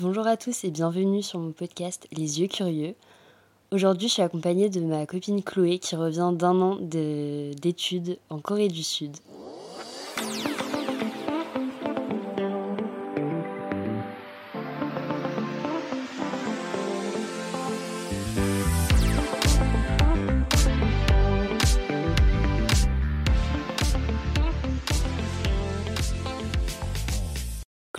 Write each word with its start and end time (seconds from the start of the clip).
Bonjour 0.00 0.28
à 0.28 0.36
tous 0.36 0.62
et 0.62 0.70
bienvenue 0.70 1.24
sur 1.24 1.40
mon 1.40 1.50
podcast 1.50 2.06
Les 2.12 2.38
yeux 2.38 2.46
curieux. 2.46 2.94
Aujourd'hui, 3.72 4.06
je 4.06 4.12
suis 4.12 4.22
accompagnée 4.22 4.68
de 4.68 4.78
ma 4.78 5.06
copine 5.06 5.42
Chloé 5.42 5.80
qui 5.80 5.96
revient 5.96 6.30
d'un 6.34 6.60
an 6.60 6.76
d'études 6.80 8.16
en 8.30 8.38
Corée 8.38 8.68
du 8.68 8.84
Sud. 8.84 9.16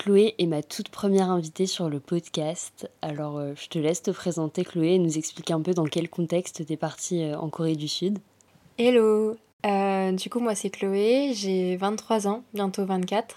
Chloé 0.10 0.34
est 0.40 0.48
ma 0.48 0.64
toute 0.64 0.90
première 0.90 1.30
invitée 1.30 1.68
sur 1.68 1.88
le 1.88 2.00
podcast. 2.00 2.90
Alors, 3.04 3.38
euh, 3.38 3.54
je 3.56 3.68
te 3.68 3.78
laisse 3.78 4.02
te 4.02 4.10
présenter, 4.10 4.66
Chloé, 4.66 4.96
et 4.96 4.98
nous 4.98 5.20
expliquer 5.20 5.54
un 5.54 5.62
peu 5.62 5.76
dans 5.76 5.84
quel 5.84 6.10
contexte 6.10 6.66
tu 6.66 6.74
es 6.74 6.78
partie 6.78 7.22
euh, 7.22 7.38
en 7.38 7.50
Corée 7.50 7.76
du 7.76 7.88
Sud. 7.88 8.18
Hello 8.80 9.38
euh, 9.68 10.12
Du 10.14 10.32
coup, 10.32 10.40
moi, 10.40 10.56
c'est 10.56 10.72
Chloé, 10.72 11.34
j'ai 11.36 11.76
23 11.76 12.28
ans, 12.28 12.44
bientôt 12.56 12.86
24. 12.86 13.36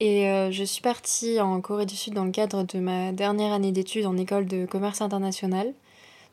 Et 0.00 0.24
je 0.50 0.64
suis 0.64 0.82
partie 0.82 1.40
en 1.40 1.60
Corée 1.60 1.86
du 1.86 1.94
Sud 1.94 2.14
dans 2.14 2.24
le 2.24 2.32
cadre 2.32 2.64
de 2.64 2.80
ma 2.80 3.12
dernière 3.12 3.52
année 3.52 3.70
d'études 3.70 4.06
en 4.06 4.16
école 4.16 4.46
de 4.46 4.66
commerce 4.66 5.02
international. 5.02 5.74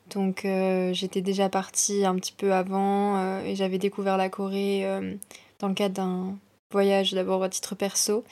Donc, 0.10 0.48
j'étais 0.94 1.22
déjà 1.22 1.50
partie 1.50 2.04
un 2.04 2.16
petit 2.16 2.34
peu 2.36 2.52
avant 2.52 3.42
et 3.44 3.56
j'avais 3.56 3.78
découvert 3.78 4.18
la 4.18 4.30
Corée 4.30 4.88
dans 5.60 5.68
le 5.68 5.76
cadre 5.76 5.94
d'un 5.96 6.38
voyage 6.72 7.14
d'abord 7.14 7.44
à 7.44 7.50
titre 7.50 7.76
perso 7.76 8.24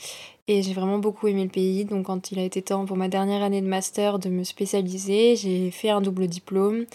et 0.48 0.62
j'ai 0.62 0.74
vraiment 0.74 1.00
beaucoup 1.00 1.28
aimé 1.28 1.44
le 1.44 1.50
pays. 1.50 1.86
Donc 1.86 2.06
quand 2.06 2.32
il 2.32 2.40
a 2.40 2.44
été 2.44 2.62
temps 2.62 2.86
pour 2.86 2.98
ma 2.98 3.08
dernière 3.08 3.44
année 3.44 3.62
de 3.62 3.68
master 3.68 4.20
de 4.20 4.30
me 4.30 4.44
spécialiser, 4.44 5.36
j'ai 5.36 5.72
fait 5.72 5.90
un 5.90 6.02
double 6.02 6.28
diplôme 6.28 6.86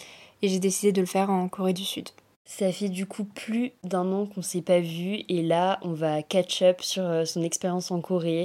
et 0.43 0.49
j'ai 0.49 0.59
décidé 0.59 0.93
de 0.93 1.01
le 1.01 1.07
faire 1.07 1.31
en 1.31 1.49
Corée 1.49 1.73
du 1.73 1.85
Sud. 1.85 2.09
Ça 2.45 2.73
fait 2.73 2.89
du 2.89 3.07
coup 3.07 3.25
plus 3.25 3.73
d'un 3.85 4.11
an 4.13 4.27
qu'on 4.27 4.43
s'est 4.43 4.63
pas 4.63 4.81
vu 4.81 5.21
et 5.29 5.43
là 5.43 5.79
on 5.83 5.93
va 5.93 6.23
catch 6.23 6.63
up 6.63 6.81
sur 6.81 7.05
euh, 7.05 7.25
son 7.25 7.43
expérience 7.43 7.91
en 7.91 8.01
Corée. 8.01 8.45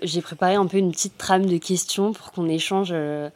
J'ai 0.00 0.20
préparé 0.20 0.54
un 0.54 0.66
peu 0.66 0.76
une 0.76 0.92
petite 0.92 1.16
trame 1.16 1.46
de 1.46 1.56
questions 1.56 2.12
pour 2.12 2.30
qu'on 2.30 2.48
échange 2.48 2.90
euh, 2.92 3.30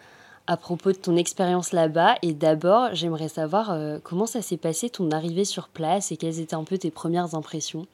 à 0.49 0.57
propos 0.57 0.93
de 0.93 0.97
ton 0.97 1.15
expérience 1.15 1.73
là-bas. 1.73 2.17
Et 2.23 2.33
d'abord, 2.33 2.89
j'aimerais 2.95 3.29
savoir 3.29 3.71
euh, 3.71 3.99
comment 4.03 4.27
ça 4.27 4.43
s'est 4.43 4.57
passé 4.57 4.89
ton 4.89 5.11
arrivée 5.11 5.45
sur 5.45 5.69
place 5.69 6.11
et 6.11 6.17
quelles 6.17 6.41
étaient 6.41 6.55
un 6.55 6.65
peu 6.65 6.79
tes 6.79 6.91
premières 6.91 7.35
impressions? 7.35 7.87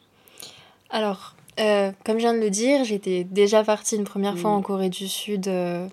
Alors, 0.89 1.35
euh, 1.59 1.91
comme 2.07 2.17
je 2.17 2.23
viens 2.23 2.33
de 2.33 2.39
le 2.39 2.51
dire, 2.51 2.85
j'étais 2.85 3.25
déjà 3.25 3.65
partie 3.65 3.97
une 3.97 4.05
première 4.05 4.39
fois 4.39 4.51
mm. 4.51 4.55
en 4.55 4.63
Corée 4.63 4.89
du 4.89 5.09
Sud 5.09 5.49
euh, 5.49 5.89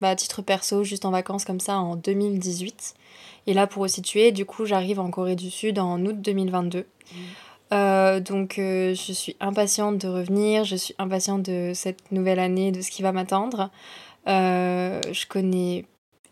bah, 0.00 0.10
à 0.10 0.16
titre 0.16 0.40
perso, 0.40 0.84
juste 0.84 1.04
en 1.04 1.10
vacances 1.10 1.44
comme 1.44 1.58
ça, 1.58 1.78
en 1.78 1.96
2018. 1.96 2.94
Et 3.48 3.52
là, 3.52 3.66
pour 3.66 3.88
situer, 3.90 4.30
du 4.30 4.44
coup, 4.44 4.66
j'arrive 4.66 5.00
en 5.00 5.10
Corée 5.10 5.36
du 5.36 5.50
Sud 5.50 5.80
en 5.80 6.00
août 6.06 6.20
2022. 6.20 6.86
Mm. 7.70 8.20
donc 8.20 8.54
je 8.56 9.12
suis 9.12 9.34
impatiente 9.40 9.98
de 9.98 10.06
revenir, 10.06 10.62
je 10.62 10.76
suis 10.76 10.94
impatiente 10.98 11.42
de 11.42 11.72
cette 11.74 12.12
nouvelle 12.12 12.38
année, 12.38 12.70
de 12.70 12.82
ce 12.82 12.90
qui 12.92 13.02
va 13.02 13.10
m'attendre. 13.10 13.70
je 14.26 15.26
connais 15.26 15.84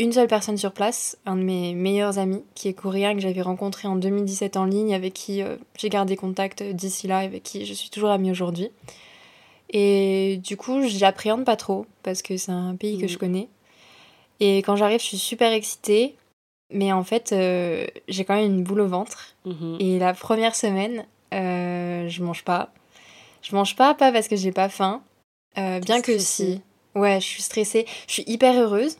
une 0.03 0.12
seule 0.12 0.27
personne 0.27 0.56
sur 0.58 0.72
place, 0.72 1.17
un 1.27 1.36
de 1.36 1.42
mes 1.42 1.75
meilleurs 1.75 2.19
amis, 2.19 2.42
qui 2.56 2.67
est 2.67 2.72
coréen, 2.72 3.14
que 3.14 3.20
j'avais 3.20 3.41
rencontré 3.41 3.86
en 3.86 3.95
2017 3.95 4.56
en 4.56 4.64
ligne, 4.64 4.95
avec 4.95 5.14
qui 5.14 5.42
euh, 5.42 5.56
j'ai 5.78 5.89
gardé 5.89 6.17
contact 6.17 6.62
d'ici 6.62 7.06
là, 7.06 7.19
avec 7.19 7.45
qui 7.45 7.64
je 7.64 7.72
suis 7.72 7.89
toujours 7.89 8.11
amie 8.11 8.33
aujourd'hui. 8.33 8.70
Et 9.70 10.41
du 10.42 10.56
coup, 10.56 10.83
j'appréhende 10.86 11.45
pas 11.45 11.55
trop, 11.55 11.86
parce 12.03 12.20
que 12.20 12.36
c'est 12.36 12.50
un 12.50 12.75
pays 12.75 12.98
que 12.98 13.06
je 13.06 13.14
mm. 13.14 13.19
connais. 13.19 13.48
Et 14.41 14.58
quand 14.58 14.74
j'arrive, 14.74 14.98
je 14.98 15.05
suis 15.05 15.18
super 15.18 15.52
excitée, 15.52 16.17
mais 16.73 16.92
en 16.92 17.05
fait, 17.05 17.30
euh, 17.30 17.86
j'ai 18.08 18.24
quand 18.24 18.35
même 18.35 18.46
une 18.46 18.64
boule 18.64 18.80
au 18.80 18.89
ventre. 18.89 19.36
Mm-hmm. 19.46 19.77
Et 19.79 19.98
la 20.01 20.14
première 20.14 20.57
semaine, 20.57 21.07
euh, 21.33 22.08
je 22.08 22.23
mange 22.24 22.42
pas. 22.42 22.73
Je 23.41 23.55
mange 23.55 23.77
pas, 23.77 23.95
pas 23.95 24.11
parce 24.11 24.27
que 24.27 24.35
j'ai 24.35 24.52
pas 24.52 24.68
faim, 24.68 25.01
bien 25.57 26.02
que 26.02 26.18
si. 26.18 26.61
Ouais, 26.96 27.20
je 27.20 27.27
suis 27.27 27.42
stressée. 27.42 27.86
Je 28.08 28.14
suis 28.14 28.24
hyper 28.27 28.55
heureuse 28.61 28.96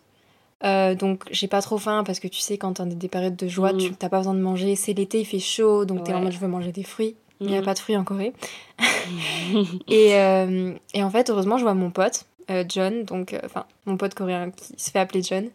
euh, 0.65 0.95
donc 0.95 1.25
j'ai 1.31 1.49
pas 1.49 1.61
trop 1.61 1.79
faim 1.79 2.05
parce 2.05 2.21
que 2.21 2.29
tu 2.29 2.41
sais 2.41 2.57
quand 2.57 2.75
t'as 2.75 2.85
des 2.85 3.09
périodes 3.09 3.37
de 3.37 3.49
joie, 3.49 3.73
tu 3.73 3.91
mm. 3.91 3.97
t'as 3.97 4.09
pas 4.09 4.19
besoin 4.19 4.35
de 4.35 4.41
manger. 4.41 4.77
C'est 4.77 4.93
l'été, 4.93 5.21
il 5.21 5.25
fait 5.25 5.41
chaud, 5.41 5.85
donc 5.85 6.05
t'es 6.05 6.15
en 6.15 6.21
mode 6.21 6.33
je 6.33 6.39
veux 6.39 6.49
manger 6.49 6.73
des 6.73 6.85
fruits. 6.85 7.17
Il 7.41 7.49
n'y 7.49 7.57
a 7.57 7.61
mm. 7.61 7.65
pas 7.65 7.75
de 7.75 7.79
fruits 7.79 7.97
en 7.97 8.05
Corée. 8.05 8.33
et, 9.89 10.15
euh, 10.15 10.73
et, 10.95 11.03
en 11.03 11.11
fait, 11.11 11.29
heureusement, 11.29 11.59
je 11.59 11.65
vois 11.65 11.75
mon 11.75 11.91
pote, 11.91 12.27
euh, 12.51 12.65
John, 12.69 13.03
donc 13.03 13.37
enfin 13.45 13.67
mon 13.87 13.97
pote 13.97 14.15
coréen 14.15 14.51
qui 14.51 14.75
se 14.77 14.91
fait 14.91 15.01
appeler 15.01 15.23
John. 15.23 15.49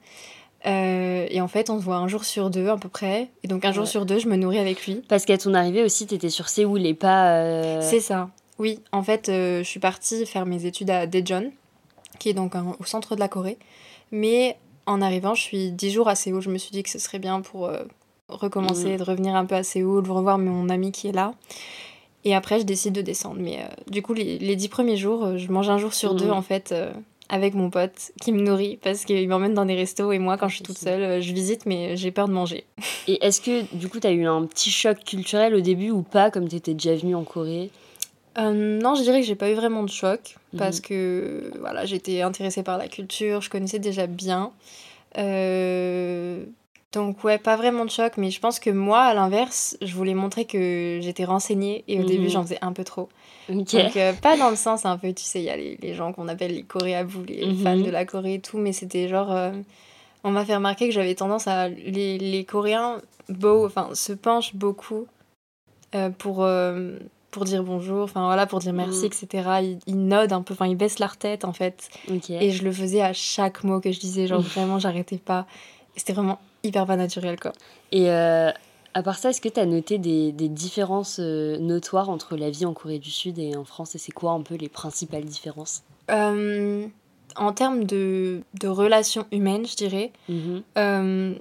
et 0.66 1.40
en 1.40 1.48
fait, 1.48 1.70
on 1.70 1.80
se 1.80 1.86
voit 1.86 1.96
un 1.96 2.10
jour 2.10 2.26
sur 2.26 2.50
deux 2.50 2.68
à 2.68 2.78
peu 2.78 2.90
près. 2.90 3.30
Et 3.44 3.48
donc 3.48 3.64
un 3.64 3.72
jour 3.72 3.88
sur 3.88 4.06
deux, 4.06 4.20
je 4.20 4.28
me 4.28 4.36
nourris 4.36 4.60
avec 4.60 4.86
lui. 4.86 5.02
Parce 5.08 5.24
qu'à 5.24 5.38
ton 5.38 5.54
arrivée 5.54 5.84
aussi, 5.84 6.06
t'étais 6.08 6.30
sur 6.30 6.50
Séoul 6.50 6.86
et 6.86 6.94
pas. 6.94 7.82
C'est 7.82 8.02
ça. 8.02 8.30
Oui, 8.60 8.80
en 8.92 9.04
fait, 9.04 9.28
je 9.28 9.64
suis 9.64 9.80
partie 9.80 10.26
faire 10.26 10.46
mes 10.46 10.66
études 10.66 10.90
à 10.90 11.06
Daejeon, 11.08 11.52
qui 12.20 12.28
est 12.30 12.34
donc 12.34 12.54
au 12.56 12.84
centre 12.84 13.16
de 13.16 13.22
la 13.22 13.30
Corée. 13.30 13.58
Mais 14.12 14.58
en 14.88 15.02
arrivant, 15.02 15.36
je 15.36 15.44
suis 15.44 15.72
10 15.72 15.92
jours 15.92 16.08
à 16.08 16.16
Séoul. 16.16 16.42
Je 16.42 16.50
me 16.50 16.58
suis 16.58 16.72
dit 16.72 16.82
que 16.82 16.90
ce 16.90 16.98
serait 16.98 17.20
bien 17.20 17.42
pour 17.42 17.68
euh, 17.68 17.84
recommencer, 18.30 18.96
mm. 18.96 18.98
de 18.98 19.04
revenir 19.04 19.36
un 19.36 19.46
peu 19.46 19.56
à 19.56 19.64
Séoul, 19.64 20.04
de 20.04 20.10
revoir 20.10 20.38
mon 20.38 20.70
ami 20.70 20.92
qui 20.92 21.08
est 21.08 21.12
là. 21.12 21.34
Et 22.24 22.34
après, 22.34 22.60
je 22.60 22.66
décide 22.66 22.94
de 22.94 23.02
descendre. 23.02 23.40
Mais 23.40 23.60
euh, 23.60 23.68
du 23.92 24.02
coup, 24.02 24.14
les, 24.14 24.40
les 24.40 24.56
10 24.56 24.70
premiers 24.70 24.98
jours, 24.98 25.26
euh, 25.26 25.38
je 25.38 25.52
mange 25.52 25.70
un 25.70 25.78
jour 25.78 25.94
sur 25.94 26.16
deux, 26.16 26.30
mm. 26.30 26.34
en 26.34 26.42
fait, 26.42 26.74
avec 27.30 27.54
mon 27.54 27.70
pote 27.70 28.12
qui 28.22 28.32
me 28.32 28.42
nourrit 28.42 28.80
parce 28.82 29.04
qu'il 29.04 29.28
m'emmène 29.28 29.54
dans 29.54 29.66
des 29.66 29.76
restos. 29.76 30.12
Et 30.14 30.20
moi, 30.20 30.38
quand 30.38 30.48
je 30.48 30.56
suis 30.56 30.64
toute 30.64 30.78
seule, 30.78 31.22
je 31.22 31.34
visite, 31.34 31.66
mais 31.66 31.98
j'ai 31.98 32.12
peur 32.12 32.28
de 32.30 32.34
manger. 32.34 32.64
Et 33.08 33.24
est-ce 33.26 33.42
que, 33.42 33.76
du 33.76 33.90
coup, 33.90 34.00
tu 34.00 34.08
as 34.08 34.12
eu 34.12 34.26
un 34.26 34.46
petit 34.46 34.72
choc 34.72 35.04
culturel 35.04 35.54
au 35.54 35.62
début 35.62 35.92
ou 35.92 36.02
pas, 36.02 36.32
comme 36.32 36.48
tu 36.48 36.56
étais 36.56 36.74
déjà 36.74 36.96
venue 36.96 37.16
en 37.16 37.24
Corée? 37.24 37.70
Non, 38.38 38.96
je 38.96 39.02
dirais 39.02 39.22
que 39.22 39.26
j'ai 39.26 39.36
pas 39.36 39.50
eu 39.50 39.56
vraiment 39.56 39.84
de 39.84 39.90
choc 39.90 40.36
parce 40.58 40.80
mm. 40.80 40.82
que 40.82 41.52
voilà, 41.60 41.86
j'étais 41.86 42.22
intéressée 42.22 42.64
par 42.64 42.78
la 42.78 42.88
culture, 42.88 43.42
je 43.42 43.50
connaissais 43.50 43.80
déjà 43.80 44.08
bien. 44.08 44.52
Euh, 45.18 46.44
donc 46.94 47.24
ouais, 47.24 47.38
pas 47.38 47.56
vraiment 47.56 47.84
de 47.84 47.90
choc, 47.90 48.14
mais 48.18 48.32
je 48.32 48.40
pense 48.40 48.60
que 48.60 48.70
moi, 48.70 49.02
à 49.02 49.14
l'inverse, 49.14 49.78
je 49.82 49.94
voulais 49.94 50.14
montrer 50.14 50.46
que 50.46 51.00
j'étais 51.02 51.26
renseignée 51.26 51.84
et 51.88 52.00
au 52.00 52.04
début, 52.04 52.26
mhm. 52.26 52.30
j'en 52.30 52.44
faisais 52.44 52.60
un 52.62 52.74
peu 52.74 52.84
trop. 52.84 53.10
Donc 53.50 53.74
euh, 53.76 54.14
pas 54.14 54.38
dans 54.38 54.50
le 54.50 54.56
sens 54.56 54.86
un 54.86 54.98
peu, 54.98 55.12
tu 55.14 55.24
sais, 55.24 55.40
il 55.40 55.46
y 55.46 55.50
a 55.50 55.58
les, 55.58 55.78
les 55.82 55.94
gens 55.96 56.14
qu'on 56.14 56.28
appelle 56.28 56.54
les 56.54 56.64
Coréabous, 56.64 57.24
les 57.28 57.46
mhm. 57.46 57.58
fans 57.58 57.78
de 57.78 57.90
la 57.90 58.06
Corée 58.06 58.36
et 58.36 58.40
tout, 58.40 58.58
mais 58.58 58.74
c'était 58.74 59.08
genre... 59.08 59.32
Euh, 59.32 59.52
on 60.24 60.32
m'a 60.32 60.44
fait 60.44 60.56
remarquer 60.56 60.88
que 60.88 60.94
j'avais 60.94 61.16
tendance 61.16 61.48
à... 61.48 61.70
Les, 61.70 62.18
les 62.18 62.44
Coréens 62.44 63.02
beau, 63.30 63.66
enfin, 63.66 63.90
se 63.94 64.14
penchent 64.14 64.56
beaucoup 64.56 65.08
pour 66.18 66.46
pour 67.38 67.46
dire 67.46 67.62
bonjour, 67.64 68.02
enfin 68.02 68.26
voilà, 68.26 68.48
pour 68.48 68.58
dire 68.58 68.74
merci, 68.74 69.06
etc. 69.06 69.28
Ils, 69.62 69.80
ils, 69.86 70.08
nodent 70.08 70.34
un 70.34 70.42
peu, 70.42 70.56
enfin 70.56 70.66
ils 70.66 70.76
baissent 70.76 70.98
leur 70.98 71.18
tête 71.18 71.46
en 71.46 71.54
fait. 71.54 71.88
Et 72.30 72.50
je 72.50 72.64
le 72.64 72.72
faisais 72.72 73.02
à 73.02 73.14
chaque 73.14 73.64
mot 73.64 73.80
que 73.80 73.92
je 73.92 74.00
disais, 74.00 74.26
genre 74.26 74.42
vraiment 74.42 74.80
j'arrêtais 74.80 75.20
pas. 75.20 75.46
C'était 75.96 76.14
vraiment 76.14 76.40
hyper 76.64 76.88
pas 76.88 76.96
naturel 76.96 77.40
quoi. 77.40 77.54
Et 77.92 78.10
euh, 78.10 78.50
à 78.96 79.04
part 79.04 79.20
ça, 79.20 79.30
est-ce 79.30 79.40
que 79.40 79.50
tu 79.50 79.60
as 79.60 79.68
noté 79.68 80.00
des, 80.00 80.32
des 80.32 80.50
différences 80.50 81.20
euh, 81.20 81.60
notoires 81.60 82.10
entre 82.10 82.36
la 82.38 82.50
vie 82.50 82.66
en 82.66 82.74
Corée 82.74 82.98
du 82.98 83.12
Sud 83.12 83.38
et 83.38 83.56
en 83.56 83.66
France? 83.66 83.94
Et 83.94 84.00
c'est 84.00 84.12
quoi 84.12 84.32
un 84.32 84.42
peu 84.42 84.56
les 84.56 84.70
principales 84.70 85.26
différences? 85.26 85.84
Euh, 86.10 86.88
En 87.36 87.54
termes 87.54 87.84
de, 87.84 88.42
de, 88.60 88.68
relations 88.68 89.28
humaines, 89.32 89.68
je 89.68 89.76
dirais. 89.76 90.12
Mm-hmm 90.28 91.36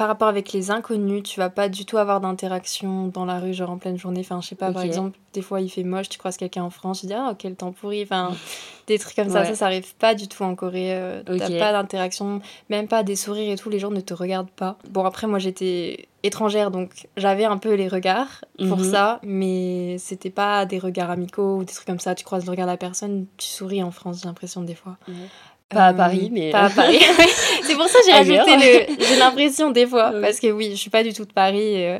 par 0.00 0.08
rapport 0.08 0.28
avec 0.28 0.54
les 0.54 0.70
inconnus, 0.70 1.24
tu 1.24 1.38
vas 1.38 1.50
pas 1.50 1.68
du 1.68 1.84
tout 1.84 1.98
avoir 1.98 2.22
d'interaction 2.22 3.08
dans 3.08 3.26
la 3.26 3.38
rue, 3.38 3.52
genre 3.52 3.68
en 3.68 3.76
pleine 3.76 3.98
journée. 3.98 4.20
Enfin, 4.20 4.40
je 4.40 4.48
sais 4.48 4.54
pas, 4.54 4.72
par 4.72 4.80
exemple, 4.80 5.18
des 5.34 5.42
fois 5.42 5.60
il 5.60 5.68
fait 5.68 5.84
moche, 5.84 6.08
tu 6.08 6.18
croises 6.18 6.38
quelqu'un 6.38 6.62
en 6.62 6.70
France, 6.70 7.00
tu 7.00 7.06
dis 7.06 7.12
ah, 7.12 7.34
quel 7.38 7.54
temps 7.54 7.72
pourri. 7.72 8.02
Enfin, 8.02 8.32
des 8.86 8.98
trucs 8.98 9.14
comme 9.14 9.28
ça, 9.28 9.44
ça, 9.44 9.54
ça 9.54 9.66
arrive 9.66 9.94
pas 9.96 10.14
du 10.14 10.26
tout 10.26 10.42
en 10.42 10.54
Corée. 10.54 10.94
Euh, 10.94 11.22
t'as 11.26 11.50
pas 11.50 11.72
d'interaction, 11.72 12.40
même 12.70 12.88
pas 12.88 13.02
des 13.02 13.14
sourires 13.14 13.52
et 13.52 13.56
tout, 13.56 13.68
les 13.68 13.78
gens 13.78 13.90
ne 13.90 14.00
te 14.00 14.14
regardent 14.14 14.48
pas. 14.48 14.78
Bon, 14.88 15.04
après, 15.04 15.26
moi 15.26 15.38
j'étais 15.38 16.08
étrangère, 16.22 16.70
donc 16.70 17.06
j'avais 17.18 17.44
un 17.44 17.58
peu 17.58 17.74
les 17.74 17.88
regards 17.88 18.42
pour 18.58 18.78
mhm. 18.78 18.90
ça, 18.90 19.20
mais 19.22 19.98
c'était 19.98 20.30
pas 20.30 20.64
des 20.64 20.78
regards 20.78 21.10
amicaux 21.10 21.56
ou 21.56 21.64
des 21.64 21.74
trucs 21.74 21.86
comme 21.86 22.00
ça. 22.00 22.14
Tu 22.14 22.24
croises 22.24 22.46
le 22.46 22.50
regard 22.50 22.66
de 22.66 22.72
la 22.72 22.78
personne, 22.78 23.26
tu 23.36 23.48
souris 23.48 23.82
en 23.82 23.90
France, 23.90 24.20
j'ai 24.22 24.28
l'impression 24.28 24.62
des 24.62 24.74
fois. 24.74 24.96
Pas 25.70 25.86
à 25.86 25.94
Paris, 25.94 26.26
euh, 26.26 26.34
mais. 26.34 26.50
Pas 26.50 26.62
à 26.62 26.70
Paris. 26.74 26.98
c'est 27.62 27.76
pour 27.76 27.86
ça 27.86 27.98
que 28.00 28.06
j'ai 28.06 28.12
rajouté 28.12 28.56
le. 28.56 29.04
J'ai 29.04 29.16
l'impression 29.16 29.70
des 29.70 29.86
fois. 29.86 30.12
Parce 30.20 30.40
que 30.40 30.50
oui, 30.50 30.70
je 30.72 30.76
suis 30.76 30.90
pas 30.90 31.04
du 31.04 31.12
tout 31.12 31.24
de 31.24 31.32
Paris. 31.32 31.84
Euh, 31.84 31.98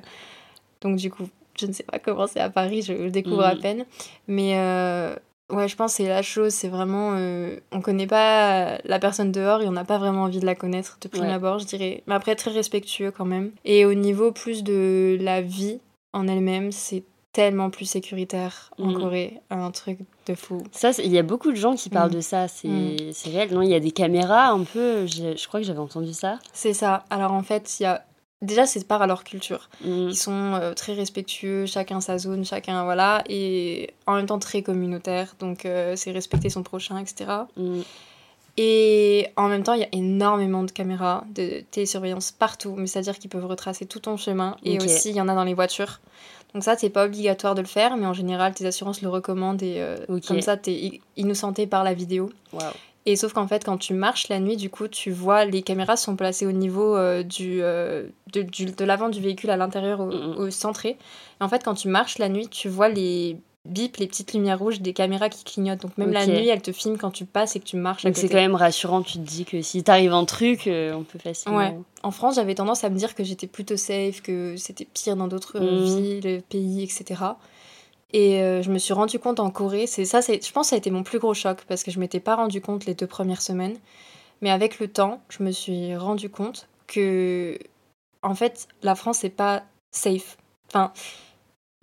donc 0.81 0.97
du 0.97 1.11
coup, 1.11 1.29
je 1.59 1.67
ne 1.67 1.73
sais 1.73 1.85
pas 1.85 1.99
comment 1.99 2.27
c'est 2.27 2.41
à 2.41 2.51
Paris, 2.51 2.83
je 2.83 2.93
le 2.93 3.11
découvre 3.11 3.45
à 3.45 3.55
mm. 3.55 3.61
peine. 3.61 3.85
Mais 4.27 4.55
euh, 4.57 5.15
ouais, 5.51 5.69
je 5.69 5.77
pense 5.77 5.93
que 5.93 5.97
c'est 5.99 6.09
la 6.09 6.23
chose, 6.23 6.53
c'est 6.53 6.69
vraiment. 6.69 7.17
on 7.71 7.81
connaît 7.81 8.09
pas 8.09 8.79
la 8.85 8.99
personne 8.99 9.31
dehors 9.31 9.63
et 9.63 9.69
on 9.69 9.73
n'a 9.73 9.85
pas 9.85 9.99
vraiment 9.99 10.25
envie 10.25 10.41
de 10.41 10.47
la 10.47 10.57
connaître 10.57 10.99
de 11.01 11.09
prime 11.09 11.31
abord, 11.31 11.61
je 11.61 11.67
dirais. 11.67 12.03
Mais 12.09 12.15
après, 12.15 12.35
très 12.35 12.51
respectueux 12.51 13.13
quand 13.13 13.27
même. 13.27 13.53
Et 13.65 13.85
au 13.85 13.95
niveau 13.95 14.33
plus 14.33 14.65
de 14.65 15.17
la 15.21 15.43
vie 15.43 15.79
en 16.13 16.27
elle-même, 16.27 16.73
c'est 16.73 17.05
tellement 17.33 17.71
plus 17.71 17.85
sécuritaire 17.85 18.71
en 18.79 18.87
Mm. 18.89 18.95
Corée, 18.99 19.41
un 19.51 19.71
truc 19.71 19.99
de 20.27 20.35
fou. 20.35 20.63
Ça, 20.73 20.93
c'est- 20.93 21.05
il 21.05 21.13
y 21.13 21.19
a 21.19 21.23
beaucoup 21.23 21.51
de 21.53 21.57
gens 21.57 21.75
qui 21.77 21.89
parlent 21.89 22.11
Mm. 22.11 22.15
de 22.15 22.21
ça, 22.21 22.49
c'est 22.49 22.69
Mm. 22.69 23.13
c'est 23.13 23.31
réel. 23.31 23.53
Non, 23.55 23.63
il 23.63 23.71
y 23.71 23.75
a 23.75 23.81
des 23.81 23.93
caméras 23.93 24.49
un 24.49 24.65
peu, 24.65 25.07
je 25.07 25.47
crois 25.47 25.61
que 25.61 25.67
j'avais 25.67 25.79
entendu 25.79 26.13
ça. 26.13 26.39
C'est 26.53 26.75
ça. 26.75 27.05
Alors 27.11 27.33
en 27.33 27.43
fait, 27.43 27.79
il 27.79 27.85
y 27.85 27.87
a 27.87 28.05
déjà 28.43 28.67
c'est 28.67 28.85
par 28.89 29.01
à 29.03 29.07
leur 29.07 29.23
culture. 29.23 29.69
Mm. 29.85 30.09
Ils 30.09 30.17
sont 30.17 30.33
euh, 30.55 30.75
très 30.75 30.95
respectueux, 30.95 31.67
chacun 31.67 32.01
sa 32.01 32.19
zone, 32.19 32.45
chacun 32.45 32.83
voilà, 32.85 33.23
et 33.29 33.91
en 34.09 34.17
même 34.17 34.27
temps 34.27 34.39
très 34.41 34.63
communautaire. 34.63 35.37
Donc 35.39 35.67
euh, 35.67 35.95
c'est 35.97 36.11
respecter 36.11 36.51
son 36.51 36.63
prochain, 36.65 36.99
etc. 36.99 37.31
Et 38.57 39.29
en 39.37 39.49
même 39.49 39.63
temps, 39.63 39.75
il 39.75 39.81
y 39.81 39.85
a 39.85 39.89
énormément 39.93 40.65
de 40.65 40.71
caméras 40.71 41.25
de 41.35 41.63
télésurveillance 41.71 42.33
partout, 42.33 42.75
mais 42.77 42.87
c'est-à-dire 42.87 43.19
qu'ils 43.19 43.31
peuvent 43.31 43.47
retracer 43.47 43.87
tout 43.87 44.01
ton 44.01 44.17
chemin. 44.17 44.57
Et 44.65 44.79
aussi, 44.83 45.11
il 45.11 45.17
y 45.17 45.21
en 45.21 45.29
a 45.29 45.35
dans 45.35 45.45
les 45.45 45.55
voitures. 45.55 46.01
Donc 46.55 46.65
ça, 46.65 46.77
c'est 46.77 46.91
pas 46.91 47.05
obligatoire 47.07 47.55
de 47.55 47.61
le 47.61 47.67
faire, 47.67 47.97
mais 47.97 48.07
en 48.07 48.13
général, 48.13 48.53
tes 48.55 48.67
assurances 48.67 49.03
le 49.03 49.09
recommandent 49.09 49.63
et 49.63 49.77
euh, 49.79 49.97
comme 50.27 50.41
ça, 50.43 50.57
t'es 50.57 51.01
innocenté 51.17 51.67
par 51.67 51.85
la 51.85 51.95
vidéo. 51.95 52.31
Et 53.07 53.17
sauf 53.17 53.33
qu'en 53.33 53.47
fait, 53.49 53.65
quand 53.65 53.79
tu 53.79 53.95
marches 53.95 54.29
la 54.29 54.41
nuit, 54.41 54.57
du 54.57 54.69
coup, 54.69 54.87
tu 54.89 55.11
vois, 55.11 55.45
les 55.47 55.63
caméras 55.63 55.97
sont 55.97 56.17
placées 56.17 56.47
au 56.47 56.53
niveau 56.53 56.97
euh, 56.97 57.23
du, 57.23 57.63
euh, 57.63 58.07
de, 58.33 58.43
du- 58.43 58.67
de 58.67 58.85
l'avant 58.85 59.09
du 59.09 59.21
véhicule 59.21 59.51
à 59.51 59.57
l'intérieur, 59.57 60.01
au, 60.01 60.11
au 60.11 60.51
centré. 60.51 60.91
Et 61.41 61.45
en 61.45 61.49
fait, 61.49 61.65
quand 61.65 61.75
tu 61.75 61.89
marches 61.89 62.19
la 62.19 62.29
nuit, 62.29 62.49
tu 62.49 62.69
vois 62.69 62.89
les 62.91 63.39
bips, 63.69 63.99
les 63.99 64.07
petites 64.07 64.33
lumières 64.33 64.59
rouges 64.59 64.81
des 64.81 64.93
caméras 64.93 65.29
qui 65.29 65.45
clignotent. 65.45 65.83
Donc 65.83 65.97
même 65.99 66.13
la 66.13 66.27
nuit, 66.27 66.49
elles 66.49 66.63
te 66.63 66.73
filment 66.73 66.97
quand 66.99 67.11
tu 67.11 67.25
passes 67.25 67.57
et 67.57 67.61
que 67.61 67.65
tu 67.65 67.77
marches. 67.77 68.05
Donc 68.05 68.17
c'est 68.17 68.29
quand 68.29 68.37
même 68.37 68.55
rassurant, 68.55 69.03
tu 69.03 69.15
te 69.15 69.19
dis 69.19 69.45
que 69.45 69.61
si 69.63 69.83
t'arrives 69.83 70.13
un 70.13 70.25
truc, 70.25 70.67
euh, 70.67 70.95
on 70.95 71.03
peut 71.05 71.19
facilement. 71.19 71.59
Ouais. 71.59 71.77
En 72.03 72.11
France, 72.11 72.37
j'avais 72.37 72.55
tendance 72.55 72.85
à 72.85 72.91
me 72.91 72.97
dire 72.97 73.15
que 73.15 73.23
j'étais 73.25 73.47
plutôt 73.47 73.77
safe, 73.77 74.23
que 74.23 74.57
c'était 74.57 74.87
pire 74.87 75.17
dans 75.17 75.29
d'autres 75.29 75.59
euh, 75.61 75.61
Mhm. 75.79 75.85
villes, 75.85 76.43
pays, 76.49 76.83
etc. 76.83 77.23
Et 78.13 78.41
euh, 78.43 78.63
je 78.63 78.71
me 78.73 78.79
suis 78.79 78.93
rendu 78.93 79.19
compte 79.19 79.39
en 79.39 79.51
Corée, 79.51 79.87
c'est 79.87 80.05
ça, 80.05 80.21
c'est, 80.21 80.45
je 80.45 80.53
pense 80.53 80.67
que 80.67 80.71
ça 80.71 80.77
a 80.77 80.79
été 80.79 80.91
mon 80.91 81.03
plus 81.05 81.19
gros 81.21 81.35
choc 81.35 81.59
parce 81.69 81.85
que 81.85 81.91
je 81.93 82.01
m'étais 82.01 82.19
pas 82.19 82.35
rendu 82.37 82.61
compte 82.61 82.87
les 82.87 82.95
deux 82.95 83.07
premières 83.07 83.43
semaines. 83.43 83.77
Mais 84.41 84.51
avec 84.51 84.81
le 84.81 84.89
temps, 84.89 85.21
je 85.29 85.43
me 85.45 85.51
suis 85.53 85.95
rendu 85.97 86.31
compte 86.31 86.67
que, 86.87 87.59
en 88.23 88.35
fait, 88.35 88.67
la 88.83 88.95
France, 88.95 89.19
c'est 89.19 89.29
pas 89.29 89.63
safe. 89.93 90.39
Enfin, 90.69 90.93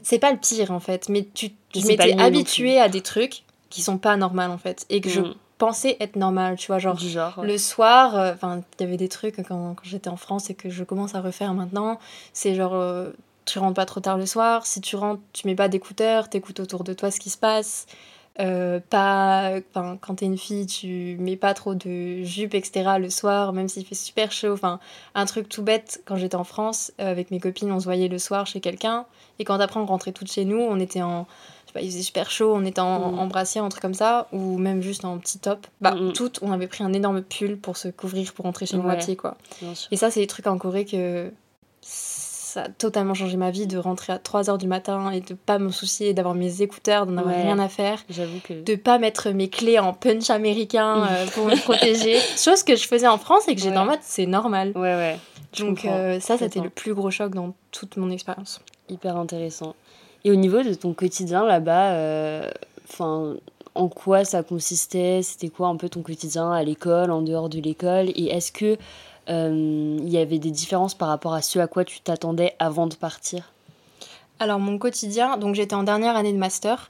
c'est 0.01 0.19
pas 0.19 0.31
le 0.31 0.37
pire, 0.37 0.71
en 0.71 0.79
fait. 0.79 1.09
Mais 1.09 1.27
tu, 1.33 1.51
je 1.75 1.85
m'étais 1.87 2.13
habituée 2.19 2.79
à 2.79 2.89
des 2.89 3.01
trucs 3.01 3.43
qui 3.69 3.81
sont 3.81 3.97
pas 3.97 4.15
normaux, 4.17 4.41
en 4.43 4.57
fait. 4.57 4.85
Et 4.89 5.01
que 5.01 5.09
je 5.09 5.21
Mm. 5.21 5.33
pensais 5.57 5.97
être 5.99 6.15
normal, 6.15 6.55
tu 6.57 6.67
vois. 6.67 6.79
Genre, 6.79 6.95
du 6.95 7.09
genre. 7.09 7.37
ouais. 7.39 7.47
le 7.47 7.57
soir, 7.57 8.15
euh, 8.15 8.33
enfin, 8.33 8.61
il 8.79 8.83
y 8.83 8.87
avait 8.87 8.97
des 8.97 9.09
trucs 9.09 9.35
quand, 9.37 9.75
quand 9.75 9.83
j'étais 9.83 10.09
en 10.09 10.17
France 10.17 10.49
et 10.49 10.55
que 10.55 10.69
je 10.69 10.83
commence 10.83 11.15
à 11.15 11.21
refaire 11.21 11.53
maintenant. 11.53 11.99
C'est 12.33 12.55
genre, 12.55 12.75
euh, 12.75 13.09
tu 13.45 13.59
rentres 13.59 13.75
pas 13.75 13.85
trop 13.85 13.99
tard 13.99 14.17
le 14.17 14.25
soir. 14.25 14.65
Si 14.65 14.81
tu 14.81 14.95
rentres, 14.95 15.21
tu 15.33 15.47
mets 15.47 15.55
pas 15.55 15.67
d'écouteurs, 15.67 16.29
t'écoutes 16.29 16.59
autour 16.59 16.83
de 16.83 16.93
toi 16.93 17.11
ce 17.11 17.19
qui 17.19 17.29
se 17.29 17.37
passe. 17.37 17.85
Euh, 18.39 18.79
pas, 18.89 19.53
enfin, 19.71 19.97
quand 19.99 20.15
t'es 20.15 20.25
une 20.25 20.37
fille, 20.37 20.67
tu 20.67 21.17
mets 21.19 21.37
pas 21.37 21.53
trop 21.55 21.73
de 21.73 22.21
jupe, 22.23 22.53
etc. 22.53 22.97
le 22.99 23.09
soir, 23.09 23.51
même 23.51 23.67
s'il 23.67 23.85
fait 23.85 23.95
super 23.95 24.31
chaud. 24.31 24.53
Enfin, 24.53 24.79
un 25.15 25.25
truc 25.25 25.49
tout 25.49 25.63
bête, 25.63 26.01
quand 26.05 26.17
j'étais 26.17 26.35
en 26.35 26.43
France, 26.43 26.91
euh, 27.01 27.09
avec 27.09 27.31
mes 27.31 27.39
copines, 27.39 27.71
on 27.71 27.79
se 27.79 27.85
voyait 27.85 28.07
le 28.07 28.19
soir 28.19 28.45
chez 28.45 28.59
quelqu'un. 28.59 29.05
Et 29.39 29.43
quand 29.43 29.59
après 29.59 29.79
on 29.79 29.85
rentrait 29.87 30.11
toutes 30.11 30.31
chez 30.31 30.45
nous, 30.45 30.59
on 30.59 30.79
était 30.79 31.01
en. 31.01 31.25
Je 31.65 31.71
sais 31.71 31.73
pas, 31.73 31.81
il 31.81 31.89
faisait 31.91 32.03
super 32.03 32.29
chaud, 32.31 32.53
on 32.55 32.63
était 32.63 32.79
en, 32.79 33.11
Mm. 33.11 33.19
en 33.19 33.27
brassière, 33.27 33.63
un 33.63 33.69
truc 33.69 33.81
comme 33.81 33.93
ça, 33.95 34.27
ou 34.31 34.57
même 34.59 34.81
juste 34.81 35.03
en 35.03 35.17
petit 35.17 35.39
top. 35.39 35.65
Bah, 35.81 35.95
Mm, 35.95 36.13
toutes, 36.13 36.39
on 36.43 36.51
avait 36.51 36.67
pris 36.67 36.83
un 36.83 36.93
énorme 36.93 37.21
pull 37.23 37.57
pour 37.57 37.75
se 37.75 37.87
couvrir, 37.89 38.33
pour 38.33 38.45
rentrer 38.45 38.65
chez 38.67 38.77
nous 38.77 38.87
à 38.87 38.93
Ouais. 38.93 38.97
pied, 38.99 39.15
quoi. 39.15 39.35
Et 39.91 39.97
ça, 39.97 40.09
c'est 40.11 40.19
des 40.21 40.27
trucs 40.27 40.47
en 40.47 40.57
Corée 40.59 40.85
que 40.85 41.31
ça 42.57 42.63
a 42.63 42.69
totalement 42.69 43.13
changé 43.13 43.37
ma 43.37 43.51
vie 43.51 43.67
de 43.67 43.77
rentrer 43.77 44.13
à 44.13 44.17
3h 44.17 44.57
du 44.57 44.65
matin 44.67 45.11
et 45.11 45.21
de 45.21 45.35
pas 45.35 45.59
me 45.59 45.69
soucier 45.69 46.13
d'avoir 46.15 46.33
mes 46.33 46.63
écouteurs, 46.63 47.05
d'en 47.05 47.17
avoir 47.17 47.35
Ouais. 47.35 47.43
rien 47.43 47.59
à 47.59 47.69
faire, 47.69 47.99
J'avoue 48.09 48.39
que. 48.43 48.63
de 48.63 48.75
pas 48.75 48.97
mettre 48.97 49.29
mes 49.29 49.47
clés 49.47 49.77
en 49.77 49.93
punch 49.93 50.29
américain 50.31 51.05
euh, 51.09 51.25
pour 51.27 51.45
me 51.45 51.55
protéger. 51.61 52.17
Chose 52.37 52.63
que 52.63 52.75
je 52.75 52.87
faisais 52.87 53.07
en 53.07 53.19
France 53.19 53.47
et 53.47 53.53
que 53.55 53.61
j'étais 53.61 53.75
Ouais. 53.75 53.81
en 53.81 53.85
mode 53.85 53.99
c'est 54.01 54.25
normal. 54.25 54.71
Ouais, 54.75 54.95
ouais. 54.95 55.19
je 55.53 55.63
Donc 55.65 55.85
euh, 55.85 56.19
ça, 56.19 56.37
c'était 56.37 56.59
le 56.61 56.69
plus 56.71 56.93
gros 56.95 57.11
choc 57.11 57.35
dans 57.35 57.53
toute 57.71 57.95
mon 57.97 58.09
expérience. 58.09 58.59
Hyper 58.89 59.17
intéressant. 59.17 59.75
Et 60.25 60.31
au 60.31 60.35
niveau 60.35 60.63
de 60.63 60.73
ton 60.73 60.93
quotidien 60.93 61.45
là-bas, 61.45 61.91
euh, 61.91 62.49
enfin, 62.89 63.35
en 63.75 63.87
quoi 63.87 64.25
ça 64.25 64.41
consistait? 64.41 65.21
C'était 65.21 65.49
quoi 65.49 65.67
un 65.67 65.75
peu 65.75 65.89
ton 65.89 66.01
quotidien 66.01 66.51
à 66.51 66.63
l'école, 66.63 67.11
en 67.11 67.21
dehors 67.21 67.49
de 67.49 67.59
l'école? 67.59 68.09
Et 68.15 68.29
est-ce 68.31 68.51
que 68.51 68.77
il 69.29 70.09
y 70.09 70.17
avait 70.17 70.39
des 70.39 70.51
différences 70.51 70.95
par 70.95 71.09
rapport 71.09 71.33
à 71.33 71.41
ce 71.41 71.59
à 71.59 71.67
quoi 71.67 71.83
tu 71.83 71.99
t'attendais 71.99 72.55
avant 72.59 72.87
de 72.87 72.95
partir 72.95 73.51
Alors 74.39 74.59
mon 74.59 74.77
quotidien, 74.77 75.37
donc 75.37 75.55
j'étais 75.55 75.75
en 75.75 75.83
dernière 75.83 76.15
année 76.15 76.33
de 76.33 76.37
master 76.37 76.89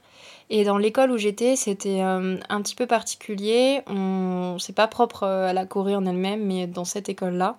et 0.50 0.64
dans 0.64 0.78
l'école 0.78 1.10
où 1.10 1.18
j'étais, 1.18 1.56
c'était 1.56 2.00
euh, 2.02 2.36
un 2.48 2.62
petit 2.62 2.74
peu 2.74 2.86
particulier. 2.86 3.82
On, 3.86 4.56
c'est 4.58 4.72
pas 4.74 4.86
propre 4.88 5.24
euh, 5.24 5.48
à 5.48 5.52
la 5.52 5.66
Corée 5.66 5.94
en 5.94 6.06
elle-même, 6.06 6.42
mais 6.46 6.66
dans 6.66 6.86
cette 6.86 7.08
école-là, 7.10 7.56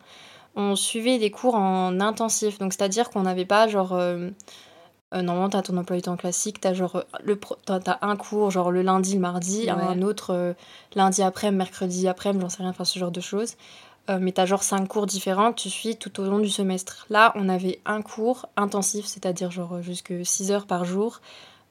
on 0.56 0.76
suivait 0.76 1.20
des 1.20 1.30
cours 1.30 1.54
en 1.56 2.00
intensif. 2.00 2.58
Donc 2.58 2.74
c'est-à-dire 2.74 3.10
qu'on 3.12 3.22
n'avait 3.24 3.46
pas 3.46 3.68
genre 3.68 3.94
euh, 3.94 4.30
euh, 5.14 5.22
normalement 5.22 5.50
t'as 5.50 5.62
ton 5.62 5.78
emploi 5.78 5.98
du 5.98 6.02
temps 6.04 6.18
classique, 6.18 6.62
t'as 6.62 6.74
genre 6.74 6.96
euh, 6.96 7.02
le 7.24 7.36
pro- 7.36 7.58
t'as, 7.64 7.80
t'as 7.80 7.98
un 8.02 8.16
cours 8.16 8.50
genre 8.50 8.72
le 8.72 8.82
lundi, 8.82 9.14
le 9.16 9.20
mardi, 9.20 9.66
Ouais. 9.66 9.72
un 9.72 10.02
autre 10.02 10.34
euh, 10.34 10.54
lundi 10.96 11.22
après, 11.22 11.52
mercredi 11.52 12.08
après, 12.08 12.34
j'en 12.40 12.50
sais 12.50 12.64
rien, 12.64 12.70
enfin 12.72 12.86
ce 12.86 12.98
genre 12.98 13.12
de 13.12 13.22
choses. 13.22 13.54
Euh, 14.10 14.18
mais 14.20 14.32
t'as 14.32 14.46
genre 14.46 14.64
cinq 14.64 14.88
cours 14.88 15.06
différents 15.06 15.52
que 15.52 15.60
tu 15.60 15.70
suis 15.70 15.96
tout 15.96 16.20
au 16.20 16.24
long 16.24 16.40
du 16.40 16.50
semestre. 16.50 17.06
Là, 17.10 17.32
on 17.36 17.48
avait 17.48 17.80
un 17.86 18.02
cours 18.02 18.48
intensif, 18.58 19.06
c'est-à-dire 19.06 19.52
genre 19.52 19.76
euh, 19.76 19.82
jusque 19.82 20.14
6 20.24 20.52
heures 20.52 20.66
par 20.66 20.84
jour, 20.86 21.22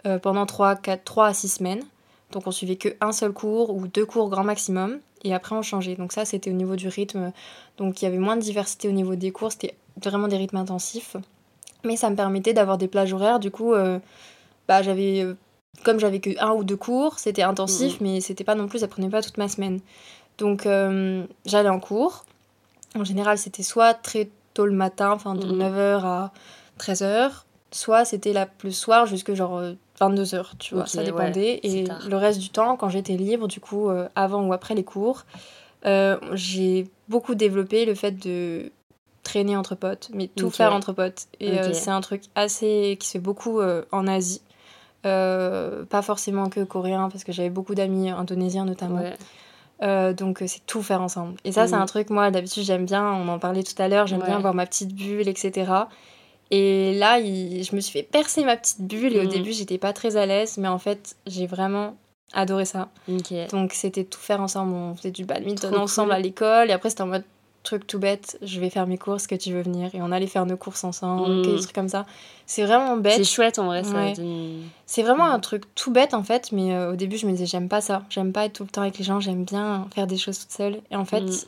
euh, 0.06 0.18
pendant 0.18 0.46
3, 0.46 0.76
4, 0.76 1.04
3 1.04 1.26
à 1.26 1.34
6 1.34 1.48
semaines. 1.48 1.82
Donc 2.30 2.46
on 2.46 2.50
suivait 2.50 2.76
que 2.76 2.90
un 3.00 3.12
seul 3.12 3.32
cours 3.32 3.74
ou 3.74 3.88
deux 3.88 4.06
cours 4.06 4.28
grand 4.28 4.44
maximum, 4.44 4.98
et 5.24 5.34
après 5.34 5.56
on 5.56 5.62
changeait. 5.62 5.96
Donc 5.96 6.12
ça, 6.12 6.24
c'était 6.24 6.50
au 6.50 6.54
niveau 6.54 6.76
du 6.76 6.88
rythme. 6.88 7.32
Donc 7.76 8.00
il 8.00 8.04
y 8.04 8.08
avait 8.08 8.18
moins 8.18 8.36
de 8.36 8.42
diversité 8.42 8.88
au 8.88 8.92
niveau 8.92 9.16
des 9.16 9.32
cours, 9.32 9.50
c'était 9.52 9.74
vraiment 10.02 10.28
des 10.28 10.36
rythmes 10.36 10.58
intensifs. 10.58 11.16
Mais 11.84 11.96
ça 11.96 12.10
me 12.10 12.16
permettait 12.16 12.52
d'avoir 12.52 12.78
des 12.78 12.88
plages 12.88 13.12
horaires, 13.12 13.40
du 13.40 13.50
coup, 13.50 13.72
euh, 13.72 13.98
bah, 14.66 14.82
j'avais... 14.82 15.22
euh, 15.22 15.34
comme 15.84 16.00
j'avais 16.00 16.18
que 16.18 16.30
un 16.40 16.52
ou 16.52 16.64
deux 16.64 16.76
cours, 16.76 17.18
c'était 17.18 17.42
intensif, 17.42 18.00
mais 18.00 18.20
c'était 18.20 18.42
pas 18.42 18.56
non 18.56 18.66
plus, 18.66 18.80
ça 18.80 18.88
prenait 18.88 19.08
pas 19.08 19.22
toute 19.22 19.38
ma 19.38 19.48
semaine. 19.48 19.80
Donc 20.38 20.66
euh, 20.66 21.24
j'allais 21.46 21.68
en 21.68 21.80
cours. 21.80 22.24
En 22.96 23.04
général, 23.04 23.38
c'était 23.38 23.62
soit 23.62 23.94
très 23.94 24.28
tôt 24.54 24.66
le 24.66 24.72
matin, 24.72 25.10
enfin 25.12 25.34
de 25.34 25.46
Mhm. 25.46 25.58
9h 25.62 26.04
à 26.04 26.32
13h, 26.78 27.30
soit 27.70 28.04
c'était 28.04 28.32
le 28.64 28.70
soir 28.70 29.06
jusque 29.06 29.34
genre 29.34 29.62
22h, 30.00 30.56
tu 30.58 30.74
vois, 30.74 30.86
ça 30.86 31.02
dépendait. 31.02 31.60
et 31.62 31.84
tard. 31.84 32.06
le 32.08 32.16
reste 32.16 32.38
du 32.38 32.50
temps, 32.50 32.76
quand 32.76 32.88
j'étais 32.88 33.16
libre, 33.16 33.48
du 33.48 33.60
coup, 33.60 33.88
euh, 33.90 34.08
avant 34.14 34.44
ou 34.46 34.52
après 34.52 34.74
les 34.74 34.84
cours, 34.84 35.24
euh, 35.86 36.16
j'ai 36.32 36.88
beaucoup 37.08 37.34
développé 37.34 37.84
le 37.84 37.94
fait 37.94 38.12
de 38.12 38.70
traîner 39.24 39.56
entre 39.56 39.74
potes, 39.74 40.08
mais 40.14 40.28
tout 40.28 40.50
faire 40.50 40.72
entre 40.72 40.92
potes. 40.92 41.26
Et 41.40 41.58
euh, 41.58 41.72
c'est 41.72 41.90
un 41.90 42.00
truc 42.00 42.22
assez 42.34 42.96
qui 42.98 43.06
se 43.06 43.12
fait 43.12 43.18
beaucoup 43.18 43.60
euh, 43.60 43.82
en 43.92 44.06
Asie. 44.06 44.40
Euh, 45.06 45.84
pas 45.84 46.02
forcément 46.02 46.48
que 46.48 46.64
coréen, 46.64 47.08
parce 47.10 47.24
que 47.24 47.32
j'avais 47.32 47.50
beaucoup 47.50 47.74
d'amis 47.74 48.10
indonésiens 48.10 48.64
notamment. 48.64 49.00
Ouais. 49.02 49.16
Euh, 49.82 50.12
donc 50.12 50.42
euh, 50.42 50.46
c'est 50.48 50.64
tout 50.66 50.82
faire 50.82 51.00
ensemble. 51.00 51.34
Et 51.44 51.52
ça, 51.52 51.66
c'est 51.68 51.74
un 51.76 51.86
truc, 51.86 52.10
moi, 52.10 52.30
d'habitude, 52.30 52.64
j'aime 52.64 52.84
bien, 52.84 53.04
on 53.12 53.28
en 53.28 53.38
parlait 53.38 53.62
tout 53.62 53.80
à 53.80 53.88
l'heure, 53.88 54.06
j'aime 54.08 54.20
bien 54.26 54.36
avoir 54.36 54.54
ma 54.54 54.66
petite 54.66 54.92
bulle, 54.94 55.28
etc. 55.28 55.88
Et 56.50 56.94
là, 56.94 57.18
il- 57.20 57.62
je 57.62 57.76
me 57.76 57.80
suis 57.80 57.92
fait 57.92 58.02
percer 58.02 58.44
ma 58.44 58.56
petite 58.56 58.80
bulle, 58.80 59.14
et 59.14 59.20
au 59.20 59.24
Mhm. 59.24 59.28
début, 59.28 59.52
j'étais 59.52 59.78
pas 59.78 59.92
très 59.92 60.16
à 60.16 60.26
l'aise, 60.26 60.56
mais 60.58 60.68
en 60.68 60.78
fait, 60.78 61.14
j'ai 61.26 61.46
vraiment 61.46 61.96
adoré 62.32 62.64
ça. 62.64 62.88
Donc 63.50 63.72
c'était 63.72 64.04
tout 64.04 64.18
faire 64.20 64.40
ensemble, 64.40 64.72
on 64.74 64.94
faisait 64.94 65.10
du 65.12 65.24
badminton 65.24 65.70
Trop 65.72 65.80
ensemble 65.82 66.08
cool. 66.10 66.16
à 66.16 66.20
l'école, 66.20 66.70
et 66.70 66.72
après, 66.72 66.90
c'était 66.90 67.02
en 67.02 67.06
mode 67.06 67.24
truc 67.68 67.86
tout 67.86 67.98
bête, 67.98 68.38
je 68.42 68.58
vais 68.60 68.70
faire 68.70 68.86
mes 68.86 68.98
courses, 68.98 69.26
que 69.26 69.34
tu 69.34 69.52
veux 69.52 69.62
venir, 69.62 69.94
et 69.94 70.00
on 70.02 70.10
allait 70.10 70.26
faire 70.26 70.46
nos 70.46 70.56
courses 70.56 70.84
ensemble, 70.84 71.38
ok, 71.40 71.42
des 71.44 71.60
trucs 71.60 71.74
comme 71.74 71.88
ça. 71.88 72.06
C'est 72.46 72.64
vraiment 72.64 72.96
bête. 72.96 73.16
C'est 73.16 73.24
chouette 73.24 73.58
en 73.58 73.66
vrai, 73.66 73.84
ça 73.84 73.92
Ouais. 73.92 74.12
donne- 74.14 74.62
C'est 74.86 75.02
vraiment 75.02 75.26
Mhm. 75.26 75.32
un 75.34 75.40
truc 75.40 75.64
tout 75.74 75.90
bête 75.92 76.14
en 76.14 76.22
fait, 76.22 76.50
mais 76.52 76.74
euh, 76.74 76.92
au 76.92 76.96
début 76.96 77.18
je 77.18 77.26
me 77.26 77.32
disais 77.32 77.44
j'aime 77.46 77.68
pas 77.68 77.80
ça, 77.82 78.04
j'aime 78.08 78.32
pas 78.32 78.46
être 78.46 78.54
tout 78.54 78.62
le 78.64 78.70
temps 78.70 78.80
avec 78.82 78.96
les 78.98 79.04
gens, 79.04 79.20
j'aime 79.20 79.44
bien 79.44 79.86
faire 79.94 80.06
des 80.06 80.16
choses 80.16 80.38
toute 80.38 80.50
seule. 80.52 80.80
Et 80.90 80.96
en 80.96 81.04
fait, 81.04 81.20
Mhm. 81.20 81.38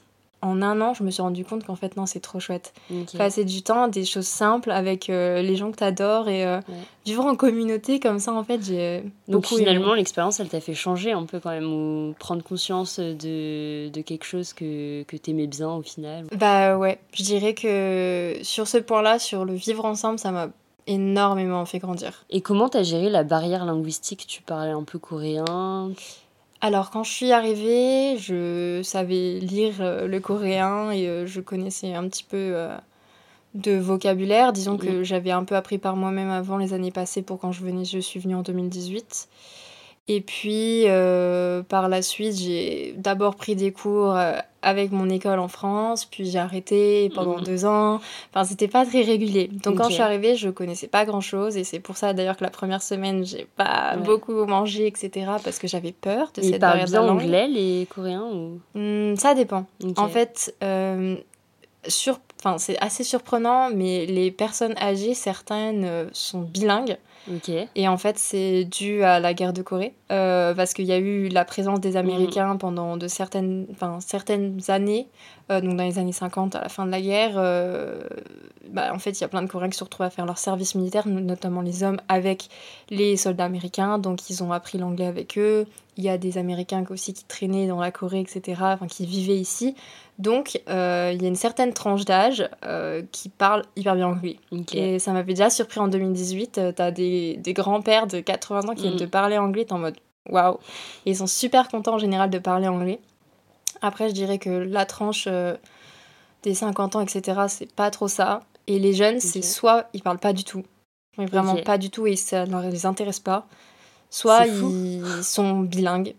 En 0.42 0.62
un 0.62 0.80
an, 0.80 0.94
je 0.94 1.02
me 1.02 1.10
suis 1.10 1.20
rendu 1.22 1.44
compte 1.44 1.64
qu'en 1.66 1.74
fait 1.76 1.96
non, 1.96 2.06
c'est 2.06 2.20
trop 2.20 2.40
chouette. 2.40 2.72
Passer 3.18 3.44
du 3.44 3.62
temps, 3.62 3.88
des 3.88 4.04
choses 4.04 4.26
simples 4.26 4.70
avec 4.70 5.10
euh, 5.10 5.42
les 5.42 5.56
gens 5.56 5.70
que 5.70 5.76
t'adores 5.76 6.28
et 6.28 6.46
euh, 6.46 6.58
Ouais. 6.68 6.74
vivre 7.04 7.24
en 7.26 7.36
communauté 7.36 8.00
comme 8.00 8.18
ça 8.18 8.32
en 8.32 8.42
fait, 8.44 8.62
j'ai 8.64 9.02
Donc 9.28 9.46
finalement, 9.46 9.92
l'expérience, 9.94 10.40
elle 10.40 10.48
t'a 10.48 10.60
fait 10.60 10.74
changer 10.74 11.12
un 11.12 11.24
peu 11.24 11.40
quand 11.40 11.50
même, 11.50 11.70
ou 11.72 12.14
prendre 12.18 12.42
conscience 12.42 12.98
de, 13.00 13.88
de 13.90 14.00
quelque 14.00 14.24
chose 14.24 14.52
que, 14.52 15.02
que 15.02 15.16
t'aimais 15.16 15.46
bien 15.46 15.70
au 15.70 15.82
final. 15.82 16.24
Bah 16.36 16.76
ouais, 16.78 16.98
je 17.12 17.22
dirais 17.22 17.54
que 17.54 18.38
sur 18.42 18.66
ce 18.66 18.78
point-là, 18.78 19.18
sur 19.18 19.44
le 19.44 19.54
vivre 19.54 19.84
ensemble, 19.84 20.18
ça 20.18 20.30
m'a 20.30 20.48
énormément 20.86 21.64
fait 21.66 21.78
grandir. 21.78 22.24
Et 22.30 22.40
comment 22.40 22.68
t'as 22.68 22.82
géré 22.82 23.10
la 23.10 23.22
barrière 23.22 23.64
linguistique? 23.64 24.26
Tu 24.26 24.42
parlais 24.42 24.70
un 24.72 24.82
peu 24.82 24.98
coréen. 24.98 25.92
Alors 26.62 26.90
quand 26.90 27.04
je 27.04 27.10
suis 27.10 27.32
arrivée, 27.32 28.18
je 28.18 28.82
savais 28.82 29.38
lire 29.40 29.76
euh, 29.80 30.06
le 30.06 30.20
coréen 30.20 30.90
et 30.90 31.08
euh, 31.08 31.26
je 31.26 31.40
connaissais 31.40 31.94
un 31.94 32.06
petit 32.06 32.24
peu 32.24 32.36
euh, 32.36 32.76
de 33.54 33.78
vocabulaire. 33.78 34.52
Disons 34.52 34.76
que 34.76 35.02
j'avais 35.02 35.30
un 35.30 35.44
peu 35.44 35.56
appris 35.56 35.78
par 35.78 35.96
moi-même 35.96 36.28
avant 36.28 36.58
les 36.58 36.74
années 36.74 36.90
passées 36.90 37.22
pour 37.22 37.38
quand 37.38 37.52
je 37.52 37.62
venais, 37.62 37.86
je 37.86 37.98
suis 37.98 38.20
venue 38.20 38.34
en 38.34 38.42
2018. 38.42 39.28
Et 40.08 40.20
puis, 40.20 40.84
euh, 40.86 41.62
par 41.62 41.88
la 41.88 42.02
suite, 42.02 42.36
j'ai 42.36 42.94
d'abord 42.96 43.36
pris 43.36 43.54
des 43.54 43.70
cours 43.70 44.16
euh, 44.16 44.32
avec 44.60 44.90
mon 44.90 45.08
école 45.08 45.38
en 45.38 45.46
France, 45.46 46.04
puis 46.04 46.28
j'ai 46.28 46.38
arrêté 46.38 47.12
pendant 47.14 47.38
mm. 47.38 47.44
deux 47.44 47.64
ans. 47.64 48.00
Enfin, 48.30 48.44
c'était 48.44 48.66
pas 48.66 48.84
très 48.84 49.02
régulier. 49.02 49.48
Donc, 49.62 49.76
quand 49.76 49.88
je 49.88 49.94
suis 49.94 50.02
arrivée, 50.02 50.34
je 50.34 50.48
connaissais 50.48 50.88
pas 50.88 51.04
grand-chose. 51.04 51.56
Et 51.56 51.62
c'est 51.62 51.78
pour 51.78 51.96
ça, 51.96 52.12
d'ailleurs, 52.12 52.36
que 52.36 52.42
la 52.42 52.50
première 52.50 52.82
semaine, 52.82 53.24
j'ai 53.24 53.46
pas 53.56 53.96
beaucoup 53.98 54.44
mangé, 54.46 54.88
etc. 54.88 55.30
Parce 55.44 55.60
que 55.60 55.68
j'avais 55.68 55.92
peur 55.92 56.32
de 56.34 56.42
cette 56.42 56.60
barrière 56.60 56.86
de 56.86 56.90
bien 56.90 57.08
anglais, 57.08 57.46
les 57.46 57.86
Coréens 57.86 58.26
ou... 58.32 58.60
Hmm, 58.74 59.14
ça 59.16 59.34
dépend. 59.34 59.66
En 59.96 60.08
fait, 60.08 60.56
euh, 60.64 61.14
sur... 61.86 62.18
enfin, 62.40 62.58
c'est 62.58 62.78
assez 62.80 63.04
surprenant, 63.04 63.70
mais 63.70 64.06
les 64.06 64.32
personnes 64.32 64.74
âgées, 64.78 65.14
certaines 65.14 66.08
sont 66.12 66.40
bilingues. 66.40 66.96
Et 67.74 67.88
en 67.88 67.96
fait, 67.96 68.18
c'est 68.18 68.64
dû 68.64 69.02
à 69.02 69.20
la 69.20 69.34
guerre 69.34 69.52
de 69.52 69.62
Corée, 69.62 69.94
euh, 70.10 70.54
parce 70.54 70.72
qu'il 70.72 70.86
y 70.86 70.92
a 70.92 70.98
eu 70.98 71.28
la 71.28 71.44
présence 71.44 71.80
des 71.80 71.96
Américains 71.96 72.56
pendant 72.56 72.96
de 72.96 73.08
certaines, 73.08 73.66
certaines 74.00 74.58
années, 74.68 75.08
euh, 75.50 75.60
donc 75.60 75.76
dans 75.76 75.84
les 75.84 75.98
années 75.98 76.12
50, 76.12 76.56
à 76.56 76.60
la 76.62 76.68
fin 76.68 76.86
de 76.86 76.90
la 76.90 77.00
guerre. 77.00 77.34
Euh, 77.36 78.02
bah, 78.70 78.92
en 78.94 78.98
fait, 78.98 79.10
il 79.10 79.20
y 79.20 79.24
a 79.24 79.28
plein 79.28 79.42
de 79.42 79.48
Coréens 79.48 79.68
qui 79.68 79.78
se 79.78 79.84
retrouvent 79.84 80.06
à 80.06 80.10
faire 80.10 80.26
leur 80.26 80.38
service 80.38 80.74
militaire, 80.74 81.06
notamment 81.06 81.60
les 81.60 81.82
hommes, 81.82 82.00
avec 82.08 82.48
les 82.88 83.16
soldats 83.16 83.44
américains, 83.44 83.98
donc 83.98 84.28
ils 84.30 84.42
ont 84.42 84.52
appris 84.52 84.78
l'anglais 84.78 85.06
avec 85.06 85.38
eux. 85.38 85.66
Il 86.00 86.04
y 86.04 86.08
a 86.08 86.16
des 86.16 86.38
Américains 86.38 86.82
aussi 86.88 87.12
qui 87.12 87.24
traînaient 87.24 87.66
dans 87.66 87.78
la 87.78 87.90
Corée, 87.90 88.20
etc., 88.20 88.62
enfin, 88.62 88.86
qui 88.86 89.04
vivaient 89.04 89.36
ici. 89.36 89.74
Donc, 90.18 90.58
euh, 90.70 91.12
il 91.14 91.20
y 91.20 91.26
a 91.26 91.28
une 91.28 91.36
certaine 91.36 91.74
tranche 91.74 92.06
d'âge 92.06 92.48
euh, 92.64 93.02
qui 93.12 93.28
parle 93.28 93.64
hyper 93.76 93.96
bien 93.96 94.08
anglais. 94.08 94.38
Et 94.72 94.98
ça 94.98 95.12
m'avait 95.12 95.34
déjà 95.34 95.50
surpris 95.50 95.78
en 95.78 95.88
2018. 95.88 96.60
tu 96.74 96.82
as 96.82 96.90
des, 96.90 97.36
des 97.36 97.52
grands-pères 97.52 98.06
de 98.06 98.20
80 98.20 98.70
ans 98.70 98.74
qui 98.74 98.84
viennent 98.84 98.96
te 98.96 99.04
mm. 99.04 99.10
parler 99.10 99.36
anglais, 99.36 99.66
t'es 99.66 99.74
en 99.74 99.78
mode 99.78 99.98
waouh. 100.30 100.56
ils 101.04 101.16
sont 101.16 101.26
super 101.26 101.68
contents 101.68 101.96
en 101.96 101.98
général 101.98 102.30
de 102.30 102.38
parler 102.38 102.66
anglais. 102.66 102.98
Après, 103.82 104.08
je 104.08 104.14
dirais 104.14 104.38
que 104.38 104.48
la 104.48 104.86
tranche 104.86 105.26
euh, 105.26 105.54
des 106.44 106.54
50 106.54 106.96
ans, 106.96 107.00
etc., 107.02 107.42
c'est 107.48 107.70
pas 107.70 107.90
trop 107.90 108.08
ça. 108.08 108.40
Et 108.68 108.78
les 108.78 108.94
jeunes, 108.94 109.20
c'est 109.20 109.42
soit 109.42 109.88
ils 109.92 110.02
parlent 110.02 110.18
pas 110.18 110.32
du 110.32 110.44
tout, 110.44 110.62
mais 111.18 111.26
vraiment 111.26 111.56
pas 111.56 111.76
du 111.76 111.90
tout 111.90 112.06
et 112.06 112.16
ça 112.16 112.46
ne 112.46 112.70
les 112.70 112.86
intéresse 112.86 113.20
pas, 113.20 113.46
soit 114.10 114.46
ils 114.46 115.22
sont 115.22 115.60
bilingues. 115.60 116.14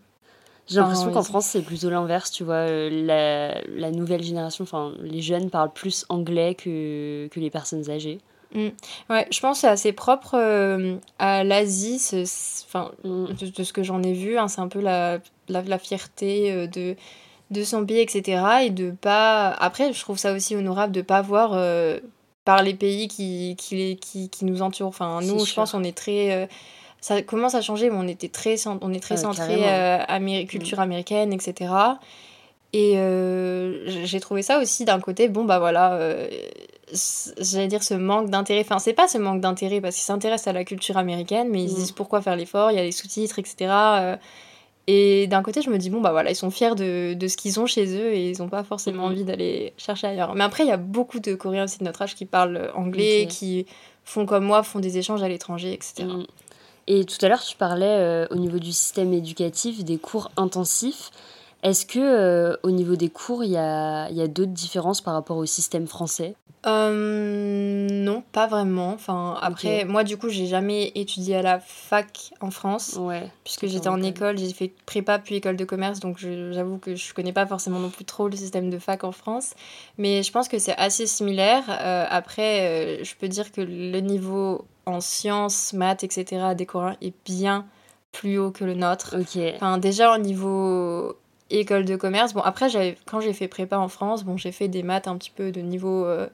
J'ai 0.68 0.80
l'impression 0.80 1.12
qu'en 1.12 1.22
France, 1.22 1.46
c'est 1.46 1.62
plutôt 1.62 1.90
l'inverse, 1.90 2.30
tu 2.30 2.44
vois. 2.44 2.54
Euh, 2.54 2.88
la, 2.90 3.60
la, 3.68 3.90
nouvelle 3.90 4.22
génération, 4.22 4.62
enfin, 4.62 4.92
les 5.02 5.20
jeunes 5.20 5.50
parlent 5.50 5.72
plus 5.72 6.06
anglais 6.08 6.54
que, 6.54 7.28
que 7.28 7.40
les 7.40 7.50
personnes 7.50 7.90
âgées. 7.90 8.18
Mm. 8.54 8.68
Ouais, 9.10 9.26
je 9.30 9.40
pense 9.40 9.58
que 9.58 9.60
c'est 9.62 9.68
assez 9.68 9.92
propre 9.92 10.34
euh, 10.34 10.96
à 11.18 11.42
l'Asie, 11.42 12.00
enfin, 12.66 12.92
de, 13.04 13.62
ce 13.62 13.72
que 13.72 13.82
j'en 13.82 14.02
ai 14.02 14.12
vu. 14.12 14.38
Hein, 14.38 14.48
c'est 14.48 14.60
un 14.60 14.68
peu 14.68 14.80
la, 14.80 15.18
la, 15.48 15.62
la 15.62 15.78
fierté 15.78 16.52
euh, 16.52 16.66
de, 16.68 16.96
de 17.50 17.64
son 17.64 17.84
pays, 17.84 18.00
etc. 18.00 18.42
Et 18.64 18.70
de 18.70 18.92
pas. 18.92 19.50
Après, 19.50 19.92
je 19.92 20.00
trouve 20.00 20.16
ça 20.16 20.32
aussi 20.32 20.54
honorable 20.54 20.92
de 20.92 21.02
pas 21.02 21.22
voir 21.22 21.50
par 22.44 22.62
les 22.62 22.74
pays 22.74 23.08
qui, 23.08 23.56
qui, 23.58 23.96
qui, 23.96 24.28
qui, 24.30 24.44
nous 24.44 24.62
entourent. 24.62 24.88
Enfin, 24.88 25.20
nous, 25.22 25.44
je 25.44 25.54
pense, 25.54 25.74
on 25.74 25.82
est 25.82 25.96
très 25.96 26.48
ça 27.02 27.20
commence 27.20 27.56
à 27.56 27.60
changer, 27.60 27.90
mais 27.90 27.96
on 27.98 28.06
était 28.06 28.28
très, 28.28 28.54
on 28.66 28.92
est 28.92 29.00
très 29.00 29.18
centré 29.18 29.64
euh, 29.64 30.44
culture 30.46 30.78
mm. 30.78 30.82
américaine, 30.82 31.32
etc. 31.32 31.72
Et 32.72 32.96
euh, 32.96 33.82
j'ai 33.86 34.20
trouvé 34.20 34.42
ça 34.42 34.60
aussi 34.60 34.84
d'un 34.84 35.00
côté, 35.00 35.28
bon 35.28 35.44
bah 35.44 35.58
voilà, 35.58 35.94
euh, 35.94 36.28
j'allais 37.40 37.66
dire 37.66 37.82
ce 37.82 37.94
manque 37.94 38.30
d'intérêt. 38.30 38.60
Enfin, 38.60 38.78
c'est 38.78 38.92
pas 38.92 39.08
ce 39.08 39.18
manque 39.18 39.40
d'intérêt 39.40 39.80
parce 39.80 39.96
qu'ils 39.96 40.04
s'intéressent 40.04 40.46
à 40.46 40.52
la 40.52 40.64
culture 40.64 40.96
américaine, 40.96 41.48
mais 41.50 41.64
ils 41.64 41.70
se 41.70 41.74
mm. 41.74 41.78
disent 41.78 41.92
pourquoi 41.92 42.22
faire 42.22 42.36
l'effort, 42.36 42.70
il 42.70 42.76
y 42.76 42.80
a 42.80 42.84
les 42.84 42.92
sous-titres, 42.92 43.40
etc. 43.40 43.74
et 44.86 45.26
d'un 45.26 45.42
côté, 45.42 45.60
je 45.60 45.70
me 45.70 45.78
dis, 45.78 45.90
bon 45.90 46.00
bah 46.00 46.12
voilà, 46.12 46.30
ils 46.30 46.36
sont 46.36 46.52
fiers 46.52 46.76
de, 46.76 47.14
de 47.14 47.28
ce 47.28 47.36
qu'ils 47.36 47.58
ont 47.58 47.66
chez 47.66 47.86
eux 47.96 48.12
et 48.12 48.30
ils 48.30 48.38
n'ont 48.38 48.48
pas 48.48 48.62
forcément 48.62 49.08
mm. 49.08 49.10
envie 49.10 49.24
d'aller 49.24 49.72
chercher 49.76 50.06
ailleurs. 50.06 50.36
Mais 50.36 50.44
après, 50.44 50.62
il 50.62 50.68
y 50.68 50.72
a 50.72 50.76
beaucoup 50.76 51.18
de 51.18 51.34
Coréens 51.34 51.64
aussi 51.64 51.80
de 51.80 51.84
notre 51.84 52.02
âge 52.02 52.14
qui 52.14 52.26
parlent 52.26 52.70
anglais, 52.76 53.26
qui 53.28 53.66
font 54.04 54.24
comme 54.24 54.44
moi, 54.44 54.62
font 54.62 54.78
des 54.78 54.98
échanges 54.98 55.24
à 55.24 55.28
l'étranger, 55.28 55.72
etc. 55.72 56.06
Et 56.86 57.04
tout 57.04 57.16
à 57.24 57.28
l'heure, 57.28 57.42
tu 57.42 57.56
parlais 57.56 57.86
euh, 57.86 58.26
au 58.30 58.36
niveau 58.36 58.58
du 58.58 58.72
système 58.72 59.12
éducatif 59.12 59.84
des 59.84 59.98
cours 59.98 60.30
intensifs. 60.36 61.10
Est-ce 61.62 61.86
que 61.86 62.00
euh, 62.00 62.56
au 62.64 62.72
niveau 62.72 62.96
des 62.96 63.08
cours, 63.08 63.44
il 63.44 63.50
y 63.50 63.56
a, 63.56 64.10
y 64.10 64.20
a 64.20 64.26
d'autres 64.26 64.50
différences 64.52 65.00
par 65.00 65.14
rapport 65.14 65.36
au 65.36 65.46
système 65.46 65.86
français? 65.86 66.34
Euh, 66.66 67.88
Non, 67.88 68.22
pas 68.32 68.48
vraiment. 68.48 68.90
Enfin, 68.90 69.36
après, 69.40 69.84
moi, 69.84 70.02
du 70.02 70.16
coup, 70.16 70.28
j'ai 70.28 70.46
jamais 70.46 70.90
étudié 70.96 71.36
à 71.36 71.42
la 71.42 71.60
fac 71.60 72.32
en 72.40 72.50
France. 72.50 72.96
Ouais. 73.00 73.28
Puisque 73.44 73.66
j'étais 73.66 73.88
en 73.88 74.02
école, 74.02 74.38
j'ai 74.38 74.52
fait 74.52 74.72
prépa 74.86 75.18
puis 75.20 75.36
école 75.36 75.56
de 75.56 75.64
commerce, 75.64 76.00
donc 76.00 76.18
j'avoue 76.18 76.78
que 76.78 76.94
je 76.96 77.14
connais 77.14 77.32
pas 77.32 77.46
forcément 77.46 77.78
non 77.78 77.90
plus 77.90 78.04
trop 78.04 78.28
le 78.28 78.36
système 78.36 78.70
de 78.70 78.78
fac 78.78 79.04
en 79.04 79.12
France. 79.12 79.54
Mais 79.98 80.22
je 80.22 80.30
pense 80.32 80.48
que 80.48 80.58
c'est 80.58 80.76
assez 80.76 81.06
similaire. 81.06 81.64
après, 82.10 83.04
je 83.04 83.14
peux 83.16 83.28
dire 83.28 83.50
que 83.52 83.60
le 83.60 84.00
niveau 84.00 84.64
en 84.86 85.00
sciences, 85.00 85.72
maths, 85.72 86.04
etc. 86.04 86.54
des 86.56 86.66
Coréens 86.66 86.96
est 87.00 87.14
bien 87.24 87.66
plus 88.12 88.38
haut 88.38 88.50
que 88.50 88.64
le 88.64 88.74
nôtre. 88.74 89.16
Enfin, 89.56 89.78
déjà 89.78 90.14
au 90.14 90.18
niveau 90.18 91.16
école 91.50 91.84
de 91.84 91.96
commerce. 91.96 92.34
Bon, 92.34 92.40
après, 92.40 92.68
quand 93.06 93.20
j'ai 93.20 93.32
fait 93.32 93.48
prépa 93.48 93.78
en 93.78 93.88
France, 93.88 94.24
bon, 94.24 94.36
j'ai 94.36 94.52
fait 94.52 94.68
des 94.68 94.82
maths 94.82 95.08
un 95.08 95.16
petit 95.16 95.30
peu 95.30 95.50
de 95.50 95.60
niveau. 95.60 96.04
Euh, 96.04 96.28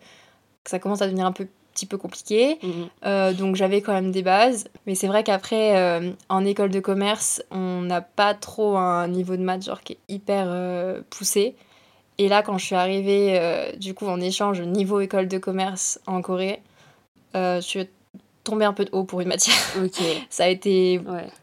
ça 0.64 0.78
commence 0.78 1.02
à 1.02 1.06
devenir 1.06 1.26
un 1.26 1.32
peu, 1.32 1.46
petit 1.74 1.86
peu 1.86 1.98
compliqué. 1.98 2.58
Mhm. 2.62 2.88
Euh, 3.04 3.32
donc, 3.32 3.56
j'avais 3.56 3.80
quand 3.80 3.92
même 3.92 4.10
des 4.10 4.22
bases. 4.22 4.68
Mais 4.86 4.94
c'est 4.94 5.06
vrai 5.06 5.24
qu'après, 5.24 5.76
euh, 5.76 6.12
en 6.28 6.44
école 6.44 6.70
de 6.70 6.80
commerce, 6.80 7.42
on 7.50 7.82
n'a 7.82 8.00
pas 8.00 8.34
trop 8.34 8.76
un 8.76 9.08
niveau 9.08 9.36
de 9.36 9.42
maths 9.42 9.64
genre 9.64 9.80
qui 9.80 9.94
est 9.94 10.00
hyper 10.08 11.02
poussé. 11.10 11.54
Et 12.18 12.28
là, 12.28 12.42
quand 12.42 12.58
je 12.58 12.64
suis 12.64 12.74
arrivée, 12.74 13.40
du 13.78 13.94
coup, 13.94 14.08
en 14.08 14.20
échange 14.20 14.60
niveau 14.60 15.00
école 15.00 15.28
de 15.28 15.38
commerce 15.38 16.00
en 16.06 16.20
Corée, 16.20 16.60
je 17.34 17.60
suis 17.60 17.88
tombé 18.48 18.64
un 18.64 18.72
peu 18.72 18.84
de 18.84 18.90
haut 18.92 19.04
pour 19.04 19.20
une 19.20 19.28
matière. 19.28 19.56
ça 20.30 20.44
a 20.44 20.48
été 20.48 21.00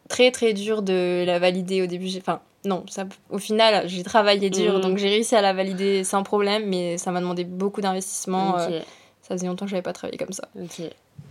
très 0.08 0.30
très 0.30 0.52
dur 0.52 0.82
de 0.82 1.24
la 1.24 1.38
valider 1.38 1.82
au 1.82 1.86
début. 1.86 2.08
Enfin, 2.18 2.40
non, 2.64 2.84
ça, 2.88 3.04
au 3.30 3.38
final, 3.38 3.88
j'ai 3.88 4.02
travaillé 4.02 4.50
dur, 4.50 4.74
mhm. 4.74 4.80
donc 4.80 4.98
j'ai 4.98 5.08
réussi 5.08 5.36
à 5.36 5.40
la 5.40 5.52
valider 5.52 6.04
sans 6.04 6.22
problème, 6.22 6.66
mais 6.66 6.98
ça 6.98 7.12
m'a 7.12 7.20
demandé 7.20 7.44
beaucoup 7.44 7.80
d'investissement. 7.80 8.58
Euh, 8.58 8.80
ça 9.22 9.34
faisait 9.34 9.46
longtemps 9.46 9.64
que 9.64 9.70
je 9.70 9.76
n'avais 9.76 9.82
pas 9.82 9.92
travaillé 9.92 10.18
comme 10.18 10.32
ça. 10.32 10.48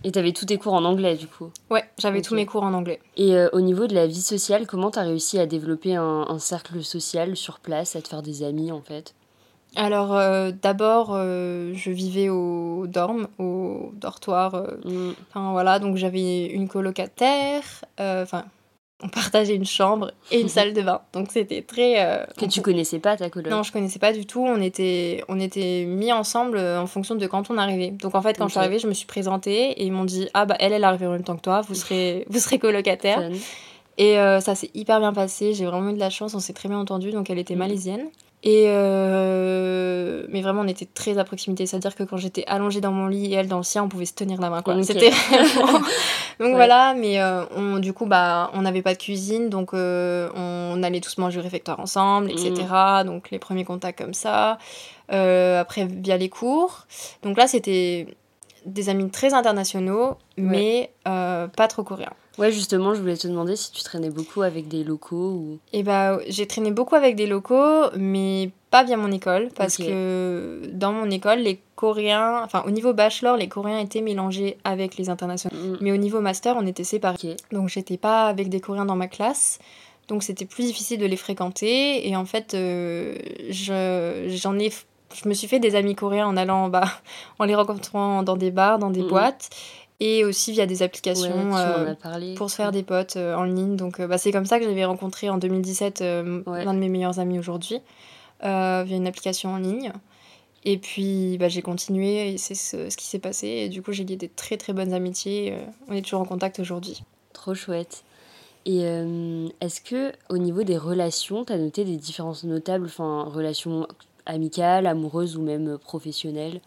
Et 0.04 0.12
tu 0.12 0.18
avais 0.18 0.32
tous 0.32 0.46
tes 0.46 0.58
cours 0.58 0.74
en 0.74 0.84
anglais, 0.84 1.16
du 1.16 1.26
coup 1.26 1.50
Ouais, 1.70 1.84
j'avais 1.98 2.22
tous 2.22 2.34
mes 2.34 2.46
cours 2.46 2.62
en 2.62 2.74
anglais. 2.74 3.00
Et 3.16 3.34
euh, 3.34 3.48
au 3.52 3.60
niveau 3.60 3.86
de 3.86 3.94
la 3.94 4.06
vie 4.06 4.20
sociale, 4.20 4.66
comment 4.66 4.90
tu 4.90 4.98
as 4.98 5.02
réussi 5.02 5.38
à 5.38 5.46
développer 5.46 5.94
un, 5.94 6.26
un 6.28 6.38
cercle 6.38 6.82
social 6.82 7.36
sur 7.36 7.58
place, 7.58 7.96
à 7.96 8.02
te 8.02 8.08
faire 8.08 8.22
des 8.22 8.42
amis, 8.42 8.72
en 8.72 8.82
fait? 8.82 9.14
Alors 9.76 10.16
euh, 10.16 10.50
d'abord, 10.50 11.10
euh, 11.12 11.72
je 11.74 11.90
vivais 11.90 12.30
au 12.30 12.86
dorm, 12.86 13.28
au 13.38 13.92
dortoir. 13.94 14.54
Euh, 14.54 15.12
mm. 15.34 15.50
Voilà, 15.52 15.78
donc 15.78 15.96
j'avais 15.96 16.46
une 16.46 16.66
colocataire. 16.66 17.62
Enfin, 17.98 18.44
on 19.02 19.08
partageait 19.08 19.54
une 19.54 19.66
chambre 19.66 20.12
et 20.30 20.40
une 20.40 20.48
salle 20.56 20.72
de 20.72 20.80
bain. 20.80 21.02
Donc 21.12 21.28
c'était 21.30 21.60
très. 21.60 22.26
que 22.38 22.46
tu 22.46 22.62
connaissais 22.62 22.98
pas 22.98 23.16
ta 23.16 23.28
coloc? 23.28 23.50
Non, 23.50 23.62
je 23.62 23.70
connaissais 23.70 23.98
pas 23.98 24.14
du 24.14 24.24
tout. 24.24 24.40
On 24.40 24.62
était, 24.62 25.22
on 25.28 25.38
était 25.38 25.84
mis 25.84 26.10
ensemble 26.10 26.58
en 26.58 26.86
fonction 26.86 27.14
de 27.14 27.26
quand 27.26 27.50
on 27.50 27.58
arrivait. 27.58 27.90
Donc 27.90 28.14
en 28.14 28.22
fait, 28.22 28.38
quand 28.38 28.46
je 28.48 28.52
suis 28.52 28.60
arrivée, 28.60 28.78
je 28.78 28.88
me 28.88 28.94
suis 28.94 29.06
présentée 29.06 29.72
et 29.72 29.84
ils 29.84 29.92
m'ont 29.92 30.04
dit 30.04 30.28
ah 30.32 30.46
bah 30.46 30.56
elle, 30.58 30.72
elle 30.72 30.82
est 30.82 30.86
arrivée 30.86 31.06
en 31.06 31.12
même 31.12 31.24
temps 31.24 31.36
que 31.36 31.42
toi. 31.42 31.60
Vous 31.60 31.74
serez, 31.74 32.24
vous 32.30 32.38
serez 32.38 32.58
colocataire. 32.58 33.30
Et 33.98 34.14
ça 34.14 34.54
s'est 34.54 34.70
hyper 34.72 35.00
bien 35.00 35.12
passé. 35.12 35.52
J'ai 35.52 35.66
vraiment 35.66 35.90
eu 35.90 35.94
de 35.94 36.00
la 36.00 36.10
chance. 36.10 36.34
On 36.34 36.40
s'est 36.40 36.54
très 36.54 36.70
bien 36.70 36.78
entendu. 36.78 37.10
Donc 37.10 37.28
elle 37.28 37.38
était 37.38 37.56
mm. 37.56 37.58
malaisienne. 37.58 38.08
Et 38.46 38.66
euh, 38.68 40.24
mais 40.28 40.40
vraiment, 40.40 40.60
on 40.60 40.68
était 40.68 40.86
très 40.86 41.18
à 41.18 41.24
proximité. 41.24 41.66
C'est-à-dire 41.66 41.96
que 41.96 42.04
quand 42.04 42.16
j'étais 42.16 42.44
allongée 42.46 42.80
dans 42.80 42.92
mon 42.92 43.08
lit 43.08 43.32
et 43.32 43.34
elle 43.34 43.48
dans 43.48 43.56
le 43.56 43.64
sien, 43.64 43.82
on 43.82 43.88
pouvait 43.88 44.06
se 44.06 44.14
tenir 44.14 44.40
la 44.40 44.50
main. 44.50 44.62
Quoi. 44.62 44.80
C'était 44.84 45.10
Donc 46.38 46.54
voilà, 46.54 46.94
mais 46.94 47.20
euh, 47.20 47.44
on, 47.56 47.80
du 47.80 47.92
coup, 47.92 48.06
bah, 48.06 48.52
on 48.54 48.62
n'avait 48.62 48.82
pas 48.82 48.94
de 48.94 48.98
cuisine, 48.98 49.48
donc 49.48 49.74
euh, 49.74 50.28
on 50.36 50.80
allait 50.84 51.00
tous 51.00 51.18
manger 51.18 51.40
au 51.40 51.42
réfectoire 51.42 51.80
ensemble, 51.80 52.30
etc. 52.30 52.52
Mm. 52.70 53.06
Donc 53.06 53.32
les 53.32 53.40
premiers 53.40 53.64
contacts 53.64 53.98
comme 53.98 54.14
ça. 54.14 54.58
après, 55.08 55.86
via 55.86 56.16
les 56.16 56.28
cours. 56.28 56.86
Donc 57.24 57.36
là, 57.38 57.48
c'était 57.48 58.06
des 58.64 58.88
amis 58.88 59.10
très 59.10 59.34
internationaux, 59.34 60.18
mais 60.36 60.92
pas 61.04 61.68
trop 61.68 61.82
coréens. 61.82 62.12
Ouais, 62.38 62.52
justement, 62.52 62.94
je 62.94 63.00
voulais 63.00 63.16
te 63.16 63.26
demander 63.26 63.56
si 63.56 63.72
tu 63.72 63.82
traînais 63.82 64.10
beaucoup 64.10 64.42
avec 64.42 64.68
des 64.68 64.84
locaux 64.84 65.30
ou... 65.30 65.58
Eh 65.72 65.82
bah, 65.82 66.18
j'ai 66.28 66.46
traîné 66.46 66.70
beaucoup 66.70 66.94
avec 66.94 67.16
des 67.16 67.26
locaux, 67.26 67.90
mais 67.96 68.50
pas 68.70 68.84
via 68.84 68.96
mon 68.96 69.10
école, 69.10 69.48
parce 69.56 69.78
que 69.78 70.60
dans 70.72 70.92
mon 70.92 71.10
école, 71.10 71.38
les 71.38 71.60
Coréens, 71.76 72.42
enfin 72.44 72.62
au 72.66 72.70
niveau 72.70 72.92
bachelor, 72.92 73.36
les 73.36 73.48
Coréens 73.48 73.78
étaient 73.78 74.00
mélangés 74.00 74.58
avec 74.64 74.96
les 74.96 75.08
internationaux. 75.08 75.56
Mm. 75.56 75.78
Mais 75.80 75.92
au 75.92 75.96
niveau 75.96 76.20
master, 76.20 76.56
on 76.58 76.66
était 76.66 76.84
séparés. 76.84 77.36
Donc 77.52 77.68
j'étais 77.68 77.96
pas 77.96 78.26
avec 78.26 78.48
des 78.48 78.60
Coréens 78.60 78.86
dans 78.86 78.96
ma 78.96 79.08
classe. 79.08 79.58
Donc 80.08 80.22
c'était 80.22 80.44
plus 80.44 80.64
difficile 80.64 81.00
de 81.00 81.06
les 81.06 81.16
fréquenter. 81.16 82.08
Et 82.08 82.16
en 82.16 82.24
fait, 82.24 82.54
euh, 82.54 83.16
j'en 83.50 84.58
ai 84.58 84.70
je 85.14 85.28
me 85.28 85.34
suis 85.34 85.48
fait 85.48 85.60
des 85.60 85.76
amis 85.76 85.94
coréens 85.94 86.26
en 86.26 86.36
allant, 86.36 86.68
bah, 86.68 86.84
en 87.38 87.44
les 87.44 87.54
rencontrant 87.54 88.22
dans 88.22 88.36
des 88.36 88.50
bars, 88.50 88.78
dans 88.78 88.90
des 88.90 89.02
boîtes, 89.02 89.50
et 90.00 90.24
aussi 90.24 90.52
via 90.52 90.66
des 90.66 90.82
applications 90.82 91.56
euh, 91.56 91.94
pour 92.36 92.50
se 92.50 92.56
faire 92.56 92.72
des 92.72 92.82
potes 92.82 93.16
euh, 93.16 93.34
en 93.34 93.44
ligne. 93.44 93.76
Donc, 93.76 94.00
bah, 94.00 94.18
c'est 94.18 94.32
comme 94.32 94.46
ça 94.46 94.58
que 94.58 94.64
j'avais 94.64 94.84
rencontré 94.84 95.30
en 95.30 95.38
2017 95.38 96.00
l'un 96.00 96.74
de 96.74 96.78
mes 96.78 96.88
meilleurs 96.88 97.18
amis 97.18 97.38
aujourd'hui, 97.38 97.80
via 98.42 98.84
une 98.84 99.06
application 99.06 99.50
en 99.50 99.58
ligne. 99.58 99.92
Et 100.64 100.78
puis, 100.78 101.38
bah, 101.38 101.48
j'ai 101.48 101.62
continué 101.62 102.32
et 102.32 102.38
c'est 102.38 102.56
ce, 102.56 102.90
ce, 102.90 102.96
qui 102.96 103.06
s'est 103.06 103.20
passé. 103.20 103.46
Et 103.46 103.68
du 103.68 103.82
coup, 103.82 103.92
j'ai 103.92 104.04
lié 104.04 104.16
des 104.16 104.28
très 104.28 104.56
très 104.56 104.72
bonnes 104.72 104.92
amitiés. 104.92 105.54
on 105.88 105.92
est 105.92 106.02
toujours 106.02 106.20
en 106.20 106.24
contact 106.24 106.58
aujourd'hui. 106.58 107.02
Trop 107.32 107.54
chouette. 107.54 108.02
Et 108.66 108.80
euh, 108.82 109.48
est-ce 109.60 109.80
que 109.80 110.12
au 110.28 110.38
niveau 110.38 110.64
des 110.64 110.76
relations, 110.76 111.44
tu 111.44 111.52
as 111.52 111.56
noté 111.58 111.84
des 111.84 111.96
différences 111.96 112.42
notables, 112.42 112.86
enfin 112.86 113.22
relations 113.22 113.86
amicales, 114.26 114.88
amoureuses 114.88 115.36
ou 115.36 115.42
même 115.42 115.78
professionnelles? 115.78 116.60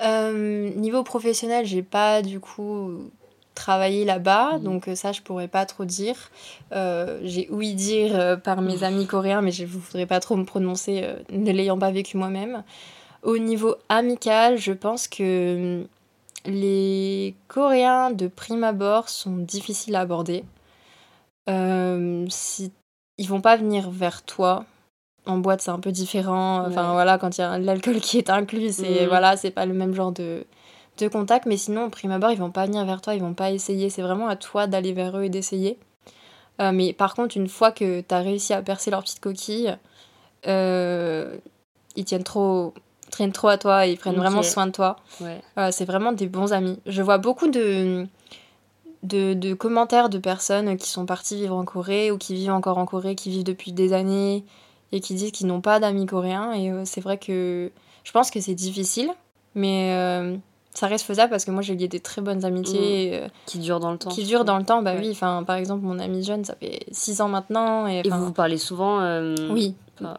Euh, 0.00 0.70
Niveau 0.74 1.02
professionnel, 1.02 1.66
j'ai 1.66 1.82
pas 1.82 2.22
du 2.22 2.40
coup 2.40 3.10
travaillé 3.54 4.04
là-bas, 4.04 4.58
mmh. 4.58 4.62
donc 4.62 4.88
ça 4.94 5.12
je 5.12 5.22
pourrais 5.22 5.48
pas 5.48 5.66
trop 5.66 5.84
dire. 5.84 6.30
Euh, 6.72 7.18
j'ai 7.24 7.48
ouï 7.50 7.74
dire 7.74 8.40
par 8.42 8.62
mes 8.62 8.84
amis 8.84 9.06
coréens, 9.06 9.42
mais 9.42 9.50
je 9.50 9.64
ne 9.64 9.68
voudrais 9.68 10.06
pas 10.06 10.20
trop 10.20 10.36
me 10.36 10.44
prononcer 10.44 11.04
ne 11.30 11.52
l'ayant 11.52 11.78
pas 11.78 11.90
vécu 11.90 12.16
moi-même. 12.16 12.62
Au 13.22 13.36
niveau 13.38 13.74
amical, 13.88 14.58
je 14.58 14.72
pense 14.72 15.08
que 15.08 15.84
les 16.44 17.34
Coréens 17.48 18.10
de 18.10 18.28
prime 18.28 18.64
abord 18.64 19.08
sont 19.08 19.36
difficiles 19.36 19.96
à 19.96 20.00
aborder. 20.00 20.44
Euh, 21.48 22.26
si 22.28 22.72
ils 23.16 23.28
vont 23.28 23.40
pas 23.40 23.56
venir 23.56 23.90
vers 23.90 24.22
toi. 24.22 24.64
En 25.28 25.38
boîte, 25.38 25.60
c'est 25.60 25.70
un 25.70 25.78
peu 25.78 25.92
différent. 25.92 26.66
Enfin 26.66 26.92
voilà, 26.92 27.18
quand 27.18 27.36
il 27.36 27.42
y 27.42 27.44
a 27.44 27.58
l'alcool 27.58 28.00
qui 28.00 28.18
est 28.18 28.30
inclus, 28.30 28.72
c'est 28.72 29.02
mhm. 29.02 29.08
voilà, 29.08 29.36
c'est 29.36 29.50
pas 29.50 29.66
le 29.66 29.74
même 29.74 29.94
genre 29.94 30.10
de, 30.10 30.46
de 30.98 31.08
contact. 31.08 31.46
Mais 31.46 31.56
sinon, 31.56 31.84
au 31.84 31.90
prime 31.90 32.10
abord, 32.10 32.30
ils 32.30 32.38
vont 32.38 32.50
pas 32.50 32.66
venir 32.66 32.84
vers 32.84 33.00
toi, 33.00 33.14
ils 33.14 33.20
vont 33.20 33.34
pas 33.34 33.50
essayer. 33.50 33.90
C'est 33.90 34.02
vraiment 34.02 34.28
à 34.28 34.36
toi 34.36 34.66
d'aller 34.66 34.92
vers 34.92 35.16
eux 35.16 35.24
et 35.24 35.28
d'essayer. 35.28 35.78
Euh, 36.60 36.72
mais 36.72 36.92
par 36.92 37.14
contre, 37.14 37.36
une 37.36 37.48
fois 37.48 37.70
que 37.72 38.00
tu 38.00 38.14
as 38.14 38.20
réussi 38.20 38.54
à 38.54 38.62
percer 38.62 38.90
leur 38.90 39.02
petite 39.02 39.20
coquille, 39.20 39.76
euh, 40.46 41.36
ils 41.94 42.04
tiennent 42.04 42.24
trop, 42.24 42.72
traînent 43.10 43.32
trop 43.32 43.48
à 43.48 43.58
toi, 43.58 43.86
ils 43.86 43.98
prennent 43.98 44.16
vraiment 44.16 44.42
soin 44.42 44.66
de 44.66 44.72
toi. 44.72 44.96
c'est 45.70 45.84
vraiment 45.84 46.12
des 46.12 46.26
bons 46.26 46.52
amis. 46.52 46.80
Je 46.86 47.02
vois 47.02 47.18
beaucoup 47.18 47.48
de, 47.48 48.06
de, 49.02 49.54
commentaires 49.54 50.08
de 50.08 50.18
personnes 50.18 50.76
qui 50.76 50.88
sont 50.88 51.06
parties 51.06 51.36
vivre 51.36 51.56
en 51.56 51.64
Corée 51.64 52.10
ou 52.10 52.18
qui 52.18 52.34
vivent 52.34 52.52
encore 52.52 52.78
en 52.78 52.86
Corée, 52.86 53.14
qui 53.14 53.30
vivent 53.30 53.44
depuis 53.44 53.72
des 53.72 53.92
années 53.92 54.44
et 54.92 55.00
qui 55.00 55.14
disent 55.14 55.32
qu'ils 55.32 55.46
n'ont 55.46 55.60
pas 55.60 55.80
d'amis 55.80 56.06
coréens. 56.06 56.52
Et 56.52 56.70
euh, 56.70 56.82
c'est 56.84 57.00
vrai 57.00 57.18
que 57.18 57.70
je 58.04 58.12
pense 58.12 58.30
que 58.30 58.40
c'est 58.40 58.54
difficile, 58.54 59.10
mais 59.54 59.94
euh, 59.94 60.36
ça 60.74 60.86
reste 60.86 61.04
faisable 61.04 61.30
parce 61.30 61.44
que 61.44 61.50
moi 61.50 61.62
j'ai 61.62 61.74
lié 61.74 61.88
des 61.88 62.00
très 62.00 62.22
bonnes 62.22 62.44
amitiés. 62.44 63.10
Mmh. 63.10 63.14
Euh, 63.14 63.28
qui 63.46 63.58
durent 63.58 63.80
dans 63.80 63.92
le 63.92 63.98
temps. 63.98 64.10
Qui 64.10 64.24
durent 64.24 64.44
dans 64.44 64.58
le 64.58 64.64
temps, 64.64 64.82
bah 64.82 64.94
oui. 64.98 65.10
Enfin, 65.10 65.44
par 65.44 65.56
exemple, 65.56 65.84
mon 65.84 65.98
ami 65.98 66.22
jeune, 66.22 66.44
ça 66.44 66.54
fait 66.54 66.86
6 66.90 67.20
ans 67.20 67.28
maintenant. 67.28 67.86
Et, 67.86 68.02
et 68.04 68.08
vous 68.08 68.26
vous 68.26 68.32
parlez 68.32 68.58
souvent 68.58 69.00
Oui, 69.50 69.74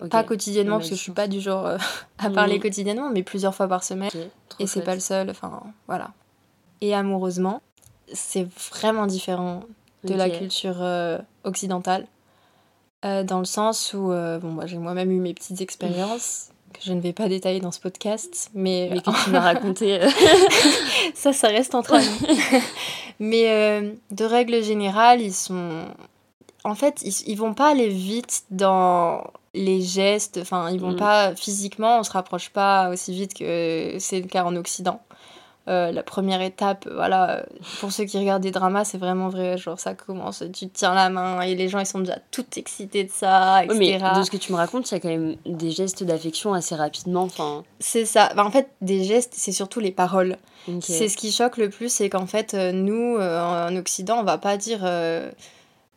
pas 0.09 0.23
quotidiennement 0.23 0.77
parce 0.77 0.89
que 0.89 0.95
je 0.95 1.01
suis 1.01 1.11
pas 1.11 1.27
du 1.27 1.39
genre 1.39 1.77
à 2.17 2.29
parler 2.29 2.57
mmh. 2.57 2.61
quotidiennement, 2.61 3.09
mais 3.09 3.23
plusieurs 3.23 3.55
fois 3.55 3.67
par 3.67 3.83
semaine. 3.83 4.11
et 4.59 4.67
c'est 4.67 4.83
pas 4.83 4.95
le 4.95 5.01
seul, 5.01 5.29
enfin 5.29 5.63
voilà. 5.87 6.11
Et 6.81 6.95
amoureusement, 6.95 7.61
c'est 8.13 8.47
vraiment 8.71 9.05
différent 9.05 9.63
de 10.03 10.13
la 10.13 10.29
culture 10.29 10.81
euh, 10.81 11.17
occidentale. 11.43 12.07
Euh, 13.05 13.23
dans 13.23 13.39
le 13.39 13.45
sens 13.45 13.93
où 13.93 14.11
euh, 14.11 14.39
bon, 14.39 14.49
moi, 14.49 14.65
j'ai 14.65 14.77
moi-même 14.77 15.11
eu 15.11 15.19
mes 15.19 15.33
petites 15.33 15.61
expériences 15.61 16.49
que 16.73 16.81
je 16.83 16.93
ne 16.93 17.01
vais 17.01 17.13
pas 17.13 17.29
détailler 17.29 17.59
dans 17.59 17.71
ce 17.71 17.79
podcast, 17.79 18.51
mais, 18.53 18.89
mais 18.91 19.01
que 19.01 19.23
tu 19.23 19.29
m'as 19.31 19.39
raconté. 19.39 19.99
ça, 21.15 21.33
ça 21.33 21.47
reste 21.47 21.75
entre 21.75 21.97
nous. 21.97 22.59
mais 23.19 23.81
de 24.11 24.25
règle 24.25 24.61
générale, 24.63 25.21
ils 25.21 25.33
sont. 25.33 25.85
En 26.63 26.75
fait, 26.75 27.01
ils, 27.03 27.13
ils 27.27 27.37
vont 27.37 27.53
pas 27.53 27.71
aller 27.71 27.87
vite 27.87 28.43
dans 28.51 29.23
les 29.53 29.81
gestes, 29.81 30.39
enfin, 30.41 30.69
ils 30.69 30.79
vont 30.79 30.91
mm. 30.91 30.97
pas 30.97 31.35
physiquement, 31.35 31.99
on 31.99 32.03
se 32.03 32.11
rapproche 32.11 32.49
pas 32.49 32.89
aussi 32.89 33.13
vite 33.13 33.33
que 33.33 33.95
c'est 33.99 34.19
le 34.19 34.27
cas 34.27 34.43
en 34.43 34.55
Occident. 34.55 35.01
Euh, 35.69 35.91
la 35.91 36.01
première 36.01 36.41
étape, 36.41 36.89
voilà, 36.91 37.45
pour 37.79 37.91
ceux 37.91 38.05
qui 38.05 38.17
regardent 38.17 38.41
des 38.41 38.49
dramas, 38.49 38.85
c'est 38.85 38.97
vraiment 38.97 39.29
vrai. 39.29 39.55
Genre, 39.55 39.79
ça 39.79 39.93
commence, 39.93 40.43
tu 40.51 40.67
te 40.67 40.79
tiens 40.79 40.95
la 40.95 41.11
main 41.11 41.41
et 41.41 41.53
les 41.53 41.69
gens, 41.69 41.77
ils 41.77 41.85
sont 41.85 41.99
déjà 41.99 42.17
tout 42.31 42.45
excités 42.55 43.03
de 43.03 43.11
ça, 43.11 43.63
etc. 43.63 43.77
mais 43.77 43.99
de 44.17 44.23
ce 44.23 44.31
que 44.31 44.37
tu 44.37 44.51
me 44.51 44.57
racontes, 44.57 44.89
il 44.89 44.95
y 44.95 44.97
a 44.97 44.99
quand 44.99 45.09
même 45.09 45.35
des 45.45 45.69
gestes 45.69 46.03
d'affection 46.03 46.55
assez 46.55 46.73
rapidement. 46.73 47.21
Enfin... 47.21 47.63
C'est 47.79 48.05
ça. 48.05 48.31
Bah, 48.35 48.43
en 48.45 48.49
fait, 48.49 48.71
des 48.81 49.03
gestes, 49.03 49.33
c'est 49.35 49.51
surtout 49.51 49.79
les 49.79 49.91
paroles. 49.91 50.37
C'est 50.81 51.07
ce 51.07 51.17
qui 51.17 51.31
choque 51.31 51.57
le 51.57 51.69
plus, 51.69 51.91
c'est 51.91 52.09
qu'en 52.09 52.25
fait, 52.25 52.55
euh, 52.55 52.71
nous, 52.71 53.17
euh, 53.17 53.67
en 53.69 53.75
Occident, 53.75 54.19
on 54.19 54.23
va 54.23 54.39
pas 54.39 54.57
dire. 54.57 54.79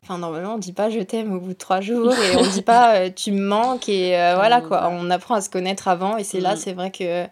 Enfin, 0.02 0.18
normalement, 0.18 0.56
on 0.56 0.58
dit 0.58 0.72
pas 0.72 0.90
je 0.90 0.98
t'aime 0.98 1.32
au 1.32 1.40
bout 1.40 1.52
de 1.52 1.58
trois 1.58 1.80
jours 1.80 2.12
et 2.12 2.36
on 2.36 2.42
dit 2.42 2.62
pas 2.62 3.08
tu 3.08 3.30
me 3.30 3.40
manques 3.40 3.88
et 3.88 4.10
voilà 4.34 4.60
quoi. 4.60 4.90
On 4.90 5.08
apprend 5.10 5.36
à 5.36 5.40
se 5.40 5.48
connaître 5.48 5.88
avant 5.88 6.16
et 6.16 6.24
c'est 6.24 6.40
là, 6.40 6.54
mm. 6.54 6.56
c'est 6.56 6.72
vrai 6.72 6.90
que 6.90 7.26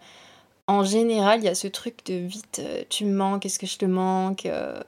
en 0.71 0.83
général, 0.83 1.41
il 1.41 1.45
y 1.45 1.49
a 1.49 1.55
ce 1.55 1.67
truc 1.67 2.05
de 2.05 2.13
vite, 2.13 2.61
euh, 2.63 2.83
tu 2.89 3.03
me 3.05 3.13
manques, 3.13 3.45
est-ce 3.45 3.59
que 3.59 3.67
je 3.67 3.77
te 3.77 3.85
manque 3.85 4.45
euh, 4.45 4.79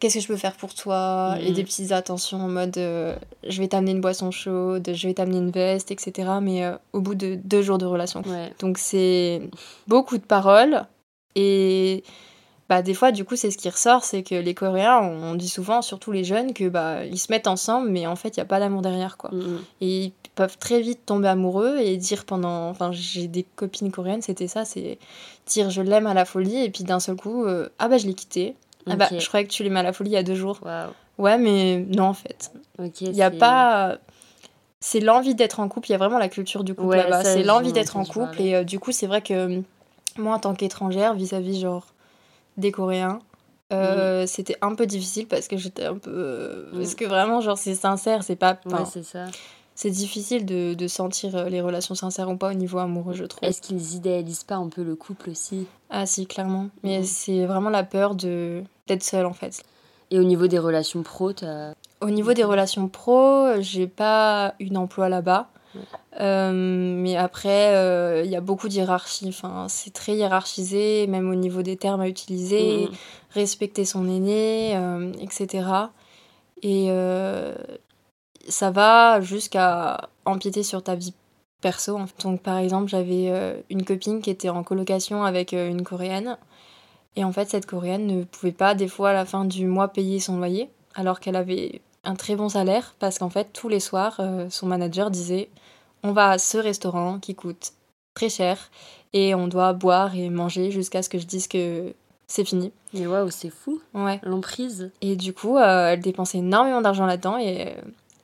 Qu'est-ce 0.00 0.14
que 0.14 0.20
je 0.20 0.26
peux 0.26 0.36
faire 0.36 0.56
pour 0.56 0.74
toi 0.74 1.36
Et 1.40 1.52
des 1.52 1.64
petites 1.64 1.92
attentions 1.92 2.40
en 2.40 2.48
mode 2.48 2.76
euh, 2.78 3.16
je 3.46 3.60
vais 3.60 3.68
t'amener 3.68 3.92
une 3.92 4.00
boisson 4.00 4.30
chaude, 4.30 4.90
je 4.92 5.08
vais 5.08 5.14
t'amener 5.14 5.38
une 5.38 5.50
veste, 5.50 5.90
etc. 5.90 6.28
Mais 6.40 6.62
au 6.92 7.00
bout 7.00 7.16
de 7.16 7.34
deux 7.34 7.62
jours 7.62 7.78
de 7.78 7.86
relation. 7.86 8.22
Donc 8.60 8.78
c'est 8.78 9.42
beaucoup 9.88 10.16
de 10.18 10.22
paroles. 10.22 10.86
Et 11.34 12.04
bah, 12.68 12.82
des 12.82 12.94
fois, 12.94 13.12
du 13.12 13.24
coup, 13.24 13.36
c'est 13.36 13.50
ce 13.50 13.56
qui 13.56 13.70
ressort 13.70 14.04
c'est 14.04 14.22
que 14.22 14.34
les 14.34 14.54
Coréens, 14.54 15.00
on, 15.00 15.34
dit 15.34 15.48
souvent, 15.48 15.80
surtout 15.80 16.12
les 16.12 16.24
jeunes, 16.24 16.52
que 16.52 16.68
bah, 16.68 17.04
ils 17.04 17.18
se 17.18 17.32
mettent 17.32 17.46
ensemble, 17.46 17.88
mais 17.88 18.06
en 18.06 18.16
fait, 18.16 18.36
il 18.36 18.40
n'y 18.40 18.42
a 18.42 18.46
pas 18.46 18.60
d'amour 18.60 18.82
derrière. 18.82 19.16
quoi. 19.16 19.30
Et 19.80 20.12
peuvent 20.38 20.56
très 20.56 20.80
vite 20.80 21.04
tomber 21.04 21.26
amoureux 21.26 21.78
et 21.78 21.96
dire 21.96 22.24
pendant. 22.24 22.68
Enfin, 22.68 22.92
j'ai 22.92 23.26
des 23.26 23.42
copines 23.42 23.90
coréennes, 23.90 24.22
c'était 24.22 24.46
ça 24.46 24.64
c'est 24.64 24.98
dire 25.46 25.68
je 25.68 25.82
l'aime 25.82 26.06
à 26.06 26.14
la 26.14 26.24
folie 26.24 26.62
et 26.62 26.70
puis 26.70 26.84
d'un 26.84 27.00
seul 27.00 27.16
coup, 27.16 27.44
euh, 27.44 27.68
ah 27.80 27.88
bah 27.88 27.98
je 27.98 28.06
l'ai 28.06 28.14
quitté. 28.14 28.54
Ah 28.86 28.94
bah 28.94 29.08
je 29.10 29.26
croyais 29.26 29.44
que 29.44 29.52
tu 29.52 29.64
l'aimais 29.64 29.80
à 29.80 29.82
la 29.82 29.92
folie 29.92 30.10
il 30.10 30.14
y 30.14 30.16
a 30.16 30.22
deux 30.22 30.36
jours. 30.36 30.60
Ouais, 31.18 31.38
mais 31.38 31.84
non 31.88 32.04
en 32.04 32.14
fait. 32.14 32.52
Il 33.00 33.10
n'y 33.10 33.22
a 33.22 33.32
pas. 33.32 33.98
C'est 34.78 35.00
l'envie 35.00 35.34
d'être 35.34 35.58
en 35.58 35.68
couple, 35.68 35.88
il 35.88 35.92
y 35.92 35.94
a 35.96 35.98
vraiment 35.98 36.18
la 36.18 36.28
culture 36.28 36.62
du 36.62 36.72
couple 36.72 36.94
là-bas. 36.94 37.24
C'est 37.24 37.42
l'envie 37.42 37.72
d'être 37.72 37.96
en 37.96 38.04
couple 38.04 38.40
et 38.40 38.54
euh, 38.54 38.62
du 38.62 38.78
coup, 38.78 38.92
c'est 38.92 39.08
vrai 39.08 39.22
que 39.22 39.60
moi 40.16 40.36
en 40.36 40.38
tant 40.38 40.54
qu'étrangère, 40.54 41.14
vis-à-vis 41.14 41.60
genre 41.60 41.86
des 42.58 42.72
Coréens, 42.72 43.20
euh, 43.72 44.22
mm. 44.22 44.26
C'était 44.26 44.56
un 44.62 44.74
peu 44.74 44.86
difficile 44.86 45.26
parce 45.26 45.46
que 45.46 45.56
j'étais 45.56 45.84
un 45.84 45.98
peu. 45.98 46.66
Parce 46.72 46.92
mm. 46.92 46.96
que 46.96 47.04
vraiment, 47.04 47.40
genre, 47.40 47.58
c'est 47.58 47.74
sincère, 47.74 48.22
c'est 48.22 48.36
pas. 48.36 48.58
Ouais, 48.66 48.84
c'est 48.90 49.02
ça 49.02 49.26
c'est 49.78 49.90
difficile 49.90 50.44
de, 50.44 50.74
de, 50.74 50.88
sentir 50.88 51.36
euh, 51.36 51.48
les 51.48 51.60
relations 51.60 51.94
sincères 51.94 52.28
ou 52.28 52.36
pas 52.36 52.50
au 52.50 52.54
niveau 52.54 52.78
amoureux, 52.78 53.14
je 53.14 53.22
trouve. 53.22 53.48
Est-ce 53.48 53.62
qu'ils 53.62 53.94
idéalisent 53.94 54.42
pas 54.42 54.56
un 54.56 54.68
peu 54.68 54.82
le 54.82 54.96
couple 54.96 55.30
aussi? 55.30 55.68
Ah 55.88 56.04
si, 56.04 56.26
clairement. 56.26 56.66
Mais 56.82 57.04
c'est 57.04 57.46
vraiment 57.46 57.70
la 57.70 57.84
peur 57.84 58.16
de 58.16 58.64
d'être 58.88 59.04
seule 59.04 59.24
en 59.24 59.32
fait. 59.32 59.62
Et 60.10 60.18
au 60.18 60.24
niveau 60.24 60.48
des 60.48 60.58
relations 60.58 61.04
pro, 61.04 61.30
Au 62.00 62.10
niveau 62.10 62.32
des 62.32 62.42
relations 62.42 62.88
pro, 62.88 63.60
j'ai 63.60 63.86
pas 63.86 64.56
eu 64.58 64.68
d'emploi 64.68 65.08
là-bas. 65.08 65.48
Euh, 66.20 66.52
mais 66.52 67.16
après, 67.16 67.74
euh, 67.74 68.22
il 68.24 68.30
y 68.30 68.36
a 68.36 68.40
beaucoup 68.40 68.68
d'hierarchie. 68.68 69.28
Enfin, 69.28 69.66
c'est 69.68 69.92
très 69.92 70.16
hiérarchisé, 70.16 71.06
même 71.06 71.30
au 71.30 71.34
niveau 71.34 71.62
des 71.62 71.76
termes 71.76 72.00
à 72.00 72.08
utiliser, 72.08 72.86
mm. 72.86 72.90
respecter 73.30 73.84
son 73.84 74.08
aîné, 74.08 74.76
etc. 75.20 75.68
Et 76.62 76.90
ça 78.48 78.70
va 78.70 79.20
jusqu'à 79.20 80.08
empiéter 80.24 80.62
sur 80.62 80.82
ta 80.82 80.94
vie 80.94 81.14
perso. 81.60 81.98
Donc 82.22 82.42
par 82.42 82.58
exemple, 82.58 82.88
j'avais 82.88 83.28
euh, 83.30 83.60
une 83.70 83.84
copine 83.84 84.20
qui 84.20 84.30
était 84.30 84.48
en 84.48 84.62
colocation 84.62 85.24
avec 85.24 85.52
euh, 85.52 85.68
une 85.68 85.82
coréenne. 85.82 86.36
Et 87.16 87.24
en 87.24 87.32
fait, 87.32 87.48
cette 87.50 87.66
coréenne 87.66 88.06
ne 88.06 88.24
pouvait 88.24 88.52
pas 88.52 88.74
des 88.74 88.88
fois 88.88 89.10
à 89.10 89.12
la 89.12 89.24
fin 89.24 89.44
du 89.44 89.66
mois 89.66 89.88
payer 89.88 90.20
son 90.20 90.38
loyer, 90.38 90.70
alors 90.94 91.20
qu'elle 91.20 91.36
avait 91.36 91.80
un 92.04 92.14
très 92.14 92.36
bon 92.36 92.48
salaire, 92.48 92.94
parce 92.98 93.18
qu'en 93.18 93.30
fait, 93.30 93.52
tous 93.52 93.68
les 93.68 93.80
soirs, 93.80 94.16
euh, 94.20 94.46
son 94.50 94.66
manager 94.66 95.10
disait, 95.10 95.48
on 96.02 96.12
va 96.12 96.30
à 96.30 96.38
ce 96.38 96.58
restaurant 96.58 97.18
qui 97.18 97.34
coûte 97.34 97.72
très 98.14 98.28
cher, 98.28 98.70
et 99.12 99.34
on 99.34 99.48
doit 99.48 99.72
boire 99.72 100.14
et 100.14 100.28
manger 100.30 100.70
jusqu'à 100.70 101.02
ce 101.02 101.08
que 101.08 101.18
je 101.18 101.26
dise 101.26 101.48
que 101.48 101.94
c'est 102.26 102.44
fini. 102.44 102.72
Et 102.94 103.06
waouh, 103.06 103.30
c'est 103.30 103.50
fou. 103.50 103.80
Ouais. 103.94 104.20
L'emprise. 104.22 104.90
Et 105.00 105.16
du 105.16 105.32
coup, 105.32 105.58
elle 105.58 106.00
dépensait 106.00 106.38
énormément 106.38 106.80
d'argent 106.80 107.06
là-dedans, 107.06 107.38
et 107.38 107.74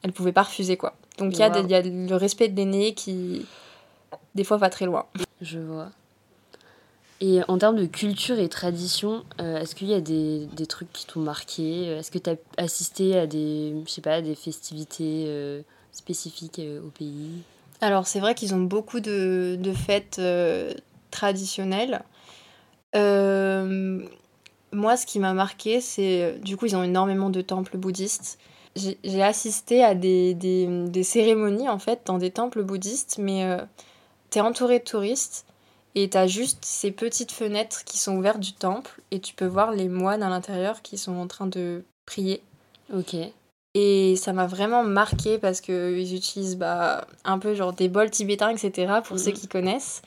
elle 0.03 0.13
pouvait 0.13 0.33
pas 0.33 0.43
refuser 0.43 0.77
quoi. 0.77 0.95
Donc 1.19 1.33
il 1.35 1.39
y, 1.39 1.43
a 1.43 1.83
le 1.83 2.15
respect 2.17 2.49
de 2.49 2.57
l'aîné 2.57 2.93
qui 2.95 3.47
des 4.35 4.45
fois 4.45 4.57
va 4.57 4.69
très 4.69 4.85
loin. 4.85 5.07
Je 5.41 5.59
vois. 5.59 5.91
Et 7.21 7.41
en 7.49 7.59
termes 7.59 7.77
de 7.77 7.87
culture 7.87 8.39
et 8.39 8.49
tradition, 8.49 9.25
euh, 9.41 9.59
est-ce 9.59 9.75
qu'il 9.75 9.89
y 9.89 9.95
a 9.95 10.01
des, 10.01 10.47
des 10.47 10.67
trucs 10.67 10.93
qui 10.93 11.07
t'ont 11.07 11.21
marqué? 11.21 11.87
Est-ce 11.87 12.11
que 12.11 12.19
tu 12.19 12.31
as 12.31 12.37
assisté 12.59 13.17
à 13.19 13.27
des, 13.27 13.75
je 13.87 13.91
sais 13.91 14.03
pas, 14.03 14.21
des 14.21 14.35
festivités 14.35 15.25
euh, 15.29 15.63
spécifiques 15.93 16.59
euh, 16.59 16.81
au 16.81 16.91
pays? 16.91 17.43
Alors 17.81 18.07
c'est 18.07 18.21
vrai 18.21 18.35
qu'ils 18.35 18.55
ont 18.55 18.63
beaucoup 18.63 19.01
de, 19.01 19.59
fêtes 19.75 20.21
traditionnelles. 21.11 22.03
moi, 22.95 24.97
ce 24.97 25.07
qui 25.07 25.19
m'a 25.19 25.35
marqué, 25.35 25.81
c'est 25.81 26.39
du 26.43 26.57
coup 26.57 26.67
ils 26.67 26.77
ont 26.77 26.83
énormément 26.83 27.31
de 27.31 27.41
temples 27.41 27.77
bouddhistes. 27.77 28.39
J'ai 28.77 29.23
assisté 29.23 29.85
à 29.85 29.95
des, 29.95 30.35
des, 30.35 31.03
cérémonies 31.03 31.69
en 31.69 31.79
fait 31.79 32.03
dans 32.07 32.19
des 32.19 32.31
temples 32.31 32.63
bouddhistes, 32.63 33.19
mais 33.19 33.47
t'es 34.31 34.41
entouré 34.41 34.81
de 34.81 34.85
touristes 34.85 35.47
et 35.95 36.11
t'as 36.11 36.27
juste 36.27 36.65
ces 36.65 36.91
petites 36.91 37.33
fenêtres 37.33 37.85
qui 37.85 37.99
sont 37.99 38.17
ouvertes 38.17 38.41
du 38.41 38.53
temple 38.53 39.01
et 39.11 39.21
tu 39.21 39.35
peux 39.35 39.47
voir 39.47 39.71
les 39.71 39.89
moines 39.89 40.23
à 40.23 40.29
l'intérieur 40.29 40.83
qui 40.83 40.99
sont 40.99 41.17
en 41.17 41.27
train 41.27 41.47
de 41.47 41.85
prier. 42.05 42.43
Ok. 42.93 43.17
Et 43.75 44.15
ça 44.17 44.33
m'a 44.33 44.47
vraiment 44.47 44.85
marqué 44.85 45.39
parce 45.39 45.61
qu'ils 45.61 46.15
utilisent 46.15 46.57
bah, 46.57 47.07
un 47.25 47.39
peu 47.39 47.55
genre 47.55 47.73
des 47.73 47.89
bols 47.89 48.11
tibétains, 48.11 48.51
etc. 48.51 49.01
pour 49.05 49.19
ceux 49.19 49.31
mhm. 49.31 49.37
qui 49.37 49.49
connaissent. 49.49 50.03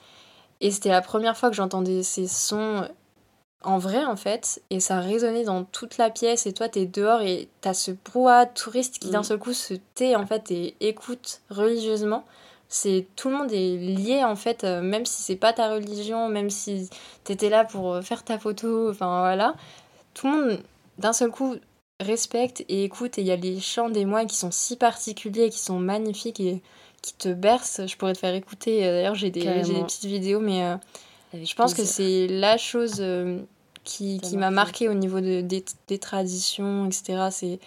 Et 0.60 0.70
c'était 0.70 0.88
la 0.88 1.02
première 1.02 1.36
fois 1.36 1.50
que 1.50 1.56
j'entendais 1.56 2.02
ces 2.02 2.26
sons 2.26 2.88
en 3.62 3.78
vrai 3.78 4.04
en 4.04 4.16
fait. 4.16 4.62
Et 4.70 4.80
ça 4.80 5.00
résonnait 5.00 5.44
dans 5.44 5.64
toute 5.64 5.98
la 5.98 6.08
pièce. 6.08 6.46
Et 6.46 6.52
toi, 6.52 6.68
t'es 6.68 6.86
dehors 6.86 7.20
et 7.20 7.48
t'as 7.60 7.74
ce 7.74 7.90
brouhaha 7.90 8.46
touriste 8.46 9.00
qui 9.00 9.10
d'un 9.10 9.18
mhm. 9.18 9.24
seul 9.24 9.38
coup 9.38 9.52
se 9.52 9.74
tait 9.94 10.16
en 10.16 10.26
fait 10.26 10.50
et 10.50 10.74
écoute 10.80 11.42
religieusement 11.50 12.24
c'est 12.68 13.06
tout 13.16 13.30
le 13.30 13.36
monde 13.36 13.52
est 13.52 13.76
lié 13.76 14.22
en 14.24 14.36
fait 14.36 14.64
euh, 14.64 14.82
même 14.82 15.06
si 15.06 15.22
c'est 15.22 15.36
pas 15.36 15.52
ta 15.52 15.72
religion 15.72 16.28
même 16.28 16.50
si 16.50 16.90
t'étais 17.24 17.48
là 17.48 17.64
pour 17.64 17.94
euh, 17.94 18.02
faire 18.02 18.24
ta 18.24 18.38
photo 18.38 18.90
enfin 18.90 19.20
voilà 19.20 19.54
tout 20.12 20.26
le 20.26 20.32
monde 20.32 20.58
d'un 20.98 21.14
seul 21.14 21.30
coup 21.30 21.56
respecte 22.00 22.64
et 22.68 22.84
écoute 22.84 23.18
et 23.18 23.22
il 23.22 23.26
y 23.26 23.30
a 23.30 23.36
les 23.36 23.60
chants 23.60 23.88
des 23.88 24.04
moines 24.04 24.26
qui 24.26 24.36
sont 24.36 24.50
si 24.50 24.76
particuliers 24.76 25.50
qui 25.50 25.58
sont 25.58 25.78
magnifiques 25.78 26.40
et 26.40 26.62
qui 27.02 27.14
te 27.14 27.28
bercent 27.28 27.86
je 27.86 27.96
pourrais 27.96 28.12
te 28.12 28.18
faire 28.18 28.34
écouter 28.34 28.86
euh, 28.86 28.92
d'ailleurs 28.92 29.14
j'ai 29.14 29.30
des, 29.30 29.42
petites 29.42 30.04
vidéos 30.04 30.40
mais 30.40 30.76
je 31.32 31.54
pense 31.54 31.74
que 31.74 31.84
c'est 31.84 32.28
la 32.28 32.56
chose 32.56 33.04
qui, 33.84 34.20
qui 34.20 34.36
m'a 34.36 34.50
marqué 34.50 34.88
au 34.88 34.94
niveau 34.94 35.20
de, 35.20 35.40
des, 35.40 35.64
des 35.88 35.98
traditions 35.98 36.86
etc 36.86 37.28
c'est 37.30 37.58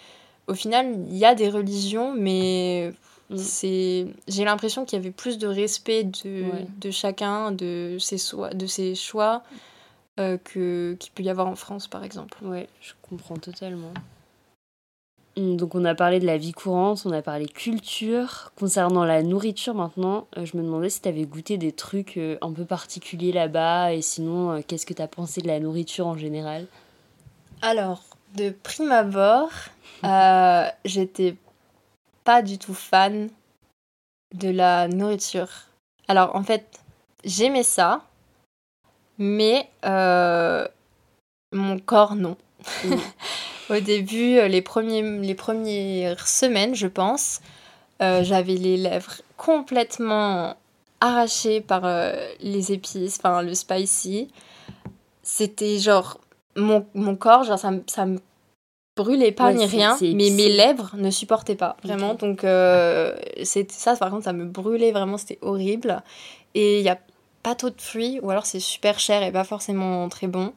au 0.46 0.54
final 0.54 0.94
il 1.10 1.16
y 1.16 1.26
a 1.26 1.34
des 1.34 1.50
religions 1.50 2.14
mais 2.14 2.92
Mm. 3.32 3.38
C'est, 3.38 4.06
j'ai 4.28 4.44
l'impression 4.44 4.84
qu'il 4.84 4.98
y 4.98 5.00
avait 5.00 5.10
plus 5.10 5.38
de 5.38 5.46
respect 5.46 6.04
de, 6.04 6.44
de 6.78 6.90
chacun, 6.90 7.50
de 7.50 7.96
ses, 7.98 8.18
de 8.52 8.66
ses 8.66 8.94
choix, 8.94 9.42
euh, 10.20 10.36
que, 10.36 10.96
qu'il 11.00 11.12
peut 11.12 11.22
y 11.22 11.30
avoir 11.30 11.46
en 11.46 11.56
France, 11.56 11.88
par 11.88 12.04
exemple. 12.04 12.38
Ouais, 12.42 12.68
je 12.80 12.92
comprends 13.00 13.36
totalement. 13.36 13.94
Donc 15.36 15.74
on 15.74 15.84
a 15.84 15.94
parlé 15.94 16.20
de 16.20 16.26
la 16.26 16.36
vie 16.36 16.52
courante, 16.52 17.02
on 17.06 17.12
a 17.12 17.22
parlé 17.22 17.46
culture. 17.46 18.52
Concernant 18.58 19.04
la 19.04 19.22
nourriture 19.22 19.74
maintenant, 19.74 20.26
euh, 20.36 20.44
je 20.44 20.56
me 20.56 20.62
demandais 20.62 20.90
si 20.90 21.00
tu 21.00 21.08
avais 21.08 21.24
goûté 21.24 21.56
des 21.56 21.72
trucs 21.72 22.18
euh, 22.18 22.36
un 22.42 22.52
peu 22.52 22.64
particuliers 22.64 23.32
là-bas 23.32 23.94
et 23.94 24.02
sinon 24.02 24.62
qu'est-ce 24.62 24.84
que 24.84 24.92
tu 24.92 25.00
as 25.02 25.08
pensé 25.08 25.40
de 25.40 25.46
la 25.46 25.58
nourriture 25.58 26.06
en 26.06 26.18
général? 26.18 26.66
Alors, 27.62 28.02
de 28.34 28.50
prime 28.50 28.92
abord, 28.92 29.50
j'étais 30.84 31.36
pas 32.24 32.42
du 32.42 32.58
tout 32.58 32.74
fan 32.74 33.30
de 34.34 34.50
la 34.50 34.88
nourriture. 34.88 35.48
Alors 36.08 36.34
en 36.34 36.42
fait, 36.42 36.80
j'aimais 37.24 37.62
ça, 37.62 38.02
mais 39.18 39.68
euh, 39.84 40.66
mon 41.52 41.78
corps 41.78 42.14
non. 42.14 42.36
Au 43.70 43.80
début, 43.80 44.38
euh, 44.38 44.48
les, 44.48 44.62
premiers, 44.62 45.02
les 45.02 45.34
premières 45.34 46.26
semaines, 46.26 46.74
je 46.74 46.86
pense, 46.86 47.40
euh, 48.02 48.22
j'avais 48.24 48.54
les 48.54 48.76
lèvres 48.76 49.22
complètement 49.36 50.56
arrachées 51.00 51.60
par 51.60 51.82
les 52.40 52.72
épices, 52.72 53.18
enfin 53.18 53.42
le 53.42 53.54
spicy. 53.54 54.28
C'était 55.22 55.78
genre 55.78 56.20
mon, 56.56 56.86
mon 56.94 57.16
corps, 57.16 57.44
genre 57.44 57.58
ça, 57.58 57.72
ça 57.86 58.06
me 58.06 58.18
brûlait 58.96 59.32
pas 59.32 59.52
ni 59.52 59.64
rien, 59.64 59.96
mais 60.00 60.30
mes 60.30 60.48
lèvres 60.48 60.94
ne 60.96 61.10
supportaient 61.10 61.54
pas, 61.54 61.76
vraiment. 61.82 62.14
Donc, 62.14 62.44
euh, 62.44 63.14
ça, 63.44 63.96
par 63.96 64.10
contre, 64.10 64.24
ça 64.24 64.32
me 64.32 64.44
brûlait 64.44 64.92
vraiment, 64.92 65.16
c'était 65.16 65.38
horrible. 65.42 66.02
Et 66.54 66.78
il 66.78 66.82
n'y 66.82 66.90
a 66.90 66.98
pas 67.42 67.54
trop 67.54 67.70
de 67.70 67.80
fruits, 67.80 68.20
ou 68.22 68.30
alors 68.30 68.46
c'est 68.46 68.60
super 68.60 68.98
cher 68.98 69.22
et 69.22 69.32
pas 69.32 69.44
forcément 69.44 70.08
très 70.08 70.26
bon. 70.26 70.52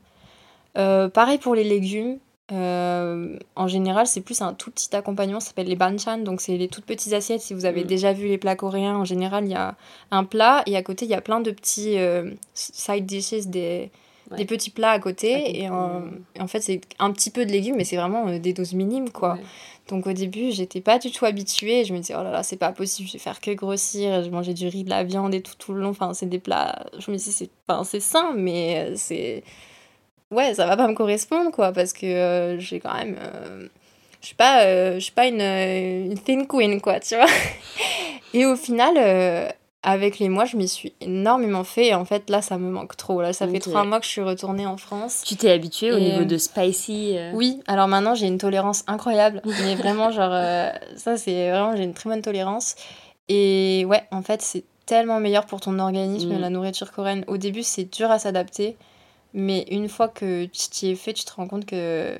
Euh, 0.78 1.08
pareil 1.08 1.38
pour 1.38 1.56
les 1.56 1.64
légumes. 1.64 2.18
Euh, 2.52 3.38
en 3.56 3.68
général, 3.68 4.06
c'est 4.06 4.22
plus 4.22 4.42
un 4.42 4.54
tout 4.54 4.70
petit 4.70 4.96
accompagnement, 4.96 5.40
ça 5.40 5.48
s'appelle 5.48 5.68
les 5.68 5.76
banchan, 5.76 6.20
donc 6.20 6.42
c'est 6.42 6.58
les 6.58 6.68
toutes 6.68 6.86
petites 6.86 7.14
assiettes. 7.14 7.42
Si 7.42 7.54
vous 7.54 7.66
avez 7.66 7.84
mm. 7.84 7.88
déjà 7.88 8.14
vu 8.14 8.28
les 8.28 8.38
plats 8.38 8.56
coréens, 8.56 8.98
en 8.98 9.06
général, 9.06 9.46
il 9.46 9.52
y 9.52 9.56
a 9.56 9.76
un 10.12 10.24
plat 10.24 10.64
et 10.68 10.76
à 10.76 10.84
côté, 10.84 11.06
il 11.06 11.12
y 11.12 11.16
a 11.16 11.22
plein 11.22 11.40
de 11.40 11.52
petits 11.52 11.98
side 12.54 13.06
dishes, 13.06 13.48
des, 13.48 13.92
des 14.32 14.46
petits 14.46 14.70
plats 14.70 14.92
à 14.92 15.00
côté. 15.00 15.62
et, 15.62 15.70
en, 15.70 16.48
fait, 16.48 16.62
c'est 16.62 16.82
un 17.00 17.12
petit 17.12 17.30
peu 17.30 17.46
de 17.46 17.52
légumes, 17.52 17.76
mais 17.78 17.84
c'est 17.84 17.98
vraiment 17.98 18.28
euh, 18.28 18.40
des 18.40 18.54
doses 18.54 18.74
minimes, 18.74 19.10
quoi. 19.10 19.38
Donc 19.88 20.08
au 20.08 20.14
début, 20.14 20.52
j'étais 20.52 20.82
pas 20.82 20.98
du 20.98 21.12
tout 21.12 21.26
habituée. 21.26 21.86
Je 21.86 21.94
me 21.94 22.00
disais, 22.00 22.16
oh 22.18 22.24
là 22.24 22.32
là, 22.32 22.42
c'est 22.42 22.58
pas 22.58 22.72
possible, 22.72 23.08
je 23.08 23.14
vais 23.14 23.20
faire 23.20 23.40
que 23.40 23.52
grossir. 23.52 24.24
Je 24.24 24.30
mangeais 24.30 24.56
du 24.56 24.68
riz, 24.68 24.84
de 24.84 24.90
la 24.90 25.04
viande 25.04 25.34
et 25.36 25.42
tout, 25.42 25.54
tout 25.60 25.74
le 25.74 25.82
long. 25.82 25.90
Enfin, 25.90 26.14
c'est 26.14 26.26
des 26.26 26.40
plats. 26.40 26.88
Je 26.98 27.12
me 27.12 27.18
disais, 27.18 27.32
c'est 27.32 27.50
enfin, 27.68 27.84
sain, 28.00 28.34
mais 28.36 28.90
euh, 28.90 28.94
c'est. 28.96 29.44
Ouais, 30.32 30.54
ça 30.54 30.66
va 30.66 30.76
pas 30.76 30.88
me 30.88 30.94
correspondre, 30.94 31.52
quoi, 31.52 31.72
parce 31.72 31.94
que 31.94 32.06
euh, 32.06 32.60
j'ai 32.60 32.80
quand 32.80 32.94
même. 32.94 33.18
Je 34.22 34.28
suis 34.28 34.36
pas, 34.36 34.96
je 34.96 35.00
suis 35.00 35.12
pas 35.12 35.28
une, 35.28 35.42
une 35.42 36.18
thin 36.20 36.46
queen, 36.46 36.82
quoi, 36.82 37.00
tu 37.00 37.16
vois. 37.16 37.28
et 38.34 38.46
au 38.46 38.56
final 38.56 39.54
avec 39.86 40.18
les 40.18 40.30
mois, 40.30 40.46
je 40.46 40.58
m'y 40.58 40.68
suis 40.68 40.94
énormément 41.00 41.64
fait. 41.64 41.88
Et 41.88 41.94
en 41.94 42.06
fait, 42.06 42.30
là, 42.30 42.42
ça 42.42 42.58
me 42.58 42.70
manque 42.70 42.98
trop. 42.98 43.22
Là, 43.22 43.34
ça 43.34 43.48
fait 43.48 43.60
trois 43.60 43.86
mois 43.86 44.00
que 44.00 44.06
je 44.06 44.10
suis 44.10 44.22
retournée 44.22 44.66
en 44.66 44.78
France. 44.78 45.22
Tu 45.26 45.36
t'es 45.36 45.52
habituée 45.52 45.94
au 45.94 46.00
niveau 46.00 46.26
de 46.26 46.38
spicy 46.38 47.16
euh 47.18 47.32
Oui, 47.36 47.62
alors 47.68 47.88
maintenant, 47.88 48.16
j'ai 48.16 48.26
une 48.26 48.40
tolérance 48.40 48.84
incroyable. 48.88 49.42
mais 49.46 49.76
vraiment, 49.76 50.10
genre, 50.10 50.32
euh, 50.34 50.72
ça, 50.98 51.18
c'est 51.18 51.52
vraiment, 51.52 51.76
j'ai 51.76 51.84
une 51.84 51.94
très 51.94 52.10
bonne 52.10 52.24
tolérance. 52.24 52.76
Et 53.30 53.86
ouais, 53.88 54.04
en 54.12 54.24
fait, 54.24 54.42
c'est 54.42 54.64
tellement 54.88 55.20
meilleur 55.20 55.46
pour 55.46 55.62
ton 55.62 55.78
organisme, 55.78 56.36
mm. 56.36 56.40
la 56.40 56.50
nourriture 56.50 56.92
coréenne. 56.92 57.24
Au 57.28 57.38
début, 57.38 57.64
c'est 57.64 57.86
dur 57.86 58.10
à 58.10 58.18
s'adapter. 58.18 58.78
Mais 59.36 59.66
une 59.70 59.90
fois 59.90 60.08
que 60.08 60.46
tu 60.46 60.70
t'y 60.70 60.90
es 60.90 60.96
fait, 60.96 61.14
tu 61.14 61.26
te 61.26 61.34
rends 61.34 61.48
compte 61.48 61.66
que 61.66 62.18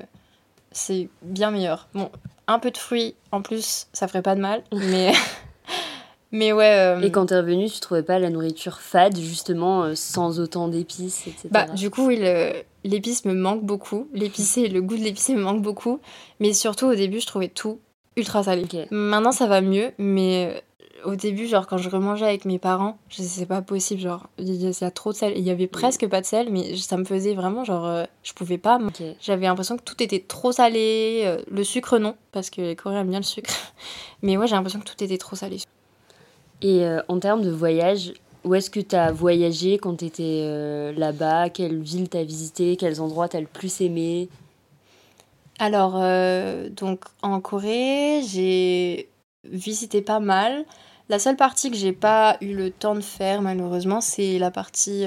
c'est 0.70 1.08
bien 1.22 1.50
meilleur. 1.50 1.88
Bon, 1.94 2.10
un 2.46 2.58
peu 2.58 2.70
de 2.70 2.76
fruits 2.76 3.14
en 3.32 3.40
plus, 3.40 3.86
ça 3.94 4.06
ferait 4.06 4.22
pas 4.22 4.34
de 4.34 4.40
mal. 4.40 4.62
mais. 4.72 5.12
Mais 6.30 6.52
ouais. 6.52 6.76
Euh, 6.78 7.00
et 7.00 7.10
quand 7.10 7.26
t'es 7.26 7.36
revenu, 7.36 7.70
tu 7.70 7.80
trouvais 7.80 8.02
pas 8.02 8.18
la 8.18 8.28
nourriture 8.28 8.80
fade, 8.80 9.16
justement, 9.16 9.84
euh, 9.84 9.94
sans 9.94 10.40
autant 10.40 10.68
d'épices, 10.68 11.26
etc. 11.26 11.48
Bah, 11.50 11.66
du 11.68 11.88
coup, 11.88 12.06
oui, 12.08 12.20
l'épice 12.84 13.24
me 13.24 13.32
manque 13.32 13.64
beaucoup. 13.64 14.08
L'épicé, 14.12 14.68
le 14.68 14.82
goût 14.82 14.96
de 14.96 15.02
l'épicé 15.02 15.34
me 15.34 15.42
manque 15.42 15.62
beaucoup. 15.62 16.00
Mais 16.40 16.52
surtout, 16.52 16.86
au 16.86 16.94
début, 16.94 17.20
je 17.20 17.26
trouvais 17.26 17.48
tout 17.48 17.78
ultra 18.16 18.42
salé. 18.42 18.66
Maintenant, 18.90 19.32
ça 19.32 19.46
va 19.46 19.62
mieux, 19.62 19.92
mais 19.98 20.62
au 21.06 21.16
début, 21.16 21.46
genre, 21.46 21.66
quand 21.66 21.78
je 21.78 21.88
remangeais 21.88 22.26
avec 22.26 22.44
mes 22.44 22.58
parents, 22.58 22.98
je 23.08 23.22
c'est 23.22 23.46
pas 23.46 23.62
possible, 23.62 24.00
genre, 24.00 24.28
il 24.38 24.54
y 24.54 24.84
a 24.84 24.90
trop 24.90 25.12
de 25.12 25.16
sel. 25.16 25.32
Il 25.36 25.44
y 25.44 25.50
avait 25.50 25.66
presque 25.66 26.06
pas 26.08 26.20
de 26.20 26.26
sel, 26.26 26.50
mais 26.50 26.76
ça 26.76 26.96
me 26.96 27.04
faisait 27.04 27.34
vraiment, 27.34 27.64
genre, 27.64 28.06
je 28.22 28.32
pouvais 28.32 28.58
pas. 28.58 28.78
J'avais 29.20 29.46
l'impression 29.46 29.76
que 29.76 29.82
tout 29.82 30.02
était 30.02 30.20
trop 30.20 30.52
salé. 30.52 31.38
le 31.50 31.64
sucre, 31.64 31.98
non, 31.98 32.14
parce 32.32 32.50
que 32.50 32.60
les 32.60 32.76
Coréens 32.76 33.00
aiment 33.00 33.10
bien 33.10 33.20
le 33.20 33.24
sucre. 33.24 33.52
Mais 34.22 34.36
ouais, 34.36 34.46
j'ai 34.46 34.54
l'impression 34.54 34.80
que 34.80 34.84
tout 34.84 35.02
était 35.02 35.18
trop 35.18 35.36
salé. 35.36 35.58
Et 36.62 36.84
euh, 36.84 37.02
en 37.08 37.18
termes 37.18 37.42
de 37.42 37.50
voyage, 37.50 38.14
où 38.44 38.54
est-ce 38.54 38.70
que 38.70 38.80
tu 38.80 38.96
as 38.96 39.12
voyagé 39.12 39.78
quand 39.78 39.96
tu 39.96 40.06
étais 40.06 40.42
euh, 40.44 40.92
là-bas? 40.92 41.50
Quelle 41.50 41.80
ville 41.80 42.08
tu 42.08 42.16
as 42.16 42.24
visité? 42.24 42.76
Quels 42.76 43.00
endroits 43.00 43.28
tu 43.28 43.36
as 43.36 43.40
le 43.40 43.46
plus 43.46 43.80
aimé? 43.80 44.28
Alors, 45.58 45.94
euh, 45.96 46.68
donc 46.70 47.04
en 47.22 47.40
Corée, 47.40 48.22
j'ai 48.26 49.08
visité 49.44 50.02
pas 50.02 50.20
mal. 50.20 50.64
La 51.08 51.18
seule 51.18 51.36
partie 51.36 51.70
que 51.70 51.76
j'ai 51.76 51.92
pas 51.92 52.36
eu 52.40 52.54
le 52.54 52.70
temps 52.70 52.94
de 52.94 53.00
faire, 53.00 53.42
malheureusement, 53.42 54.00
c'est 54.00 54.38
la 54.38 54.50
partie 54.50 55.04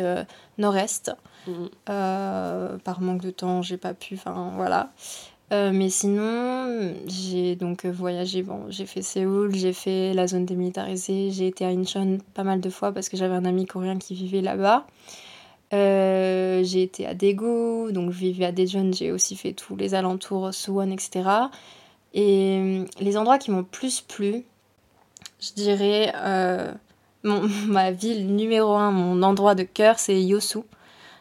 nord-est. 0.57 1.11
Mmh. 1.47 1.67
par 1.85 3.01
manque 3.01 3.21
de 3.21 3.31
temps, 3.31 3.61
j'ai 3.61 3.77
pas 3.77 3.93
pu. 3.93 4.15
Enfin, 4.15 4.51
voilà. 4.55 4.91
Euh, 5.51 5.71
mais 5.73 5.89
sinon, 5.89 6.93
j'ai 7.07 7.55
donc 7.55 7.85
euh, 7.85 7.91
voyagé. 7.91 8.43
Bon, 8.43 8.65
j'ai 8.69 8.85
fait 8.85 9.01
Séoul, 9.01 9.55
j'ai 9.55 9.73
fait 9.73 10.13
la 10.13 10.27
zone 10.27 10.45
démilitarisée, 10.45 11.31
j'ai 11.31 11.47
été 11.47 11.65
à 11.65 11.69
Incheon 11.69 12.19
pas 12.35 12.43
mal 12.43 12.61
de 12.61 12.69
fois 12.69 12.91
parce 12.91 13.09
que 13.09 13.17
j'avais 13.17 13.33
un 13.33 13.45
ami 13.45 13.65
coréen 13.65 13.97
qui 13.97 14.13
vivait 14.13 14.41
là-bas. 14.41 14.85
Euh, 15.73 16.63
j'ai 16.63 16.83
été 16.83 17.05
à 17.07 17.15
Daegu, 17.15 17.91
donc 17.91 18.11
je 18.11 18.19
vivais 18.19 18.45
à 18.45 18.51
Daejeon, 18.51 18.91
j'ai 18.93 19.11
aussi 19.11 19.35
fait 19.35 19.53
tous 19.53 19.75
les 19.75 19.95
alentours, 19.95 20.53
Suwon, 20.53 20.91
etc. 20.91 21.29
Et 22.13 22.83
les 22.99 23.17
endroits 23.17 23.37
qui 23.37 23.51
m'ont 23.51 23.63
plus 23.63 24.01
plu, 24.01 24.43
je 25.39 25.53
dirais 25.53 26.13
ma 27.23 27.91
ville 27.91 28.35
numéro 28.35 28.73
un, 28.75 28.91
mon 28.91 29.23
endroit 29.23 29.55
de 29.55 29.63
cœur, 29.63 29.99
c'est 29.99 30.21
Yosu. 30.21 30.59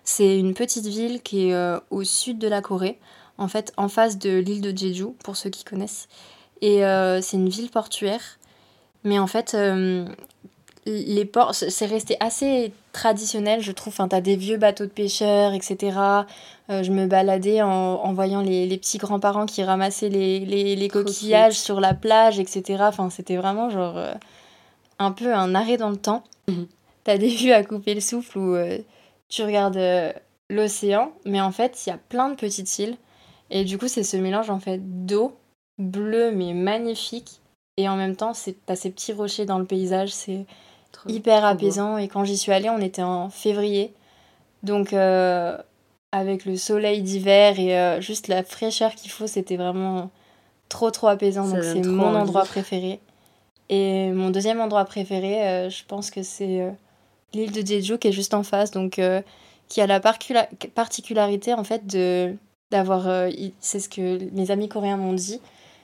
C'est 0.04 0.38
une 0.38 0.54
petite 0.54 0.87
ville 0.87 1.22
qui 1.22 1.50
est 1.50 1.78
au 1.90 2.02
sud 2.04 2.38
de 2.38 2.48
la 2.48 2.62
Corée 2.62 2.98
en 3.38 3.48
fait 3.48 3.72
en 3.76 3.88
face 3.88 4.18
de 4.18 4.37
l'île 4.38 4.61
de 4.61 4.76
Jeju, 4.76 5.12
pour 5.24 5.37
ceux 5.37 5.50
qui 5.50 5.64
connaissent. 5.64 6.09
Et 6.61 6.85
euh, 6.85 7.22
c'est 7.22 7.37
une 7.37 7.48
ville 7.48 7.70
portuaire. 7.70 8.38
Mais 9.04 9.18
en 9.18 9.28
fait, 9.28 9.54
euh, 9.54 10.07
les 10.88 11.24
ports, 11.24 11.55
c'est 11.55 11.87
resté 11.87 12.16
assez 12.20 12.72
traditionnel, 12.92 13.61
je 13.61 13.72
trouve. 13.72 13.92
Enfin, 13.92 14.09
t'as 14.09 14.20
des 14.20 14.37
vieux 14.37 14.57
bateaux 14.57 14.85
de 14.85 14.90
pêcheurs, 14.90 15.53
etc. 15.53 15.98
Euh, 16.70 16.83
je 16.83 16.90
me 16.90 17.07
baladais 17.07 17.62
en, 17.62 17.68
en 17.68 18.12
voyant 18.12 18.40
les, 18.40 18.66
les 18.66 18.79
petits 18.79 18.98
grands-parents 18.98 19.46
qui 19.46 19.62
ramassaient 19.62 20.09
les, 20.09 20.40
les, 20.40 20.77
les 20.77 20.88
coquillages 20.88 21.59
sur 21.59 21.81
la 21.81 21.94
plage, 21.94 22.38
etc. 22.38 22.83
Enfin, 22.87 23.11
c'était 23.11 23.37
vraiment 23.37 23.70
genre 23.70 23.96
euh, 23.96 24.12
un 24.98 25.12
peu 25.12 25.35
un 25.35 25.55
arrêt 25.55 25.77
dans 25.77 25.90
le 25.90 25.96
temps. 25.96 26.24
Mhm. 26.48 26.66
T'as 27.05 27.18
des 27.18 27.29
vues 27.29 27.53
à 27.53 27.62
couper 27.64 27.94
le 27.94 28.01
souffle 28.01 28.38
où 28.38 28.55
euh, 28.55 28.79
tu 29.29 29.42
regardes 29.42 29.81
l'océan, 30.51 31.12
mais 31.24 31.40
en 31.40 31.53
fait, 31.53 31.87
il 31.87 31.90
y 31.90 31.92
a 31.92 31.98
plein 31.98 32.31
de 32.31 32.35
petites 32.35 32.79
îles. 32.79 32.96
Et 33.51 33.64
du 33.64 33.79
coup, 33.79 33.88
c'est 33.88 34.03
ce 34.03 34.16
mélange 34.16 34.51
en 34.51 34.59
fait 34.59 35.07
d'eau 35.07 35.37
bleue 35.79 36.33
mais 36.33 36.53
magnifique. 36.53 37.40
Et 37.77 37.88
en 37.88 37.96
même 37.96 38.16
temps, 38.16 38.33
t'as 38.66 38.77
ces 38.77 38.90
petits 38.90 39.12
rochers 39.12 39.46
dans 39.46 39.59
le 39.59 39.64
paysage. 39.64 40.11
C'est 40.11 40.46
hyper 41.07 41.44
apaisant. 41.44 41.98
Et 41.98 42.09
quand 42.09 42.24
j'y 42.24 42.37
suis 42.37 42.53
allée, 42.53 42.70
on 42.70 42.81
était 42.81 43.03
en 43.03 43.31
février. 43.31 43.92
Donc, 44.62 44.92
euh, 44.92 45.57
avec 46.12 46.44
le 46.44 46.57
soleil 46.57 47.03
d'hiver 47.03 47.59
et 47.59 47.79
euh, 47.79 48.01
juste 48.01 48.29
la 48.29 48.42
fraîcheur 48.42 48.94
qu'il 48.94 49.11
faut, 49.11 49.27
c'était 49.27 49.57
vraiment 49.57 50.11
trop, 50.68 50.90
trop 50.90 51.09
apaisant. 51.09 51.46
donc, 51.46 51.62
c'est 51.62 51.85
mon 51.87 52.14
endroit 52.14 52.44
préféré. 52.44 53.01
Et 53.68 54.11
mon 54.12 54.31
deuxième 54.31 54.61
endroit 54.61 54.85
préféré, 54.85 55.46
euh, 55.46 55.70
je 55.70 55.85
pense 55.87 56.11
que 56.11 56.22
c'est 56.22 56.74
l'île 57.35 57.53
de 57.53 57.66
Jeju 57.66 57.98
qui 57.98 58.09
est 58.09 58.12
juste 58.12 58.35
en 58.35 58.42
face. 58.42 58.70
Donc, 58.70 59.01
qui 59.68 59.81
a 59.81 59.87
la 59.87 60.01
particularité, 60.01 61.55
en 61.55 61.64
fait, 61.64 61.87
de 61.87 62.35
d'avoir, 62.70 63.09
c'est 63.61 63.81
ce 63.81 63.88
que 63.88 64.31
mes 64.33 64.51
amis 64.51 64.68
coréens 64.68 64.98
m'ont 64.98 65.14
dit, 65.14 65.40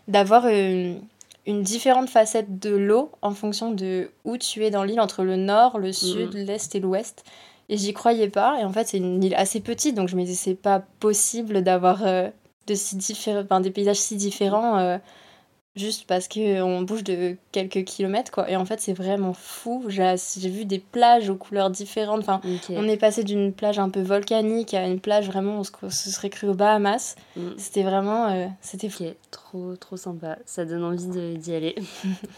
d'avoir 0.06 0.46
une 0.48 1.00
une 1.46 1.62
différente 1.62 2.08
facette 2.08 2.58
de 2.58 2.74
l'eau 2.74 3.10
en 3.22 3.32
fonction 3.32 3.70
de 3.70 4.10
où 4.24 4.38
tu 4.38 4.64
es 4.64 4.70
dans 4.70 4.84
l'île, 4.84 5.00
entre 5.00 5.24
le 5.24 5.36
nord, 5.36 5.78
le 5.78 5.92
sud, 5.92 6.34
mhm. 6.34 6.44
l'est 6.46 6.74
et 6.74 6.80
l'ouest. 6.80 7.24
Et 7.68 7.76
j'y 7.76 7.92
croyais 7.92 8.28
pas. 8.28 8.58
Et 8.60 8.64
en 8.64 8.72
fait, 8.72 8.88
c'est 8.88 8.98
une 8.98 9.22
île 9.22 9.34
assez 9.34 9.60
petite, 9.60 9.94
donc 9.94 10.08
je 10.08 10.16
me 10.16 10.22
disais, 10.22 10.34
c'est 10.34 10.54
pas 10.54 10.80
possible 11.00 11.62
d'avoir 11.62 12.06
euh, 12.06 12.28
de 12.66 12.74
si 12.74 12.96
des 12.96 13.70
paysages 13.70 13.96
si 13.96 14.16
différents. 14.16 14.78
Euh, 14.78 14.98
juste 15.76 16.06
parce 16.06 16.28
qu'on 16.28 16.82
bouge 16.82 17.02
de 17.02 17.36
quelques 17.52 17.84
kilomètres, 17.84 18.30
quoi. 18.30 18.48
Et 18.50 18.56
en 18.56 18.64
fait, 18.64 18.80
c'est 18.80 18.92
vraiment 18.92 19.32
fou. 19.32 19.84
J'ai 19.88 20.48
vu 20.48 20.64
des 20.64 20.78
plages 20.78 21.28
aux 21.30 21.36
couleurs 21.36 21.70
différentes. 21.70 22.20
Enfin, 22.20 22.40
on 22.70 22.86
est 22.86 22.96
passé 22.96 23.24
d'une 23.24 23.52
plage 23.52 23.78
un 23.78 23.90
peu 23.90 24.00
volcanique 24.00 24.74
à 24.74 24.86
une 24.86 25.00
plage 25.00 25.26
vraiment, 25.26 25.58
on 25.60 25.64
se, 25.64 26.10
serait 26.10 26.30
cru 26.30 26.48
aux 26.48 26.54
Bahamas. 26.54 27.16
Mm. 27.36 27.48
C'était 27.56 27.82
vraiment... 27.82 28.28
Euh, 28.28 28.46
c'était 28.60 28.88
fou. 28.88 29.04
trop, 29.30 29.74
trop 29.76 29.96
sympa. 29.96 30.38
Ça 30.46 30.64
donne 30.64 30.84
envie 30.84 31.36
d'y 31.38 31.54
aller. 31.54 31.74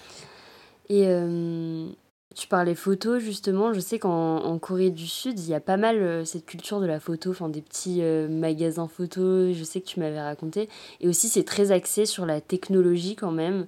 Et... 0.88 1.04
Euh, 1.06 1.88
tu 2.36 2.48
parlais 2.48 2.74
photos 2.74 3.22
justement, 3.22 3.72
je 3.72 3.80
sais 3.80 3.98
qu'en 3.98 4.58
Corée 4.58 4.90
du 4.90 5.06
Sud, 5.06 5.40
il 5.40 5.48
y 5.48 5.54
a 5.54 5.60
pas 5.60 5.78
mal 5.78 5.96
euh, 5.96 6.24
cette 6.26 6.44
culture 6.44 6.80
de 6.80 6.86
la 6.86 7.00
photo, 7.00 7.30
enfin 7.30 7.48
des 7.48 7.62
petits 7.62 8.02
euh, 8.02 8.28
magasins 8.28 8.88
photos, 8.88 9.56
je 9.56 9.64
sais 9.64 9.80
que 9.80 9.86
tu 9.86 10.00
m'avais 10.00 10.20
raconté. 10.20 10.68
Et 11.00 11.08
aussi 11.08 11.30
c'est 11.30 11.44
très 11.44 11.72
axé 11.72 12.04
sur 12.04 12.26
la 12.26 12.42
technologie 12.42 13.16
quand 13.16 13.30
même, 13.30 13.66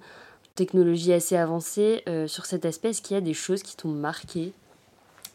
technologie 0.55 1.15
assez 1.15 1.35
avancée. 1.35 2.03
Euh, 2.09 2.27
sur 2.27 2.45
cet 2.45 2.67
aspect, 2.67 2.91
est-ce 2.91 3.01
qu'il 3.01 3.15
y 3.15 3.19
a 3.19 3.23
des 3.23 3.33
choses 3.33 3.63
qui 3.63 3.75
t'ont 3.75 3.89
marqué? 3.89 4.53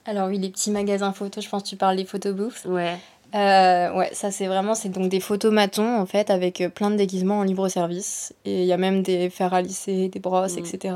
Alors 0.05 0.27
oui, 0.27 0.37
les 0.37 0.49
petits 0.49 0.69
magasins 0.69 1.11
photos, 1.11 1.43
je 1.43 1.49
pense 1.49 1.63
que 1.63 1.69
tu 1.69 1.75
parles 1.75 1.95
des 1.95 2.05
photobooths. 2.05 2.65
Ouais. 2.65 2.99
ouais, 3.33 4.09
ça 4.13 4.29
c'est 4.29 4.45
vraiment, 4.45 4.75
c'est 4.75 4.89
donc 4.89 5.09
des 5.09 5.19
photomatons 5.19 5.97
en 5.97 6.05
fait 6.05 6.29
avec 6.29 6.63
plein 6.75 6.91
de 6.91 6.97
déguisements 6.97 7.39
en 7.39 7.43
libre 7.43 7.67
service. 7.67 8.31
Et 8.45 8.61
il 8.61 8.67
y 8.67 8.73
a 8.73 8.77
même 8.77 9.01
des 9.01 9.31
fers 9.31 9.55
à 9.55 9.63
lisser, 9.63 10.09
des 10.09 10.19
brosses, 10.19 10.55
mm. 10.55 10.59
etc. 10.59 10.93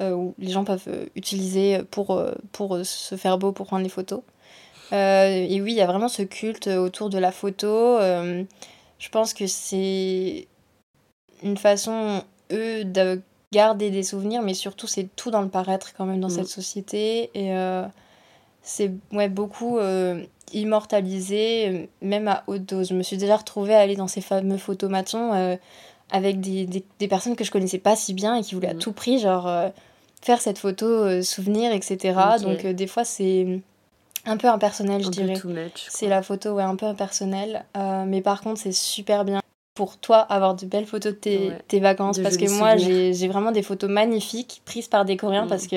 Euh, 0.00 0.12
où 0.12 0.34
les 0.38 0.50
gens 0.50 0.64
peuvent 0.64 0.88
euh, 0.88 1.04
utiliser 1.14 1.82
pour, 1.90 2.12
euh, 2.12 2.32
pour 2.52 2.78
se 2.84 3.16
faire 3.16 3.36
beau, 3.36 3.52
pour 3.52 3.66
prendre 3.66 3.82
des 3.82 3.90
photos. 3.90 4.20
et 4.92 5.60
oui, 5.62 5.72
il 5.72 5.76
y 5.76 5.82
a 5.82 5.86
vraiment 5.86 6.08
ce 6.08 6.22
culte 6.22 6.68
autour 6.68 7.10
de 7.10 7.18
la 7.18 7.32
photo. 7.32 7.98
je 8.00 9.08
pense 9.10 9.34
que 9.34 9.46
c'est 9.46 10.48
une 11.42 11.56
façon, 11.58 12.22
eux, 12.50 12.84
de 12.84 13.20
garder 13.52 13.90
des 13.90 14.02
souvenirs, 14.02 14.42
mais 14.42 14.54
surtout, 14.54 14.86
c'est 14.86 15.08
tout 15.16 15.30
dans 15.30 15.42
le 15.42 15.48
paraître 15.48 15.92
quand 15.94 16.06
même 16.06 16.20
dans 16.20 16.28
cette 16.30 16.44
mm. 16.44 16.60
société. 16.60 17.30
Et 17.34 17.54
c'est 18.62 18.90
ouais, 19.12 19.28
beaucoup 19.28 19.78
immortalisé, 20.52 21.90
même 22.00 22.26
à 22.26 22.42
haute 22.46 22.64
dose. 22.64 22.88
Je 22.88 22.94
me 22.94 23.02
suis 23.02 23.18
déjà 23.18 23.36
retrouvée 23.36 23.74
à 23.74 23.80
aller 23.80 23.96
dans 23.96 24.08
ces 24.08 24.22
fameux 24.22 24.56
photomatons 24.56 25.58
avec 26.10 26.40
des, 26.40 26.66
des, 26.66 26.84
des, 26.98 27.06
personnes 27.06 27.36
que 27.36 27.44
je 27.44 27.52
connaissais 27.52 27.78
pas 27.78 27.94
si 27.94 28.14
bien 28.14 28.34
et 28.34 28.42
qui 28.42 28.56
voulaient 28.56 28.70
à 28.70 28.74
mm. 28.74 28.78
tout 28.78 28.92
prix, 28.92 29.20
genre, 29.20 29.46
faire 30.22 30.40
cette 30.40 30.58
photo 30.58 30.86
euh, 30.86 31.22
souvenir, 31.22 31.72
etc. 31.72 32.18
Donc 32.42 32.64
euh, 32.64 32.72
des 32.72 32.86
fois 32.86 33.04
c'est 33.04 33.60
un 34.26 34.36
peu 34.36 34.48
impersonnel, 34.48 35.02
je 35.02 35.08
dirais. 35.08 35.34
C'est 35.88 36.08
la 36.08 36.22
photo 36.22 36.52
ouais, 36.52 36.62
un 36.62 36.76
peu 36.76 36.86
impersonnelle. 36.86 37.64
Euh, 37.76 38.04
mais 38.06 38.20
par 38.20 38.40
contre 38.42 38.60
c'est 38.60 38.72
super 38.72 39.24
bien 39.24 39.40
pour 39.74 39.96
toi 39.96 40.18
avoir 40.18 40.54
de 40.54 40.66
belles 40.66 40.86
photos 40.86 41.12
de 41.12 41.18
tes, 41.18 41.52
tes 41.68 41.80
vacances. 41.80 42.18
parce 42.18 42.36
que 42.36 42.50
moi 42.58 42.76
j'ai 42.76 43.28
vraiment 43.28 43.52
des 43.52 43.62
photos 43.62 43.90
magnifiques 43.90 44.62
prises 44.64 44.88
par 44.88 45.04
des 45.04 45.16
Coréens 45.16 45.46
parce 45.46 45.64
mm. 45.64 45.68
que 45.68 45.76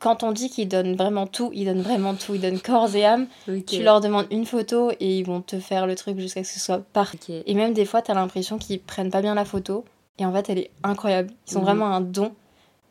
quand 0.00 0.22
on 0.22 0.32
dit 0.32 0.48
qu'ils 0.48 0.66
donnent 0.66 0.96
vraiment 0.96 1.26
tout, 1.26 1.50
ils 1.52 1.66
donnent 1.66 1.82
vraiment 1.82 2.14
tout, 2.14 2.34
ils 2.34 2.40
donnent 2.40 2.58
corps 2.58 2.96
et 2.96 3.04
âme. 3.04 3.26
Tu 3.66 3.82
leur 3.82 4.00
demandes 4.00 4.26
une 4.30 4.46
photo 4.46 4.90
et 4.98 5.18
ils 5.18 5.24
vont 5.24 5.42
te 5.42 5.60
faire 5.60 5.86
le 5.86 5.94
truc 5.94 6.18
jusqu'à 6.18 6.42
ce 6.42 6.48
que 6.54 6.58
ce 6.58 6.64
soit 6.64 6.82
parfait. 6.94 7.42
Et 7.44 7.52
même 7.52 7.74
des 7.74 7.84
fois, 7.84 8.00
tu 8.00 8.10
as 8.10 8.14
l'impression 8.14 8.56
qu'ils 8.56 8.80
prennent 8.80 9.10
pas 9.10 9.20
bien 9.20 9.34
la 9.34 9.44
photo. 9.44 9.84
Et 10.18 10.24
en 10.24 10.32
fait, 10.32 10.48
elle 10.48 10.58
est 10.58 10.70
incroyable. 10.82 11.30
Ils 11.46 11.52
sont 11.52 11.60
mm. 11.60 11.64
vraiment 11.64 11.86
un 11.86 12.00
don. 12.00 12.32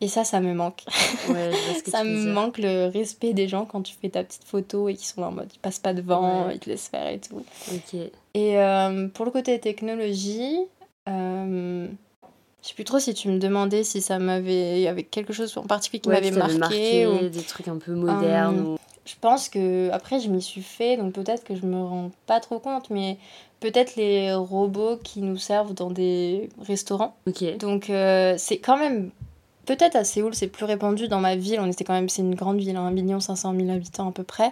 Et 0.01 0.07
ça, 0.07 0.23
ça 0.23 0.39
me 0.39 0.53
manque. 0.53 0.83
ça 1.85 2.03
me 2.03 2.31
manque 2.31 2.57
le 2.57 2.87
respect 2.87 3.33
des 3.33 3.47
gens 3.47 3.65
quand 3.65 3.81
tu 3.81 3.95
fais 3.99 4.09
ta 4.09 4.23
petite 4.23 4.45
photo 4.45 4.87
et 4.87 4.95
qu'ils 4.95 5.07
sont 5.07 5.21
en 5.21 5.31
mode 5.31 5.49
ils 5.53 5.59
passent 5.59 5.79
pas 5.79 5.93
devant, 5.93 6.49
ils 6.49 6.59
te 6.59 6.69
laissent 6.69 6.87
faire 6.87 7.07
et 7.07 7.19
tout. 7.19 7.43
Et 8.33 8.57
euh, 8.59 9.07
pour 9.09 9.25
le 9.25 9.31
côté 9.31 9.59
technologie, 9.59 10.57
euh, 11.09 11.87
je 12.61 12.67
sais 12.67 12.73
plus 12.73 12.83
trop 12.83 12.99
si 12.99 13.13
tu 13.13 13.29
me 13.29 13.39
demandais 13.39 13.83
si 13.83 14.01
ça 14.01 14.19
m'avait. 14.19 14.79
Il 14.79 14.81
y 14.81 14.87
avait 14.87 15.03
quelque 15.03 15.33
chose 15.33 15.55
en 15.57 15.63
particulier 15.63 16.01
qui 16.01 16.09
m'avait 16.09 16.57
marqué. 16.57 17.07
ou... 17.07 17.29
Des 17.29 17.41
trucs 17.41 17.67
un 17.67 17.77
peu 17.77 17.93
modernes. 17.93 18.73
Euh, 18.73 18.77
je 19.05 19.15
pense 19.19 19.49
que 19.49 19.89
après 19.91 20.19
je 20.19 20.29
m'y 20.29 20.41
suis 20.41 20.61
fait, 20.61 20.95
donc 20.97 21.13
peut-être 21.13 21.43
que 21.43 21.55
je 21.55 21.65
me 21.65 21.81
rends 21.81 22.11
pas 22.27 22.39
trop 22.39 22.59
compte, 22.59 22.89
mais 22.89 23.17
peut-être 23.59 23.95
les 23.95 24.33
robots 24.33 24.97
qui 25.03 25.21
nous 25.21 25.37
servent 25.37 25.73
dans 25.73 25.89
des 25.89 26.49
restaurants. 26.61 27.15
Donc 27.59 27.89
euh, 27.89 28.35
c'est 28.37 28.59
quand 28.59 28.77
même 28.77 29.09
Peut-être 29.69 29.95
à 29.95 30.03
Séoul, 30.03 30.33
c'est 30.33 30.47
plus 30.47 30.65
répandu. 30.65 31.07
Dans 31.07 31.19
ma 31.19 31.35
ville, 31.35 31.59
on 31.59 31.67
était 31.67 31.83
quand 31.83 31.93
même, 31.93 32.09
c'est 32.09 32.23
une 32.23 32.33
grande 32.33 32.57
ville, 32.57 32.75
1 32.75 32.87
hein, 32.87 32.89
million 32.89 33.19
500 33.19 33.53
000 33.55 33.69
habitants 33.69 34.09
à 34.09 34.11
peu 34.11 34.23
près. 34.23 34.49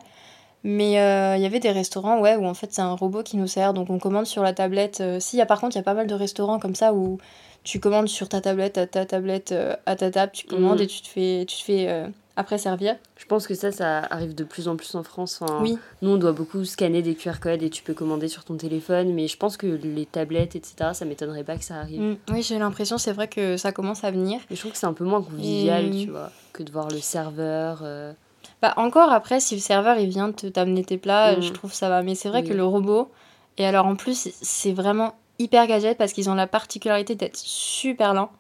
Mais 0.64 1.00
euh, 1.00 1.36
il 1.36 1.42
y 1.42 1.46
avait 1.48 1.60
des 1.60 1.72
restaurants, 1.72 2.20
ouais, 2.20 2.36
où 2.36 2.46
en 2.46 2.54
fait 2.54 2.72
c'est 2.72 2.84
un 2.84 2.94
robot 2.94 3.24
qui 3.24 3.36
nous 3.36 3.48
sert. 3.48 3.74
Donc 3.74 3.90
on 3.90 3.98
commande 3.98 4.28
sur 4.28 4.44
la 4.44 4.54
tablette. 4.54 5.02
Euh, 5.02 5.20
si, 5.20 5.38
y 5.38 5.42
a, 5.42 5.48
par 5.48 5.60
contre, 5.60 5.76
il 5.76 5.80
y 5.80 5.82
a 5.82 5.84
pas 5.84 5.96
mal 5.96 6.06
de 6.06 6.14
restaurants 6.14 6.60
comme 6.60 6.76
ça 6.76 6.94
où 6.94 7.18
tu 7.64 7.80
commandes 7.80 8.10
sur 8.10 8.30
ta 8.30 8.42
tablette, 8.42 8.78
à 8.78 8.86
ta 8.86 9.08
tablette, 9.08 9.54
euh, 9.54 9.76
à 9.88 9.96
ta 9.96 10.12
table, 10.12 10.34
tu 10.36 10.46
commandes 10.46 10.82
mm. 10.82 10.84
et 10.84 10.88
tu 10.88 11.02
te 11.02 11.08
fais, 11.08 11.46
tu 11.48 11.58
te 11.58 11.64
fais 11.64 12.04
après 12.38 12.60
servir. 12.60 12.96
Je 13.18 13.26
pense 13.26 13.48
que 13.48 13.56
ça, 13.56 13.72
ça 13.72 13.98
arrive 14.12 14.36
de 14.36 14.44
plus 14.44 14.68
en 14.68 14.78
plus 14.78 14.94
en 14.96 15.04
France. 15.04 15.42
oui. 15.60 15.78
Nous, 16.04 16.12
on 16.12 16.18
doit 16.18 16.32
beaucoup 16.32 16.64
scanner 16.64 17.02
des 17.02 17.16
QR 17.16 17.40
codes 17.42 17.64
et 17.64 17.70
tu 17.70 17.82
peux 17.82 17.96
commander 17.96 18.28
sur 18.28 18.46
ton 18.46 18.56
téléphone, 18.56 19.14
mais 19.14 19.28
je 19.28 19.36
pense 19.36 19.58
que 19.58 19.66
les 19.66 20.06
tablettes, 20.06 20.56
etc., 20.56 20.92
ça 20.94 21.04
m'étonnerait 21.04 21.44
pas 21.44 21.58
que 21.58 21.64
ça 21.64 21.78
arrive. 21.78 22.00
Mm. 22.00 22.18
Oui, 22.32 22.44
j'ai 22.44 22.60
l'impression, 22.60 23.00
c'est 23.00 23.12
vrai 23.12 23.28
que 23.28 23.58
ça 23.58 23.72
commence 23.72 24.04
à 24.04 24.12
venir. 24.12 24.40
Mais 24.50 24.56
je 24.56 24.62
trouve 24.62 24.72
que 24.72 24.78
c'est 24.78 24.86
un 24.86 24.94
peu 24.94 25.04
moins 25.04 25.22
convivial, 25.22 25.90
tu 25.90 26.12
vois, 26.12 26.32
que 26.54 26.62
de 26.62 26.72
voir 26.72 26.90
le 26.90 27.00
serveur. 27.00 27.80
Euh. 27.82 28.14
Bah, 28.62 28.74
encore 28.78 29.12
après, 29.12 29.40
si 29.40 29.56
le 29.56 29.62
serveur 29.62 29.98
il 29.98 30.10
vient 30.10 30.32
te 30.32 30.46
t'amener 30.46 30.86
tes 30.86 30.98
plats, 30.98 31.38
mm. 31.38 31.42
je 31.42 31.52
trouve 31.52 31.74
ça 31.74 31.90
va. 31.90 32.04
Mais 32.04 32.14
c'est 32.14 32.30
vrai 32.30 32.44
que 32.44 32.54
le 32.54 32.64
robot, 32.64 33.10
et 33.58 33.66
alors 33.66 33.88
en 33.88 33.96
plus, 33.96 34.30
c'est 34.42 34.74
vraiment 34.74 35.16
hyper 35.40 35.66
gadget 35.66 35.98
parce 35.98 36.14
qu'ils 36.14 36.30
ont 36.30 36.36
la 36.36 36.48
particularité 36.48 37.16
d'être 37.16 37.38
super 37.38 38.14
lents. 38.14 38.32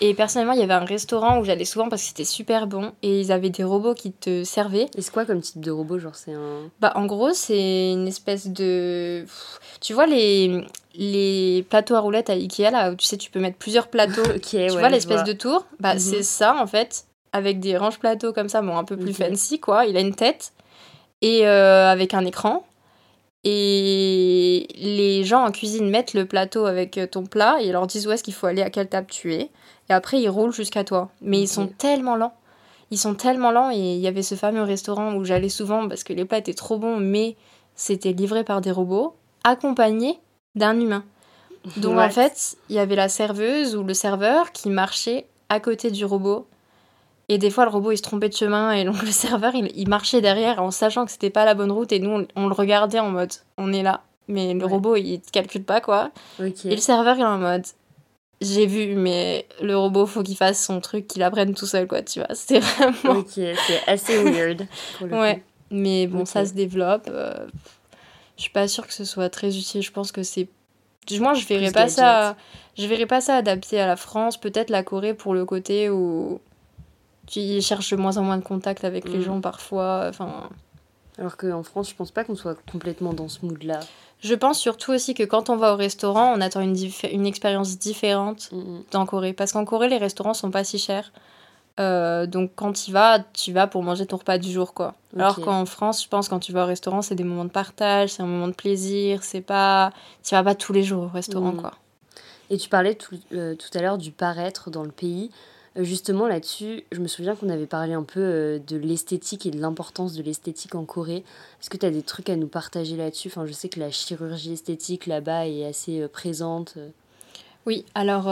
Et 0.00 0.14
personnellement, 0.14 0.52
il 0.52 0.60
y 0.60 0.62
avait 0.62 0.74
un 0.74 0.84
restaurant 0.84 1.38
où 1.38 1.44
j'allais 1.44 1.64
souvent 1.64 1.88
parce 1.88 2.02
que 2.02 2.08
c'était 2.08 2.24
super 2.24 2.66
bon 2.66 2.92
et 3.02 3.20
ils 3.20 3.32
avaient 3.32 3.50
des 3.50 3.64
robots 3.64 3.94
qui 3.94 4.12
te 4.12 4.44
servaient. 4.44 4.88
Et 4.96 5.02
c'est 5.02 5.12
quoi 5.12 5.24
comme 5.24 5.40
type 5.40 5.60
de 5.60 5.70
robot 5.70 5.98
Genre, 5.98 6.14
c'est 6.14 6.32
un. 6.32 6.70
Bah, 6.80 6.92
en 6.96 7.06
gros, 7.06 7.32
c'est 7.32 7.92
une 7.92 8.06
espèce 8.06 8.48
de. 8.48 9.24
Tu 9.80 9.94
vois 9.94 10.06
les, 10.06 10.64
les 10.94 11.64
plateaux 11.68 11.94
à 11.94 12.00
roulettes 12.00 12.30
à 12.30 12.34
Ikea 12.34 12.70
là 12.70 12.92
où 12.92 12.94
tu 12.94 13.06
sais, 13.06 13.16
tu 13.16 13.30
peux 13.30 13.40
mettre 13.40 13.58
plusieurs 13.58 13.88
plateaux. 13.88 14.22
tu 14.42 14.68
vois 14.68 14.88
l'espèce 14.88 15.24
de 15.24 15.32
tour? 15.32 15.66
Bah, 15.80 15.94
mhm. 15.94 16.00
c'est 16.00 16.22
ça 16.22 16.56
en 16.60 16.66
fait, 16.66 17.04
avec 17.32 17.60
des 17.60 17.76
ranges 17.76 17.98
plateaux 17.98 18.32
comme 18.32 18.48
ça, 18.48 18.62
bon, 18.62 18.76
un 18.76 18.84
peu 18.84 18.96
plus 18.96 19.14
fancy 19.14 19.60
quoi. 19.60 19.86
Il 19.86 19.96
a 19.96 20.00
une 20.00 20.14
tête 20.14 20.52
et 21.22 21.46
euh, 21.46 21.90
avec 21.90 22.14
un 22.14 22.24
écran. 22.24 22.64
Et 23.44 24.66
les 24.76 25.22
gens 25.24 25.44
en 25.44 25.50
cuisine 25.50 25.90
mettent 25.90 26.14
le 26.14 26.24
plateau 26.24 26.64
avec 26.64 26.96
euh, 26.96 27.06
ton 27.06 27.24
plat 27.24 27.58
et 27.60 27.70
leur 27.72 27.86
disent 27.86 28.06
où 28.06 28.10
est-ce 28.10 28.24
qu'il 28.24 28.32
faut 28.32 28.46
aller, 28.46 28.62
à 28.62 28.70
quelle 28.70 28.88
table 28.88 29.06
tu 29.10 29.34
es. 29.34 29.50
Et 29.90 29.92
après, 29.92 30.20
ils 30.20 30.30
roulent 30.30 30.52
jusqu'à 30.52 30.82
toi. 30.82 31.10
Mais 31.20 31.40
ils 31.40 31.48
sont 31.48 31.66
tellement 31.66 32.16
lents. 32.16 32.34
Ils 32.90 32.98
sont 32.98 33.14
tellement 33.14 33.50
lents. 33.50 33.70
Et 33.70 33.76
il 33.76 34.00
y 34.00 34.06
avait 34.06 34.22
ce 34.22 34.34
fameux 34.34 34.62
restaurant 34.62 35.14
où 35.14 35.24
j'allais 35.24 35.50
souvent 35.50 35.88
parce 35.88 36.04
que 36.04 36.14
les 36.14 36.24
plats 36.24 36.38
étaient 36.38 36.54
trop 36.54 36.78
bons, 36.78 36.96
mais 36.96 37.36
c'était 37.74 38.12
livré 38.12 38.44
par 38.44 38.62
des 38.62 38.70
robots, 38.70 39.14
accompagnés 39.42 40.18
d'un 40.54 40.80
humain. 40.80 41.04
Donc 41.76 41.98
en 41.98 42.10
fait, 42.10 42.56
il 42.68 42.76
y 42.76 42.78
avait 42.78 42.96
la 42.96 43.08
serveuse 43.08 43.74
ou 43.74 43.84
le 43.84 43.94
serveur 43.94 44.52
qui 44.52 44.68
marchait 44.68 45.26
à 45.48 45.60
côté 45.60 45.90
du 45.90 46.04
robot 46.04 46.46
Et 47.28 47.38
des 47.38 47.50
fois, 47.50 47.64
le 47.64 47.70
robot, 47.70 47.92
il 47.92 47.96
se 47.96 48.02
trompait 48.02 48.28
de 48.28 48.34
chemin 48.34 48.72
et 48.72 48.84
donc 48.86 49.02
le 49.02 49.10
serveur, 49.10 49.54
il, 49.54 49.88
marchait 49.88 50.20
derrière 50.20 50.62
en 50.62 50.70
sachant 50.70 51.04
que 51.04 51.10
c'était 51.10 51.30
pas 51.30 51.44
la 51.44 51.54
bonne 51.54 51.72
route 51.72 51.92
et 51.92 51.98
nous, 51.98 52.26
on, 52.36 52.48
le 52.48 52.54
regardait 52.54 52.98
en 53.00 53.10
mode, 53.10 53.32
on 53.58 53.72
est 53.72 53.82
là. 53.82 54.02
Mais 54.26 54.54
le 54.54 54.64
robot, 54.64 54.96
il 54.96 55.20
calcule 55.32 55.64
pas, 55.64 55.82
quoi. 55.82 56.10
Et 56.40 56.70
le 56.70 56.76
serveur, 56.78 57.16
il 57.16 57.20
est 57.20 57.24
en 57.24 57.36
mode, 57.36 57.64
j'ai 58.40 58.66
vu, 58.66 58.94
mais 58.94 59.46
le 59.62 59.76
robot, 59.76 60.06
faut 60.06 60.22
qu'il 60.22 60.36
fasse 60.36 60.64
son 60.64 60.80
truc, 60.80 61.06
qu'il 61.06 61.22
apprenne 61.22 61.54
tout 61.54 61.66
seul, 61.66 61.86
quoi, 61.86 62.02
tu 62.02 62.20
vois. 62.20 62.28
C'est 62.34 62.60
vraiment... 62.60 63.20
Ok, 63.20 63.32
c'est 63.34 63.82
assez 63.86 64.22
weird. 64.22 64.66
ouais, 65.00 65.42
mais 65.70 66.06
bon, 66.06 66.24
ça 66.24 66.44
se 66.44 66.52
développe. 66.52 67.08
Euh, 67.08 67.46
je 68.36 68.42
suis 68.42 68.50
pas 68.50 68.68
sûre 68.68 68.86
que 68.86 68.92
ce 68.92 69.04
soit 69.04 69.28
très 69.28 69.56
utile. 69.56 69.82
Je 69.82 69.92
pense 69.92 70.12
que 70.12 70.22
c'est... 70.22 70.48
Moi, 71.18 71.34
je 71.34 71.46
verrais 71.46 71.72
pas 71.72 71.88
ça... 71.88 72.36
Je 72.76 72.86
verrais 72.86 73.06
pas 73.06 73.20
ça 73.20 73.36
adapté 73.36 73.80
à 73.80 73.86
la 73.86 73.96
France. 73.96 74.36
Peut-être 74.36 74.70
la 74.70 74.82
Corée 74.82 75.14
pour 75.14 75.34
le 75.34 75.44
côté 75.44 75.90
où 75.90 76.40
tu 77.26 77.60
cherches 77.60 77.90
de 77.90 77.96
moins 77.96 78.16
en 78.16 78.22
moins 78.22 78.38
de 78.38 78.44
contact 78.44 78.84
avec 78.84 79.08
les 79.08 79.18
mm. 79.18 79.22
gens 79.22 79.40
parfois. 79.40 80.06
Enfin... 80.08 80.48
Alors 81.18 81.36
qu'en 81.36 81.62
France, 81.62 81.90
je 81.90 81.94
pense 81.94 82.10
pas 82.10 82.24
qu'on 82.24 82.34
soit 82.34 82.56
complètement 82.70 83.12
dans 83.12 83.28
ce 83.28 83.44
mood-là. 83.46 83.80
Je 84.20 84.34
pense 84.34 84.58
surtout 84.58 84.92
aussi 84.92 85.14
que 85.14 85.22
quand 85.22 85.50
on 85.50 85.56
va 85.56 85.74
au 85.74 85.76
restaurant, 85.76 86.32
on 86.36 86.40
attend 86.40 86.60
une, 86.60 86.76
une 87.12 87.26
expérience 87.26 87.78
différente 87.78 88.50
mm, 88.52 88.58
mm. 88.58 88.84
qu'en 88.92 89.06
Corée. 89.06 89.32
Parce 89.32 89.52
qu'en 89.52 89.64
Corée, 89.64 89.88
les 89.88 89.98
restaurants 89.98 90.34
sont 90.34 90.50
pas 90.50 90.64
si 90.64 90.78
chers. 90.78 91.12
Euh, 91.80 92.26
donc 92.26 92.52
quand 92.54 92.72
tu 92.72 92.92
vas, 92.92 93.18
tu 93.32 93.52
vas 93.52 93.66
pour 93.66 93.82
manger 93.82 94.06
ton 94.06 94.16
repas 94.16 94.38
du 94.38 94.50
jour, 94.50 94.74
quoi. 94.74 94.94
Alors 95.16 95.40
qu'en 95.40 95.66
France, 95.66 96.04
je 96.04 96.08
pense 96.08 96.28
quand 96.28 96.38
tu 96.38 96.52
vas 96.52 96.64
au 96.64 96.66
restaurant, 96.66 97.02
c'est 97.02 97.16
des 97.16 97.24
moments 97.24 97.44
de 97.44 97.50
partage, 97.50 98.10
c'est 98.10 98.22
un 98.22 98.26
moment 98.26 98.46
de 98.46 98.54
plaisir, 98.54 99.24
c'est 99.24 99.40
pas, 99.40 99.92
tu 100.22 100.34
vas 100.34 100.44
pas 100.44 100.54
tous 100.54 100.72
les 100.72 100.84
jours 100.84 101.04
au 101.04 101.08
restaurant, 101.08 101.52
quoi. 101.52 101.72
Et 102.50 102.58
tu 102.58 102.68
parlais 102.68 102.94
tout, 102.94 103.16
euh, 103.32 103.56
tout 103.56 103.76
à 103.76 103.82
l'heure 103.82 103.98
du 103.98 104.12
paraître 104.12 104.70
dans 104.70 104.84
le 104.84 104.90
pays. 104.90 105.30
Euh, 105.76 105.84
justement, 105.84 106.26
là-dessus, 106.26 106.84
je 106.92 107.00
me 107.00 107.08
souviens 107.08 107.34
qu'on 107.34 107.48
avait 107.48 107.66
parlé 107.66 107.94
un 107.94 108.02
peu 108.02 108.20
euh, 108.20 108.58
de 108.58 108.76
l'esthétique 108.76 109.46
et 109.46 109.50
de 109.50 109.60
l'importance 109.60 110.14
de 110.14 110.22
l'esthétique 110.22 110.74
en 110.74 110.84
Corée. 110.84 111.24
Est-ce 111.60 111.70
que 111.70 111.76
tu 111.76 111.86
as 111.86 111.90
des 111.90 112.02
trucs 112.02 112.30
à 112.30 112.36
nous 112.36 112.46
partager 112.46 112.96
là-dessus? 112.96 113.28
Enfin, 113.28 113.46
Je 113.46 113.52
sais 113.52 113.68
que 113.68 113.80
la 113.80 113.90
chirurgie 113.90 114.52
esthétique 114.52 115.06
là-bas 115.06 115.46
est 115.46 115.64
assez 115.64 116.06
présente. 116.08 116.76
Oui, 117.66 117.84
alors 117.94 118.26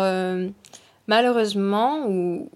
malheureusement, 1.06 2.06
ou 2.06 2.50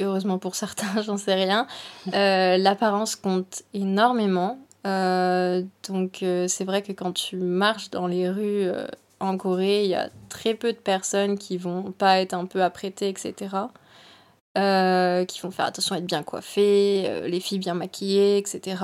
heureusement 0.00 0.38
pour 0.38 0.56
certains, 0.56 1.00
j'en 1.06 1.16
sais 1.16 1.34
rien, 1.34 1.66
l'apparence 2.12 3.14
compte 3.14 3.62
énormément. 3.72 4.58
donc 4.84 6.18
c'est 6.48 6.64
vrai 6.64 6.82
que 6.82 6.92
quand 6.92 7.12
tu 7.12 7.36
marches 7.36 7.90
dans 7.90 8.08
les 8.08 8.28
rues 8.28 8.68
en 9.20 9.36
Corée, 9.36 9.84
il 9.84 9.90
y 9.90 9.94
a 9.94 10.10
très 10.28 10.54
peu 10.54 10.72
de 10.72 10.78
personnes 10.78 11.38
qui 11.38 11.56
vont 11.56 11.92
pas 11.92 12.20
être 12.20 12.34
un 12.34 12.46
peu 12.46 12.64
apprêtées, 12.64 13.08
etc. 13.08 13.48
Euh, 14.58 15.24
qui 15.24 15.40
vont 15.40 15.52
faire 15.52 15.66
attention 15.66 15.94
à 15.94 15.98
être 15.98 16.06
bien 16.06 16.24
coiffées, 16.24 17.04
euh, 17.06 17.28
les 17.28 17.38
filles 17.38 17.60
bien 17.60 17.74
maquillées, 17.74 18.38
etc. 18.38 18.82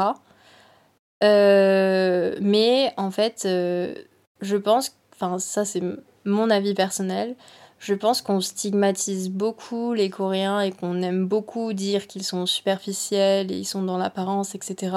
Euh, 1.25 2.37
mais 2.41 2.93
en 2.97 3.11
fait, 3.11 3.43
je 3.45 4.57
pense, 4.57 4.95
enfin 5.15 5.41
ça 5.41 5.65
c'est 5.65 5.83
mon 6.25 6.49
avis 6.51 6.75
personnel, 6.75 7.35
je 7.81 7.95
pense 7.95 8.23
qu'on 8.23 8.41
stigmatise 8.41 9.31
beaucoup 9.31 9.95
les 9.95 10.11
Coréens 10.11 10.61
et 10.61 10.71
qu'on 10.71 11.03
aime 11.03 11.27
beaucoup 11.27 11.73
dire 11.73 12.07
qu'ils 12.07 12.25
sont 12.25 12.47
superficiels 12.47 13.51
et 13.51 13.57
ils 13.57 13.65
sont 13.65 13.83
dans 13.83 13.99
l'apparence, 13.99 14.55
etc. 14.55 14.95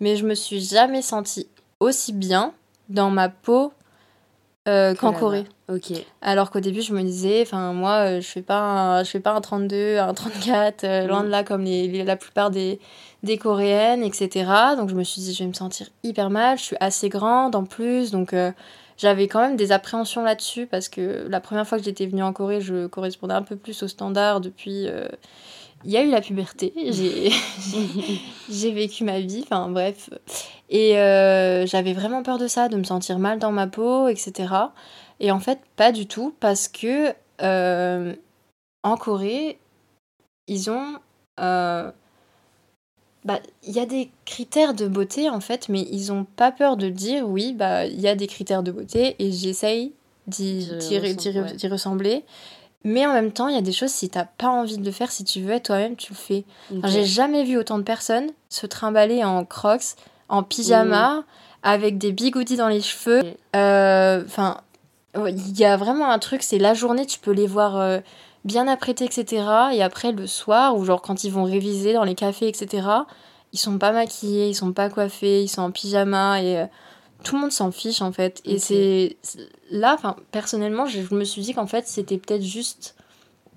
Mais 0.00 0.16
je 0.16 0.26
me 0.26 0.34
suis 0.34 0.60
jamais 0.60 1.02
sentie 1.02 1.48
aussi 1.78 2.12
bien 2.12 2.54
dans 2.88 3.10
ma 3.10 3.28
peau 3.28 3.72
qu'en 4.64 5.12
Corée. 5.12 5.44
Ok. 5.72 5.92
Alors 6.20 6.50
qu'au 6.50 6.60
début, 6.60 6.82
je 6.82 6.92
me 6.92 7.02
disais, 7.02 7.42
enfin, 7.42 7.72
moi, 7.72 8.16
euh, 8.16 8.20
je 8.20 8.26
fais 8.26 8.42
pas 8.42 8.58
un, 8.58 9.04
je 9.04 9.10
fais 9.10 9.20
pas 9.20 9.32
un 9.32 9.40
32, 9.40 9.98
un 9.98 10.12
34, 10.12 10.84
euh, 10.84 11.06
loin 11.06 11.24
de 11.24 11.28
là, 11.28 11.44
comme 11.44 11.64
les, 11.64 12.04
la 12.04 12.16
plupart 12.16 12.50
des, 12.50 12.78
des 13.22 13.38
Coréennes, 13.38 14.02
etc. 14.02 14.50
Donc, 14.76 14.90
je 14.90 14.94
me 14.94 15.04
suis 15.04 15.22
dit, 15.22 15.32
je 15.32 15.42
vais 15.42 15.48
me 15.48 15.54
sentir 15.54 15.88
hyper 16.02 16.28
mal. 16.28 16.58
Je 16.58 16.64
suis 16.64 16.76
assez 16.80 17.08
grande 17.08 17.56
en 17.56 17.64
plus, 17.64 18.10
donc 18.10 18.34
j'avais 18.98 19.28
quand 19.28 19.40
même 19.40 19.56
des 19.56 19.72
appréhensions 19.72 20.22
là-dessus 20.22 20.66
parce 20.66 20.88
que 20.88 21.26
la 21.28 21.40
première 21.40 21.66
fois 21.66 21.78
que 21.78 21.84
j'étais 21.84 22.06
venue 22.06 22.22
en 22.22 22.32
Corée, 22.32 22.60
je 22.60 22.86
correspondais 22.86 23.34
un 23.34 23.42
peu 23.42 23.56
plus 23.56 23.82
aux 23.82 23.88
standards 23.88 24.40
depuis 24.40 24.88
il 25.84 25.90
y 25.90 25.96
a 25.96 26.02
eu 26.02 26.10
la 26.10 26.20
puberté, 26.20 26.72
j'ai 28.50 28.72
vécu 28.72 29.04
ma 29.04 29.20
vie, 29.20 29.42
enfin 29.42 29.68
bref. 29.68 30.10
Et 30.70 30.96
euh, 30.98 31.66
j'avais 31.66 31.92
vraiment 31.92 32.22
peur 32.22 32.38
de 32.38 32.46
ça, 32.46 32.68
de 32.68 32.76
me 32.76 32.84
sentir 32.84 33.18
mal 33.18 33.38
dans 33.38 33.52
ma 33.52 33.66
peau, 33.66 34.08
etc. 34.08 34.54
Et 35.22 35.30
en 35.30 35.40
fait, 35.40 35.60
pas 35.76 35.92
du 35.92 36.06
tout, 36.06 36.34
parce 36.40 36.68
que 36.68 37.14
euh, 37.40 38.14
en 38.82 38.96
Corée, 38.96 39.58
ils 40.48 40.70
ont... 40.70 40.98
Euh, 41.40 41.90
bah, 43.24 43.38
il 43.62 43.72
y 43.72 43.78
a 43.78 43.86
des 43.86 44.10
critères 44.24 44.74
de 44.74 44.88
beauté 44.88 45.30
en 45.30 45.40
fait, 45.40 45.68
mais 45.68 45.86
ils 45.92 46.12
ont 46.12 46.24
pas 46.24 46.50
peur 46.50 46.76
de 46.76 46.88
dire 46.88 47.26
oui, 47.28 47.52
bah 47.52 47.86
il 47.86 48.00
y 48.00 48.08
a 48.08 48.16
des 48.16 48.26
critères 48.26 48.64
de 48.64 48.72
beauté 48.72 49.14
et 49.20 49.30
j'essaye 49.30 49.92
d'y 50.26 50.68
ressembler. 51.68 52.24
Mais 52.84 53.06
en 53.06 53.12
même 53.12 53.30
temps, 53.30 53.46
il 53.46 53.54
y 53.54 53.58
a 53.58 53.62
des 53.62 53.72
choses, 53.72 53.92
si 53.92 54.08
t'as 54.08 54.24
pas 54.24 54.48
envie 54.48 54.76
de 54.76 54.84
le 54.84 54.90
faire, 54.90 55.12
si 55.12 55.22
tu 55.22 55.40
veux 55.40 55.52
être 55.52 55.66
toi-même, 55.66 55.94
tu 55.94 56.12
le 56.12 56.16
fais. 56.16 56.44
J'ai 56.84 57.04
jamais 57.04 57.44
vu 57.44 57.56
autant 57.56 57.78
de 57.78 57.84
personnes 57.84 58.30
se 58.48 58.66
trimballer 58.66 59.22
en 59.22 59.44
crocs, 59.44 59.94
en 60.28 60.42
pyjama, 60.42 61.20
mmh. 61.20 61.24
avec 61.62 61.98
des 61.98 62.10
bigoudis 62.10 62.56
dans 62.56 62.68
les 62.68 62.80
cheveux. 62.80 63.22
Euh, 63.54 64.24
enfin, 64.26 64.58
il 65.14 65.58
y 65.58 65.64
a 65.64 65.76
vraiment 65.76 66.10
un 66.10 66.18
truc, 66.18 66.42
c'est 66.42 66.58
la 66.58 66.74
journée, 66.74 67.06
tu 67.06 67.18
peux 67.18 67.32
les 67.32 67.46
voir 67.46 67.76
euh, 67.76 68.00
bien 68.44 68.66
apprêtés, 68.68 69.04
etc. 69.04 69.44
Et 69.74 69.82
après, 69.82 70.12
le 70.12 70.26
soir, 70.26 70.76
ou 70.76 70.84
genre 70.84 71.02
quand 71.02 71.24
ils 71.24 71.32
vont 71.32 71.44
réviser 71.44 71.92
dans 71.92 72.04
les 72.04 72.14
cafés, 72.14 72.48
etc., 72.48 72.88
ils 73.52 73.58
sont 73.58 73.78
pas 73.78 73.92
maquillés, 73.92 74.48
ils 74.48 74.54
sont 74.54 74.72
pas 74.72 74.88
coiffés, 74.88 75.42
ils 75.42 75.48
sont 75.48 75.62
en 75.62 75.70
pyjama. 75.70 76.42
Et 76.42 76.58
euh, 76.58 76.66
tout 77.22 77.36
le 77.36 77.42
monde 77.42 77.52
s'en 77.52 77.70
fiche 77.70 78.02
en 78.02 78.12
fait. 78.12 78.40
Et 78.44 78.58
c'est 78.58 79.16
là, 79.70 79.94
enfin, 79.94 80.16
personnellement, 80.30 80.86
je, 80.86 81.14
me 81.14 81.24
suis 81.24 81.42
dit 81.42 81.54
qu'en 81.54 81.66
fait, 81.66 81.86
c'était 81.86 82.18
peut-être 82.18 82.42
juste 82.42 82.96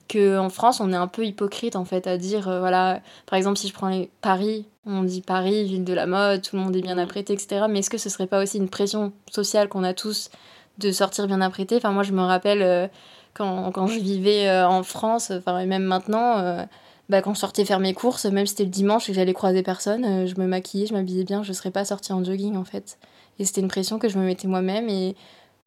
que 0.07 0.37
en 0.37 0.49
France, 0.49 0.79
on 0.81 0.91
est 0.91 0.97
un 0.97 1.07
peu 1.07 1.25
hypocrite 1.25 1.75
en 1.75 1.85
fait 1.85 2.05
à 2.07 2.17
dire, 2.17 2.47
euh, 2.47 2.59
voilà, 2.59 3.01
par 3.25 3.37
exemple, 3.37 3.57
si 3.57 3.67
je 3.67 3.73
prends 3.73 3.89
les 3.89 4.09
Paris, 4.21 4.65
on 4.85 5.03
dit 5.03 5.21
Paris, 5.21 5.63
ville 5.63 5.83
de 5.83 5.93
la 5.93 6.05
mode, 6.05 6.41
tout 6.41 6.55
le 6.57 6.61
monde 6.61 6.75
est 6.75 6.81
bien 6.81 6.97
apprêté, 6.97 7.33
etc. 7.33 7.65
Mais 7.69 7.79
est-ce 7.79 7.89
que 7.89 7.97
ce 7.97 8.09
serait 8.09 8.27
pas 8.27 8.43
aussi 8.43 8.57
une 8.57 8.69
pression 8.69 9.13
sociale 9.31 9.67
qu'on 9.67 9.83
a 9.83 9.93
tous 9.93 10.29
de 10.77 10.91
sortir 10.91 11.27
bien 11.27 11.41
apprêté 11.41 11.77
Enfin, 11.77 11.91
moi, 11.91 12.03
je 12.03 12.11
me 12.11 12.21
rappelle 12.21 12.61
euh, 12.61 12.88
quand, 13.33 13.71
quand, 13.71 13.88
je 13.88 13.99
vivais 13.99 14.47
euh, 14.47 14.67
en 14.67 14.83
France, 14.83 15.31
enfin, 15.31 15.59
et 15.59 15.65
même 15.65 15.83
maintenant. 15.83 16.65
Bah, 17.07 17.21
quand 17.21 17.35
je 17.35 17.39
sortais 17.39 17.65
faire 17.65 17.79
mes 17.79 17.93
courses, 17.93 18.25
même 18.25 18.47
si 18.47 18.51
c'était 18.51 18.63
le 18.63 18.71
dimanche 18.71 19.07
et 19.07 19.11
que 19.11 19.15
j'allais 19.15 19.33
croiser 19.33 19.61
personne, 19.61 20.25
je 20.25 20.35
me 20.41 20.47
maquillais, 20.47 20.88
je 20.88 20.93
m'habillais 20.93 21.23
bien, 21.23 21.43
je 21.43 21.53
serais 21.53 21.69
pas 21.69 21.85
sortie 21.85 22.11
en 22.13 22.23
jogging 22.23 22.55
en 22.55 22.63
fait. 22.63 22.97
Et 23.38 23.45
c'était 23.45 23.61
une 23.61 23.67
pression 23.67 23.99
que 23.99 24.09
je 24.09 24.17
me 24.17 24.25
mettais 24.25 24.47
moi-même. 24.47 24.89
Et 24.89 25.15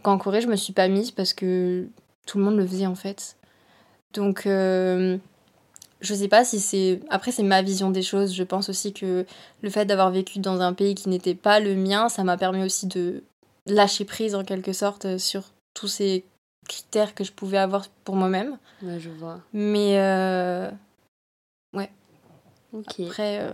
qu'en 0.02 0.18
Corée, 0.18 0.40
je 0.40 0.48
me 0.48 0.56
suis 0.56 0.72
pas 0.72 0.88
mise 0.88 1.10
parce 1.10 1.32
que 1.32 1.86
tout 2.26 2.38
le 2.38 2.44
monde 2.44 2.56
le 2.56 2.66
faisait 2.66 2.86
en 2.86 2.94
fait. 2.94 3.36
Donc, 4.14 4.46
euh, 4.46 5.18
je 6.00 6.14
sais 6.14 6.28
pas 6.28 6.44
si 6.44 6.60
c'est. 6.60 7.00
Après, 7.10 7.32
c'est 7.32 7.42
ma 7.42 7.62
vision 7.62 7.90
des 7.90 8.02
choses. 8.02 8.34
Je 8.34 8.44
pense 8.44 8.68
aussi 8.68 8.92
que 8.92 9.26
le 9.62 9.70
fait 9.70 9.84
d'avoir 9.84 10.10
vécu 10.10 10.38
dans 10.38 10.60
un 10.60 10.72
pays 10.72 10.94
qui 10.94 11.08
n'était 11.08 11.34
pas 11.34 11.60
le 11.60 11.74
mien, 11.74 12.08
ça 12.08 12.24
m'a 12.24 12.36
permis 12.36 12.62
aussi 12.64 12.86
de 12.86 13.24
lâcher 13.74 14.04
prise 14.04 14.34
en 14.34 14.44
quelque 14.44 14.72
sorte 14.72 15.18
sur 15.18 15.42
tous 15.74 15.88
ces 15.88 16.24
critères 16.68 17.14
que 17.14 17.24
je 17.24 17.32
pouvais 17.32 17.58
avoir 17.58 17.88
pour 18.04 18.16
moi-même. 18.16 18.58
Ouais, 18.82 18.98
je 19.00 19.10
vois. 19.10 19.40
Mais. 19.52 19.98
Euh... 19.98 20.70
Ouais. 21.74 21.90
Ok. 22.72 23.00
Après. 23.00 23.40
Euh, 23.40 23.52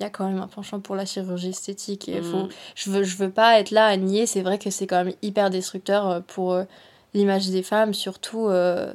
il 0.00 0.02
y 0.02 0.06
a 0.06 0.10
quand 0.10 0.26
même 0.26 0.40
un 0.40 0.48
penchant 0.48 0.80
pour 0.80 0.96
la 0.96 1.04
chirurgie 1.04 1.50
esthétique. 1.50 2.08
Et 2.08 2.22
faut, 2.22 2.44
mm. 2.44 2.48
je, 2.74 2.90
veux, 2.90 3.02
je 3.04 3.16
veux 3.16 3.30
pas 3.30 3.60
être 3.60 3.70
là 3.70 3.86
à 3.86 3.96
nier, 3.96 4.26
c'est 4.26 4.42
vrai 4.42 4.58
que 4.58 4.70
c'est 4.70 4.86
quand 4.86 5.04
même 5.04 5.14
hyper 5.22 5.50
destructeur 5.50 6.08
euh, 6.08 6.20
pour 6.20 6.52
euh, 6.52 6.64
l'image 7.14 7.48
des 7.50 7.62
femmes, 7.62 7.94
surtout 7.94 8.48
euh, 8.48 8.92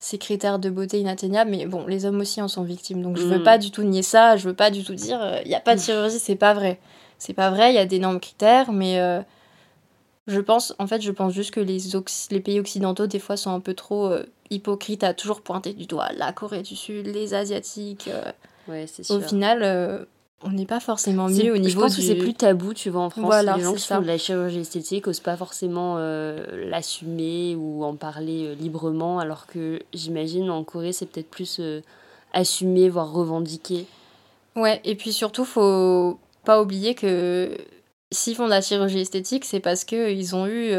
ces 0.00 0.18
critères 0.18 0.58
de 0.58 0.70
beauté 0.70 0.98
inatteignables. 0.98 1.50
Mais 1.50 1.66
bon, 1.66 1.86
les 1.86 2.06
hommes 2.06 2.20
aussi 2.20 2.40
en 2.40 2.48
sont 2.48 2.64
victimes, 2.64 3.02
donc 3.02 3.16
je 3.18 3.24
veux 3.24 3.38
mm. 3.38 3.44
pas 3.44 3.58
du 3.58 3.70
tout 3.70 3.82
nier 3.82 4.02
ça, 4.02 4.36
je 4.36 4.48
veux 4.48 4.54
pas 4.54 4.70
du 4.70 4.84
tout 4.84 4.94
dire 4.94 5.20
il 5.44 5.48
n'y 5.48 5.54
a 5.54 5.60
pas 5.60 5.74
de 5.74 5.80
mm. 5.80 5.84
chirurgie, 5.84 6.18
c'est 6.18 6.36
pas 6.36 6.54
vrai. 6.54 6.80
C'est 7.18 7.34
pas 7.34 7.50
vrai, 7.50 7.72
il 7.72 7.74
y 7.74 7.78
a 7.78 7.86
d'énormes 7.86 8.20
critères, 8.20 8.72
mais 8.72 9.00
je 10.28 10.40
pense, 10.40 10.74
en 10.78 10.86
fait, 10.86 11.00
je 11.00 11.10
pense 11.10 11.32
juste 11.32 11.50
que 11.50 11.60
les, 11.60 11.78
les 12.30 12.40
pays 12.40 12.60
occidentaux, 12.60 13.06
des 13.06 13.18
fois, 13.18 13.36
sont 13.36 13.50
un 13.50 13.60
peu 13.60 13.74
trop 13.74 14.12
hypocrites 14.50 15.02
à 15.02 15.14
toujours 15.14 15.40
pointer 15.40 15.72
du 15.72 15.86
doigt 15.86 16.10
la 16.16 16.32
Corée 16.32 16.62
du 16.62 16.76
Sud, 16.76 17.06
les 17.06 17.34
Asiatiques. 17.34 18.08
ouais, 18.68 18.86
c'est 18.86 19.02
sûr. 19.02 19.16
Au 19.16 19.20
final 19.20 20.06
on 20.42 20.50
n'est 20.50 20.66
pas 20.66 20.78
forcément 20.78 21.28
mieux 21.28 21.52
au 21.52 21.58
niveau 21.58 21.68
Je 21.68 21.76
pense 21.76 21.96
que 21.96 22.02
c'est 22.02 22.14
plus 22.14 22.34
tabou, 22.34 22.72
tu 22.72 22.90
vois, 22.90 23.02
en 23.02 23.10
France. 23.10 23.42
les 23.42 23.62
gens 23.62 23.74
qui 23.74 23.86
font 23.86 24.00
de 24.00 24.06
la 24.06 24.18
chirurgie 24.18 24.60
esthétique 24.60 25.06
n'osent 25.06 25.20
pas 25.20 25.36
forcément 25.36 25.96
euh, 25.98 26.68
l'assumer 26.68 27.56
ou 27.56 27.82
en 27.84 27.96
parler 27.96 28.46
euh, 28.46 28.54
librement, 28.54 29.18
alors 29.18 29.46
que 29.46 29.80
j'imagine 29.92 30.48
en 30.50 30.62
Corée, 30.62 30.92
c'est 30.92 31.06
peut-être 31.06 31.30
plus 31.30 31.58
euh, 31.58 31.80
assumé, 32.32 32.88
voire 32.88 33.12
revendiqué. 33.12 33.86
Ouais, 34.54 34.80
et 34.84 34.94
puis 34.94 35.12
surtout, 35.12 35.44
faut 35.44 36.18
pas 36.44 36.62
oublier 36.62 36.94
que 36.94 37.50
s'ils 38.10 38.34
font 38.34 38.46
de 38.46 38.50
la 38.50 38.60
chirurgie 38.60 39.00
esthétique, 39.00 39.44
c'est 39.44 39.60
parce 39.60 39.84
qu'ils 39.84 40.34
ont 40.34 40.46
eu 40.46 40.72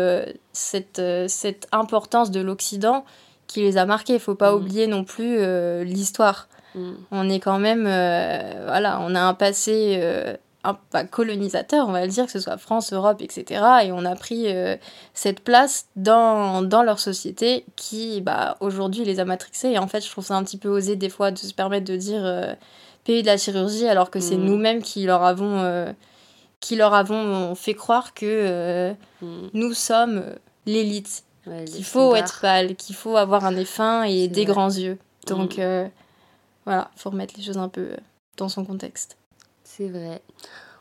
cette, 0.53 1.01
cette 1.27 1.67
importance 1.71 2.31
de 2.31 2.39
l'Occident 2.39 3.05
qui 3.47 3.61
les 3.61 3.77
a 3.77 3.85
marqués. 3.85 4.13
Il 4.13 4.19
faut 4.19 4.35
pas 4.35 4.51
mmh. 4.51 4.55
oublier 4.55 4.87
non 4.87 5.03
plus 5.03 5.39
l'histoire 5.83 6.47
Mm. 6.75 6.91
On 7.11 7.29
est 7.29 7.39
quand 7.39 7.59
même, 7.59 7.85
euh, 7.87 8.63
voilà, 8.65 8.99
on 9.01 9.15
a 9.15 9.21
un 9.21 9.33
passé 9.33 9.99
euh, 10.01 10.35
un, 10.63 11.05
colonisateur, 11.05 11.87
on 11.87 11.91
va 11.91 12.05
le 12.05 12.11
dire, 12.11 12.25
que 12.25 12.31
ce 12.31 12.39
soit 12.39 12.57
France, 12.57 12.93
Europe, 12.93 13.21
etc. 13.21 13.63
Et 13.85 13.91
on 13.91 14.05
a 14.05 14.15
pris 14.15 14.45
euh, 14.47 14.75
cette 15.13 15.41
place 15.41 15.87
dans, 15.95 16.61
dans 16.61 16.83
leur 16.83 16.99
société 16.99 17.65
qui, 17.75 18.21
bah, 18.21 18.57
aujourd'hui, 18.59 19.03
les 19.05 19.19
a 19.19 19.25
matrixés. 19.25 19.71
Et 19.71 19.79
en 19.79 19.87
fait, 19.87 20.05
je 20.05 20.09
trouve 20.09 20.25
ça 20.25 20.35
un 20.35 20.43
petit 20.43 20.57
peu 20.57 20.69
osé 20.69 20.95
des 20.95 21.09
fois 21.09 21.31
de 21.31 21.37
se 21.37 21.53
permettre 21.53 21.85
de 21.85 21.95
dire 21.95 22.55
pays 23.03 23.21
de 23.21 23.27
la 23.27 23.37
chirurgie, 23.37 23.87
alors 23.87 24.11
que 24.11 24.19
c'est 24.19 24.37
mm. 24.37 24.45
nous-mêmes 24.45 24.81
qui 24.81 25.05
leur 25.05 25.23
avons 25.23 25.93
qui 26.59 26.75
leur 26.75 26.93
avons 26.93 27.55
fait 27.55 27.73
croire 27.73 28.13
que 28.13 28.93
mm. 29.21 29.49
nous 29.53 29.73
sommes 29.73 30.23
l'élite, 30.65 31.23
qu'il 31.65 31.85
faut 31.85 32.15
être 32.15 32.41
pâle, 32.41 32.75
qu'il 32.75 32.95
faut 32.95 33.17
avoir 33.17 33.45
un 33.45 33.51
nez 33.51 33.65
fin 33.65 34.03
et 34.03 34.27
des 34.27 34.45
grands 34.45 34.69
yeux. 34.69 34.97
Donc 35.27 35.59
voilà, 36.69 36.91
faut 36.95 37.09
remettre 37.09 37.33
les 37.35 37.43
choses 37.43 37.57
un 37.57 37.67
peu 37.67 37.81
euh, 37.81 37.97
dans 38.37 38.47
son 38.47 38.63
contexte. 38.63 39.17
C'est 39.63 39.89
vrai. 39.89 40.21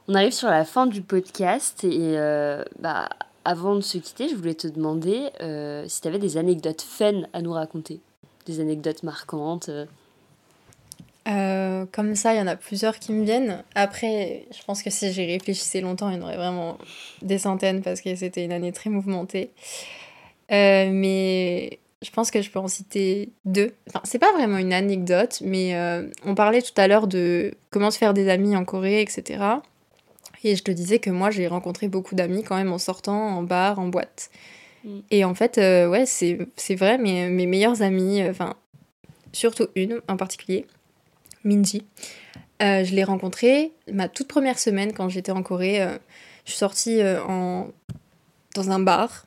On 0.06 0.14
arrive 0.14 0.32
sur 0.32 0.48
la 0.48 0.66
fin 0.66 0.86
du 0.86 1.00
podcast 1.00 1.82
et 1.82 2.18
euh, 2.18 2.62
bah, 2.78 3.08
avant 3.46 3.74
de 3.74 3.80
se 3.80 3.96
quitter, 3.96 4.28
je 4.28 4.34
voulais 4.34 4.54
te 4.54 4.66
demander 4.66 5.30
euh, 5.40 5.86
si 5.88 6.02
tu 6.02 6.08
avais 6.08 6.18
des 6.18 6.36
anecdotes 6.36 6.82
fun 6.82 7.22
à 7.32 7.40
nous 7.40 7.52
raconter, 7.52 8.00
des 8.44 8.60
anecdotes 8.60 9.02
marquantes. 9.02 9.70
Comme 11.24 12.14
ça, 12.14 12.34
il 12.34 12.38
y 12.38 12.40
en 12.40 12.46
a 12.46 12.56
plusieurs 12.56 12.98
qui 12.98 13.12
me 13.12 13.24
viennent. 13.24 13.62
Après, 13.74 14.46
je 14.50 14.62
pense 14.64 14.82
que 14.82 14.90
si 14.90 15.12
j'y 15.12 15.26
réfléchissais 15.26 15.80
longtemps, 15.80 16.08
il 16.08 16.16
y 16.16 16.18
en 16.18 16.22
aurait 16.22 16.36
vraiment 16.36 16.78
des 17.22 17.38
centaines 17.38 17.82
parce 17.82 18.00
que 18.00 18.14
c'était 18.14 18.44
une 18.44 18.52
année 18.52 18.72
très 18.72 18.88
mouvementée. 18.88 19.50
mais 20.50 21.78
je 22.02 22.10
pense 22.10 22.30
que 22.30 22.42
je 22.42 22.50
peux 22.50 22.58
en 22.58 22.68
citer 22.68 23.30
deux. 23.44 23.72
Enfin, 23.88 24.00
c'est 24.04 24.18
pas 24.18 24.32
vraiment 24.32 24.58
une 24.58 24.72
anecdote, 24.72 25.40
mais 25.44 25.74
euh, 25.74 26.08
on 26.24 26.34
parlait 26.34 26.62
tout 26.62 26.72
à 26.76 26.86
l'heure 26.86 27.08
de 27.08 27.54
comment 27.70 27.90
se 27.90 27.98
faire 27.98 28.14
des 28.14 28.28
amis 28.28 28.56
en 28.56 28.64
Corée, 28.64 29.00
etc. 29.00 29.44
Et 30.44 30.54
je 30.54 30.62
te 30.62 30.70
disais 30.70 31.00
que 31.00 31.10
moi, 31.10 31.30
j'ai 31.30 31.48
rencontré 31.48 31.88
beaucoup 31.88 32.14
d'amis 32.14 32.44
quand 32.44 32.56
même 32.56 32.72
en 32.72 32.78
sortant 32.78 33.36
en 33.38 33.42
bar, 33.42 33.80
en 33.80 33.88
boîte. 33.88 34.30
Mm. 34.84 34.98
Et 35.10 35.24
en 35.24 35.34
fait, 35.34 35.58
euh, 35.58 35.88
ouais, 35.88 36.06
c'est 36.06 36.74
vrai, 36.76 36.98
mais 36.98 37.28
mes 37.30 37.46
meilleures 37.46 37.82
amies, 37.82 38.22
euh, 38.22 38.30
enfin, 38.30 38.54
surtout 39.32 39.66
une 39.74 40.00
en 40.06 40.16
particulier, 40.16 40.66
Minji, 41.48 41.86
je 42.60 42.94
l'ai 42.94 43.04
rencontrée 43.04 43.72
ma 43.90 44.08
toute 44.08 44.28
première 44.28 44.58
semaine 44.58 44.92
quand 44.92 45.08
j'étais 45.08 45.32
en 45.32 45.42
Corée. 45.42 45.78
je 46.44 46.50
suis 46.50 46.58
sortie 46.58 47.00
en... 47.28 47.68
dans 48.54 48.70
un 48.70 48.80
bar 48.80 49.26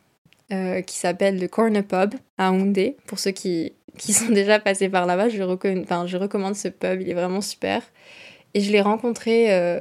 euh, 0.52 0.82
qui 0.82 0.98
s'appelle 0.98 1.40
le 1.40 1.48
Corner 1.48 1.82
Pub 1.82 2.16
à 2.38 2.52
Houndé. 2.52 2.98
Pour 3.08 3.20
ceux 3.20 3.32
qui, 3.32 3.72
qui 3.98 4.12
sont 4.14 4.30
déjà 4.30 4.60
passés 4.60 4.90
par 4.90 5.06
là-bas, 5.06 5.30
je, 5.30 5.38
je 5.38 6.18
recommande 6.18 6.56
ce 6.56 6.68
pub, 6.68 7.00
il 7.00 7.10
est 7.10 7.14
vraiment 7.14 7.40
super. 7.40 7.82
Et 8.54 8.60
je 8.60 8.70
l'ai 8.70 8.82
rencontrée, 8.82 9.54
euh, 9.54 9.80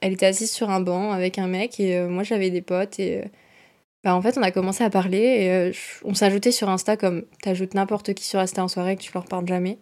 elle 0.00 0.12
était 0.12 0.26
assise 0.26 0.52
sur 0.52 0.70
un 0.70 0.78
banc 0.78 1.10
avec 1.10 1.40
un 1.40 1.48
mec 1.48 1.80
et 1.80 1.96
euh, 1.96 2.08
moi 2.08 2.22
j'avais 2.22 2.50
des 2.50 2.62
potes 2.62 3.00
et 3.00 3.24
bah, 4.04 4.14
en 4.14 4.22
fait 4.22 4.38
on 4.38 4.42
a 4.42 4.52
commencé 4.52 4.84
à 4.84 4.90
parler 4.90 5.18
et 5.18 5.72
on 6.04 6.14
s'ajoutait 6.14 6.52
sur 6.52 6.68
Insta 6.68 6.96
comme 6.96 7.24
t'ajoutes 7.42 7.74
n'importe 7.74 8.14
qui 8.14 8.24
sur 8.24 8.38
Insta 8.38 8.62
en 8.62 8.68
soirée 8.68 8.94
que 8.94 9.02
tu 9.02 9.10
leur 9.12 9.24
parles 9.24 9.48
jamais. 9.48 9.78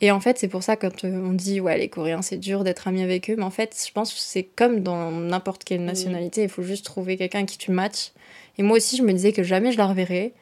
Et 0.00 0.12
en 0.12 0.20
fait, 0.20 0.38
c'est 0.38 0.48
pour 0.48 0.62
ça 0.62 0.76
quand 0.76 1.04
on 1.04 1.32
dit 1.32 1.60
ouais 1.60 1.76
les 1.76 1.88
Coréens 1.88 2.22
c'est 2.22 2.36
dur 2.36 2.62
d'être 2.62 2.86
ami 2.86 3.02
avec 3.02 3.30
eux, 3.30 3.34
mais 3.36 3.44
en 3.44 3.50
fait 3.50 3.82
je 3.86 3.92
pense 3.92 4.12
que 4.12 4.20
c'est 4.20 4.44
comme 4.44 4.80
dans 4.80 5.10
n'importe 5.10 5.64
quelle 5.64 5.80
mmh. 5.80 5.86
nationalité, 5.86 6.42
il 6.44 6.48
faut 6.48 6.62
juste 6.62 6.84
trouver 6.84 7.16
quelqu'un 7.16 7.44
qui 7.44 7.58
tu 7.58 7.72
matches 7.72 8.12
et 8.58 8.62
moi 8.62 8.76
aussi, 8.76 8.96
je 8.96 9.02
me 9.02 9.12
disais 9.12 9.32
que 9.32 9.42
jamais 9.42 9.72
je 9.72 9.78
la 9.78 9.86
reverrais. 9.86 10.32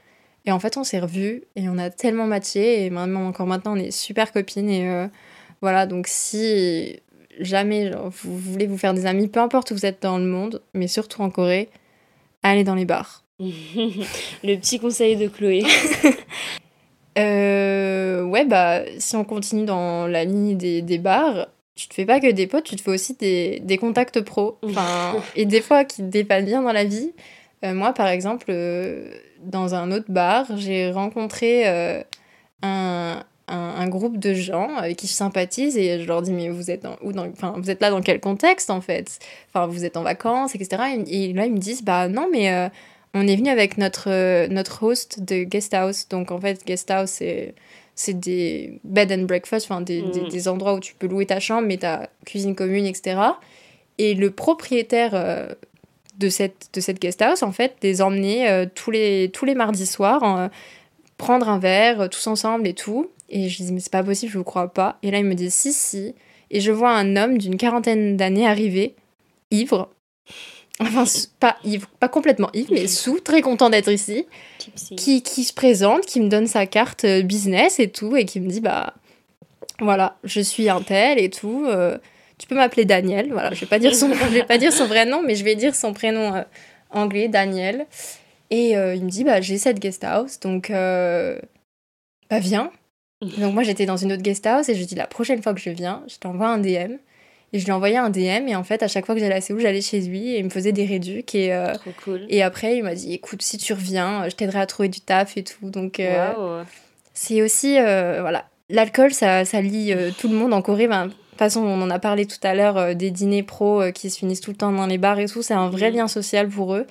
Et 0.47 0.53
en 0.53 0.59
fait, 0.59 0.77
on 0.77 0.85
s'est 0.85 0.99
revus 0.99 1.43
et 1.55 1.69
on 1.69 1.77
a 1.77 1.91
tellement 1.91 2.27
matché. 2.27 2.85
Et 2.85 2.91
maintenant, 2.91 3.27
encore 3.27 3.47
maintenant, 3.47 3.75
on 3.75 3.77
est 3.77 3.91
super 3.91 4.33
copines. 4.33 4.71
Et 4.71 4.89
euh, 4.89 5.07
voilà, 5.61 5.87
donc 5.87 6.07
si 6.09 6.99
jamais 7.41 7.91
vous 8.23 8.39
voulez 8.39 8.67
vous 8.67 8.79
faire 8.79 8.95
des 8.95 9.05
amis, 9.05 9.29
peu 9.29 9.41
importe 9.41 9.71
où 9.71 9.75
vous 9.75 9.85
êtes 9.85 10.03
dans 10.03 10.19
le 10.19 10.25
monde, 10.25 10.63
mais 10.73 10.89
surtout 10.89 11.21
en 11.21 11.31
Corée, 11.31 11.69
allez 12.43 12.65
dans 12.65 12.75
les 12.75 12.87
bars. 12.87 13.23
le 13.39 14.57
petit 14.57 14.79
conseil 14.81 15.17
de 15.17 15.29
Chloé. 15.29 15.63
euh, 17.19 17.56
ouais, 18.37 18.45
bah, 18.45 18.83
si 18.99 19.17
on 19.17 19.25
continue 19.25 19.65
dans 19.65 20.07
la 20.07 20.25
ligne 20.25 20.57
des, 20.57 20.83
des, 20.83 20.99
bars, 20.99 21.49
tu 21.75 21.89
te 21.89 21.95
fais 21.95 22.05
pas 22.05 22.21
que 22.21 22.31
des 22.31 22.47
potes, 22.47 22.65
tu 22.65 22.77
te 22.77 22.83
fais 22.83 22.91
aussi 22.91 23.15
des, 23.15 23.61
des 23.61 23.79
contacts 23.79 24.21
pro. 24.21 24.59
Enfin, 24.63 25.17
et 25.35 25.47
des 25.47 25.61
fois 25.61 25.85
qui 25.85 26.03
te 26.03 26.09
dépannent 26.09 26.45
bien 26.45 26.63
dans 26.63 26.73
la 26.73 26.85
vie. 26.85 27.13
Euh, 27.65 27.73
moi, 27.73 27.95
par 27.95 28.09
exemple, 28.09 28.47
euh, 28.51 29.11
dans 29.43 29.75
un 29.75 29.91
autre 29.91 30.07
bar, 30.11 30.45
j'ai 30.57 30.91
rencontré 30.91 31.67
euh, 31.67 32.03
un, 32.63 33.25
un, 33.49 33.89
groupe 33.89 34.19
de 34.19 34.35
gens 34.35 34.77
avec 34.77 34.99
qui 34.99 35.07
je 35.07 35.13
sympathise 35.13 35.79
et 35.79 36.01
je 36.01 36.07
leur 36.07 36.21
dis 36.21 36.33
mais 36.33 36.51
vous 36.51 36.71
êtes 36.71 36.83
dans, 36.83 36.97
où 37.03 37.13
dans, 37.13 37.27
enfin, 37.29 37.55
vous 37.57 37.71
êtes 37.71 37.81
là 37.81 37.91
dans 37.91 38.03
quel 38.03 38.21
contexte 38.21 38.71
en 38.71 38.83
fait? 38.83 39.19
Enfin 39.49 39.67
vous 39.67 39.85
êtes 39.85 39.97
en 39.97 40.03
vacances 40.03 40.55
etc 40.55 40.83
et, 41.07 41.33
là 41.33 41.47
ils 41.47 41.53
me 41.53 41.59
disent 41.59 41.83
bah 41.83 42.09
non 42.09 42.29
mais 42.31 42.71
on 43.15 43.27
est 43.27 43.37
venu 43.37 43.49
avec 43.49 43.79
notre 43.79 44.49
notre 44.49 44.83
host 44.83 45.23
de 45.23 45.45
guest 45.45 45.75
house 45.75 46.09
donc 46.09 46.33
en 46.33 46.41
fait 46.41 46.67
guest 46.67 46.91
house 46.91 47.11
c'est 47.11 47.55
c'est 47.97 48.21
des 48.21 48.79
bed 48.85 49.11
and 49.11 49.23
breakfast 49.25 49.67
enfin 49.69 49.81
des, 49.81 50.03
des, 50.03 50.21
mm. 50.21 50.29
des, 50.29 50.49
endroits 50.49 50.75
où 50.75 50.81
tu 50.81 50.95
peux 50.95 51.09
louer 51.09 51.27
ta 51.27 51.41
chambre 51.41 51.67
mais 51.67 51.79
ta 51.79 52.09
cuisine 52.25 52.55
commune 52.55 52.87
etc 52.87 53.19
et 53.99 54.15
le 54.15 54.31
propriétaire 54.31 55.57
de 56.19 56.29
cette, 56.29 56.69
de 56.73 56.81
cette 56.81 57.01
guest 57.01 57.23
house, 57.23 57.43
en 57.43 57.53
fait, 57.53 57.77
les 57.83 58.03
emmener 58.03 58.49
euh, 58.49 58.67
tous, 58.73 58.91
les, 58.91 59.31
tous 59.33 59.45
les 59.45 59.55
mardis 59.55 59.87
soirs, 59.87 60.23
euh, 60.39 60.49
prendre 61.19 61.49
un 61.49 61.59
verre, 61.59 62.03
euh, 62.03 62.09
tous 62.09 62.27
ensemble 62.27 62.67
et 62.67 62.75
tout. 62.75 63.11
Et 63.29 63.49
je 63.49 63.63
dis, 63.63 63.73
mais 63.73 63.81
c'est 63.81 63.93
pas 63.93 64.05
possible, 64.05 64.33
je 64.33 64.39
vous 64.39 64.45
crois 64.45 64.69
pas. 64.69 64.99
Et 65.03 65.11
là, 65.11 65.19
il 65.19 65.25
me 65.25 65.35
dit, 65.35 65.51
si, 65.51 65.73
si. 65.73 66.15
Et 66.51 66.61
je 66.61 66.73
vois 66.73 66.93
un 66.93 67.17
homme 67.17 67.39
d'une 67.39 67.57
quarantaine 67.57 68.17
d'années 68.17 68.47
arriver, 68.47 68.95
ivre. 69.51 69.91
Enfin, 70.79 71.05
pas 71.41 71.57
ivre, 71.65 71.89
pas 71.99 72.09
complètement 72.09 72.51
ivre, 72.53 72.69
mais 72.73 72.87
sous, 72.87 73.19
très 73.21 73.41
content 73.41 73.71
d'être 73.71 73.91
ici. 73.91 74.27
Qui, 74.97 75.23
qui 75.23 75.45
se 75.45 75.53
présente, 75.53 76.07
qui 76.07 76.21
me 76.21 76.29
donne 76.29 76.47
sa 76.47 76.67
carte 76.67 77.07
business 77.25 77.79
et 77.79 77.89
tout, 77.89 78.17
et 78.17 78.25
qui 78.25 78.41
me 78.41 78.49
dit, 78.49 78.61
bah, 78.61 78.95
voilà, 79.81 80.17
je 80.25 80.41
suis 80.41 80.69
un 80.69 80.81
tel 80.81 81.19
et 81.19 81.31
tout 81.31 81.67
tu 82.39 82.47
peux 82.47 82.55
m'appeler 82.55 82.85
Daniel. 82.85 83.33
Voilà, 83.33 83.53
je 83.53 83.61
vais 83.61 83.67
pas 83.67 83.79
dire 83.79 83.95
son, 83.95 84.13
je 84.13 84.25
vais 84.33 84.45
pas 84.45 84.59
dire 84.59 84.73
son 84.73 84.87
vrai 84.87 85.07
nom, 85.07 85.23
mais 85.23 85.35
je 85.35 85.45
vais 85.45 85.55
dire 85.55 85.75
son 85.75 85.93
prénom 85.93 86.35
euh, 86.35 86.43
anglais, 86.91 87.29
Daniel. 87.29 87.87
Et 88.51 88.77
euh, 88.77 88.95
il 88.95 89.05
me 89.05 89.11
dit, 89.11 89.25
bah, 89.25 89.41
j'ai 89.41 89.59
cette 89.59 89.81
guest 89.81 90.05
house, 90.05 90.39
donc 90.41 90.71
euh, 90.71 91.39
bah, 92.31 92.39
viens. 92.39 92.71
Donc 93.23 93.55
moi, 93.55 93.63
j'étais 93.63 93.87
dans 93.87 93.97
une 93.97 94.13
autre 94.13 94.23
guest 94.23 94.47
house 94.47 94.69
et 94.69 94.75
je 94.75 94.85
dis, 94.85 94.95
la 94.95 95.07
prochaine 95.07 95.43
fois 95.43 95.55
que 95.55 95.61
je 95.61 95.71
viens, 95.71 96.03
je 96.07 96.17
t'envoie 96.19 96.49
un 96.49 96.59
DM. 96.59 96.97
Et 97.53 97.59
je 97.59 97.65
lui 97.65 97.71
ai 97.71 97.75
envoyé 97.75 97.97
un 97.97 98.11
DM 98.11 98.49
et 98.49 98.57
en 98.57 98.65
fait, 98.65 98.83
à 98.83 98.89
chaque 98.89 99.07
fois 99.07 99.15
que 99.15 99.21
j'allais 99.21 99.37
à 99.37 99.41
Séoul, 99.41 99.61
j'allais 99.61 99.81
chez 99.81 100.01
lui 100.01 100.35
et 100.35 100.39
il 100.39 100.45
me 100.45 100.51
faisait 100.51 100.73
des 100.73 100.85
réducs. 100.85 101.35
Et, 101.35 101.57
Trop 101.75 101.91
cool. 102.05 102.27
et 102.29 102.43
après, 102.43 102.77
il 102.77 102.83
m'a 102.83 102.95
dit, 102.95 103.15
écoute, 103.15 103.43
si 103.43 103.57
tu 103.57 103.73
reviens, 103.73 104.29
je 104.29 104.35
t'aiderai 104.35 104.59
à 104.59 104.67
trouver 104.67 104.89
du 104.89 105.01
taf 105.01 105.37
et 105.37 105.45
tout. 105.45 105.71
Donc 105.71 106.03
c'est 107.15 107.43
aussi, 107.43 107.75
voilà, 107.79 108.47
l'alcool, 108.69 109.13
ça, 109.13 109.45
ça 109.45 109.61
lie 109.61 109.95
tout 110.19 110.29
le 110.29 110.35
monde 110.35 110.53
en 110.53 110.61
Corée. 110.61 110.89
Ben, 110.89 111.11
de 111.37 111.41
toute 111.41 111.51
façon, 111.53 111.67
on 111.67 111.83
en 111.83 111.91
a 111.91 111.99
parlé 111.99 112.25
tout 112.25 112.39
à 112.45 112.55
l'heure 112.55 112.79
euh, 112.79 112.95
des 112.95 113.11
dîners 113.11 113.43
pro 113.43 113.83
euh, 113.83 113.91
qui 113.91 114.09
se 114.09 114.17
finissent 114.19 114.41
tout 114.41 114.53
le 114.53 114.57
temps 114.57 114.73
dans 114.73 114.87
les 114.87 114.97
bars 114.97 115.19
et 115.19 115.27
tout. 115.27 115.43
C'est 115.43 115.53
un 115.53 115.69
vrai 115.69 115.91
lien 115.91 116.09
social 116.09 116.49
pour 116.49 116.75
eux. 116.75 116.87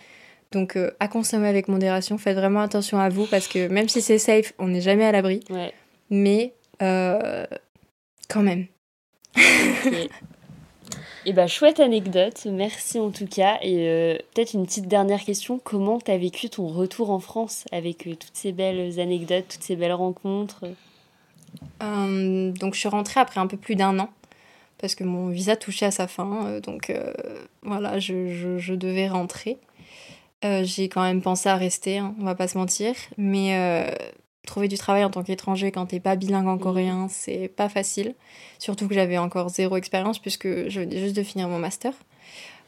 Donc, 0.51 0.75
euh, 0.75 0.91
à 0.99 1.07
consommer 1.07 1.47
avec 1.47 1.67
modération. 1.67 2.19
Faites 2.19 2.37
vraiment 2.37 2.61
attention 2.61 2.99
à 2.99 3.09
vous 3.09 3.25
parce 3.25 3.47
que 3.47 3.67
même 3.69 3.89
si 3.89 4.03
c'est 4.03 4.19
safe, 4.19 4.53
on 4.59 4.67
n'est 4.67 4.81
jamais 4.81 5.03
à 5.03 5.11
l'abri. 5.11 5.39
Mais 6.11 6.53
quand 6.79 8.43
même. 8.43 8.67
Et 11.27 11.29
eh 11.29 11.33
bah, 11.33 11.43
ben, 11.43 11.47
chouette 11.47 11.79
anecdote, 11.79 12.45
merci 12.51 12.99
en 12.99 13.09
tout 13.09 13.25
cas. 13.25 13.57
Et 13.63 14.19
peut-être 14.33 14.53
une 14.53 14.65
petite 14.65 14.87
dernière 14.87 15.23
question 15.23 15.59
comment 15.63 15.99
t'as 15.99 16.17
vécu 16.17 16.49
ton 16.49 16.67
retour 16.67 17.09
en 17.09 17.19
France 17.19 17.65
avec 17.71 18.03
toutes 18.03 18.35
ces 18.35 18.51
belles 18.51 18.99
anecdotes, 18.99 19.45
toutes 19.49 19.63
ces 19.63 19.75
belles 19.75 19.93
rencontres? 19.93 20.65
Donc, 21.79 22.73
je 22.73 22.79
suis 22.79 22.89
rentrée 22.89 23.19
après 23.19 23.39
un 23.39 23.47
peu 23.47 23.57
plus 23.57 23.75
d'un 23.75 23.97
an 23.99 24.09
parce 24.79 24.95
que 24.95 25.03
mon 25.03 25.29
visa 25.29 25.55
touchait 25.55 25.85
à 25.85 25.91
sa 25.91 26.07
fin, 26.07 26.45
euh, 26.45 26.59
donc 26.59 26.89
euh, 26.89 27.13
voilà, 27.63 27.99
je, 27.99 28.75
devais 28.75 29.07
rentrer. 29.07 29.57
Euh, 30.43 30.63
j'ai 30.63 30.89
quand 30.89 31.01
même 31.01 31.21
pensé 31.21 31.49
à 31.49 31.55
rester, 31.55 31.97
hein, 31.97 32.13
on 32.19 32.25
va 32.25 32.35
pas 32.35 32.47
se 32.47 32.57
mentir, 32.57 32.93
mais 33.17 33.57
trouver 34.45 34.67
du 34.67 34.77
travail 34.77 35.03
en 35.03 35.09
tant 35.09 35.23
qu'étranger 35.23 35.71
quand 35.71 35.87
t'es 35.87 35.99
pas 35.99 36.15
bilingue 36.15 36.47
en 36.47 36.55
mmh. 36.55 36.59
coréen, 36.59 37.07
c'est 37.09 37.47
pas 37.47 37.69
facile. 37.69 38.15
Surtout 38.59 38.87
que 38.87 38.93
j'avais 38.93 39.17
encore 39.17 39.49
zéro 39.49 39.77
expérience 39.77 40.19
puisque 40.19 40.47
je 40.69 40.81
venais 40.81 40.99
juste 40.99 41.15
de 41.15 41.23
finir 41.23 41.47
mon 41.47 41.59
master. 41.59 41.93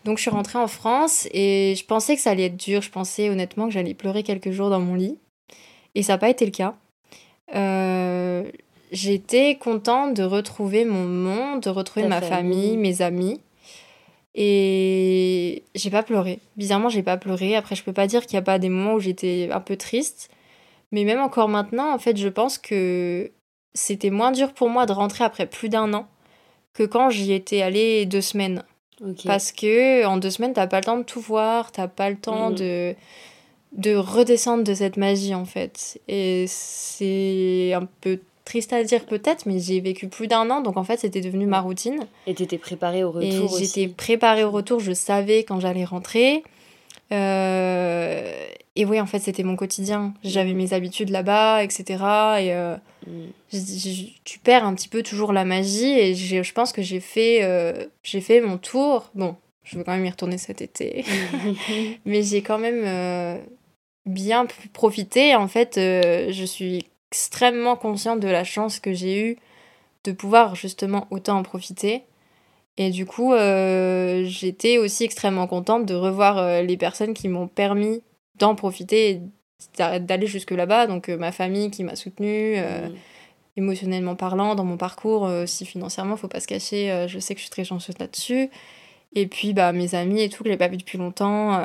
Donc 0.05 0.17
je 0.17 0.21
suis 0.21 0.31
rentrée 0.31 0.59
en 0.59 0.67
France 0.67 1.27
et 1.31 1.75
je 1.77 1.85
pensais 1.85 2.15
que 2.15 2.21
ça 2.21 2.31
allait 2.31 2.45
être 2.45 2.57
dur. 2.57 2.81
Je 2.81 2.89
pensais 2.89 3.29
honnêtement 3.29 3.67
que 3.67 3.73
j'allais 3.73 3.93
pleurer 3.93 4.23
quelques 4.23 4.51
jours 4.51 4.69
dans 4.69 4.79
mon 4.79 4.95
lit. 4.95 5.17
Et 5.95 6.03
ça 6.03 6.13
n'a 6.13 6.17
pas 6.17 6.29
été 6.29 6.45
le 6.45 6.51
cas. 6.51 6.75
Euh, 7.55 8.43
j'étais 8.91 9.55
contente 9.55 10.13
de 10.13 10.23
retrouver 10.23 10.85
mon 10.85 11.05
monde, 11.05 11.61
de 11.61 11.69
retrouver 11.69 12.07
ma 12.07 12.21
famille. 12.21 12.77
mes 12.77 13.01
amis. 13.01 13.41
Et 14.35 15.63
j'ai 15.73 15.89
pas 15.89 16.03
pleuré. 16.03 16.39
Bizarrement, 16.57 16.89
j'ai 16.89 17.01
pas 17.01 17.17
pleuré. 17.17 17.55
Après, 17.55 17.75
je 17.75 17.83
peux 17.83 17.93
pas 17.93 18.05
dire 18.05 18.25
qu'il 18.25 18.35
y 18.35 18.37
a 18.37 18.43
pas 18.43 18.59
des 18.59 18.69
moments 18.69 18.93
où 18.93 18.99
j'étais 18.99 19.49
un 19.51 19.59
peu 19.59 19.75
triste. 19.75 20.29
Mais 20.91 21.03
même 21.03 21.19
encore 21.19 21.49
maintenant, 21.49 21.93
en 21.93 21.99
fait, 21.99 22.17
je 22.17 22.27
pense 22.27 22.57
que 22.57 23.31
c'était 23.73 24.09
moins 24.09 24.31
dur 24.31 24.53
pour 24.53 24.69
moi 24.69 24.85
de 24.85 24.93
rentrer 24.93 25.23
après 25.23 25.45
plus 25.45 25.69
d'un 25.69 25.93
an 25.93 26.07
que 26.73 26.83
quand 26.83 27.09
j'y 27.09 27.33
étais 27.33 27.61
allée 27.61 28.05
deux 28.05 28.21
semaines. 28.21 28.63
Parce 29.25 29.51
que 29.51 30.05
en 30.05 30.17
deux 30.17 30.31
semaines, 30.31 30.53
t'as 30.53 30.67
pas 30.67 30.79
le 30.79 30.85
temps 30.85 30.97
de 30.97 31.03
tout 31.03 31.19
voir, 31.19 31.71
t'as 31.71 31.87
pas 31.87 32.09
le 32.09 32.17
temps 32.17 32.49
mm. 32.49 32.55
de, 32.55 32.95
de 33.73 33.95
redescendre 33.95 34.63
de 34.63 34.73
cette 34.73 34.97
magie 34.97 35.35
en 35.35 35.45
fait. 35.45 35.99
Et 36.07 36.45
c'est 36.47 37.73
un 37.73 37.87
peu 38.01 38.19
triste 38.43 38.73
à 38.73 38.83
dire 38.83 39.05
peut-être, 39.05 39.45
mais 39.45 39.59
j'ai 39.59 39.79
vécu 39.81 40.07
plus 40.07 40.27
d'un 40.27 40.49
an, 40.49 40.61
donc 40.61 40.77
en 40.77 40.83
fait 40.83 40.97
c'était 40.97 41.21
devenu 41.21 41.45
ma 41.45 41.59
routine. 41.59 42.07
Et 42.25 42.33
t'étais 42.33 42.57
préparée 42.57 43.03
au 43.03 43.11
retour 43.11 43.59
Et 43.59 43.59
j'étais 43.59 43.87
préparée 43.87 44.43
au 44.43 44.51
retour, 44.51 44.79
je 44.79 44.93
savais 44.93 45.43
quand 45.43 45.59
j'allais 45.59 45.85
rentrer. 45.85 46.43
Euh, 47.11 48.47
et 48.79 48.85
oui, 48.85 49.01
en 49.01 49.05
fait, 49.05 49.19
c'était 49.19 49.43
mon 49.43 49.55
quotidien. 49.55 50.13
J'avais 50.23 50.53
mes 50.53 50.73
habitudes 50.73 51.09
là-bas, 51.09 51.63
etc. 51.63 51.83
Et 52.39 52.53
euh, 52.53 52.75
mm. 53.07 54.11
tu 54.23 54.39
perds 54.39 54.65
un 54.65 54.73
petit 54.75 54.87
peu 54.87 55.03
toujours 55.03 55.33
la 55.33 55.45
magie. 55.45 55.91
Et 55.91 56.15
je 56.15 56.53
pense 56.53 56.71
que 56.71 56.81
j'ai 56.81 56.99
fait, 56.99 57.43
euh, 57.43 57.85
j'ai 58.03 58.21
fait 58.21 58.39
mon 58.39 58.57
tour. 58.57 59.09
Bon, 59.15 59.35
je 59.63 59.77
veux 59.77 59.83
quand 59.83 59.93
même 59.93 60.05
y 60.05 60.09
retourner 60.09 60.37
cet 60.37 60.61
été. 60.61 61.05
Mais 62.05 62.23
j'ai 62.23 62.41
quand 62.41 62.59
même 62.59 63.41
bien 64.05 64.45
pu 64.45 64.67
profiter. 64.69 65.35
En 65.35 65.47
fait, 65.47 65.73
je 65.75 66.45
suis 66.45 66.85
extrêmement 67.11 67.75
consciente 67.75 68.19
de 68.19 68.27
la 68.27 68.43
chance 68.43 68.79
que 68.79 68.93
j'ai 68.93 69.31
eue 69.31 69.37
de 70.03 70.11
pouvoir 70.11 70.55
justement 70.55 71.07
autant 71.09 71.37
en 71.37 71.43
profiter. 71.43 72.03
Et 72.77 72.91
du 72.91 73.05
coup, 73.05 73.33
euh, 73.33 74.23
j'étais 74.25 74.77
aussi 74.77 75.03
extrêmement 75.03 75.47
contente 75.47 75.85
de 75.85 75.95
revoir 75.95 76.37
euh, 76.37 76.61
les 76.61 76.77
personnes 76.77 77.13
qui 77.13 77.27
m'ont 77.27 77.47
permis 77.47 78.01
d'en 78.39 78.55
profiter 78.55 79.21
d'aller 79.77 80.27
jusque 80.27 80.51
là-bas. 80.51 80.87
Donc 80.87 81.09
euh, 81.09 81.17
ma 81.17 81.31
famille 81.31 81.71
qui 81.71 81.83
m'a 81.83 81.95
soutenue, 81.95 82.57
mmh. 82.57 82.95
émotionnellement 83.57 84.15
parlant, 84.15 84.55
dans 84.55 84.65
mon 84.65 84.77
parcours, 84.77 85.23
aussi 85.23 85.65
financièrement, 85.65 86.17
faut 86.17 86.27
pas 86.27 86.39
se 86.39 86.47
cacher, 86.47 87.05
je 87.07 87.19
sais 87.19 87.33
que 87.33 87.39
je 87.39 87.45
suis 87.45 87.51
très 87.51 87.63
chanceuse 87.63 87.97
là-dessus. 87.99 88.49
Et 89.15 89.27
puis 89.27 89.53
bah, 89.53 89.71
mes 89.71 89.95
amis 89.95 90.21
et 90.21 90.29
tout, 90.29 90.43
que 90.43 90.49
je 90.49 90.53
n'ai 90.53 90.57
pas 90.57 90.67
vu 90.67 90.77
depuis 90.77 90.97
longtemps. 90.97 91.59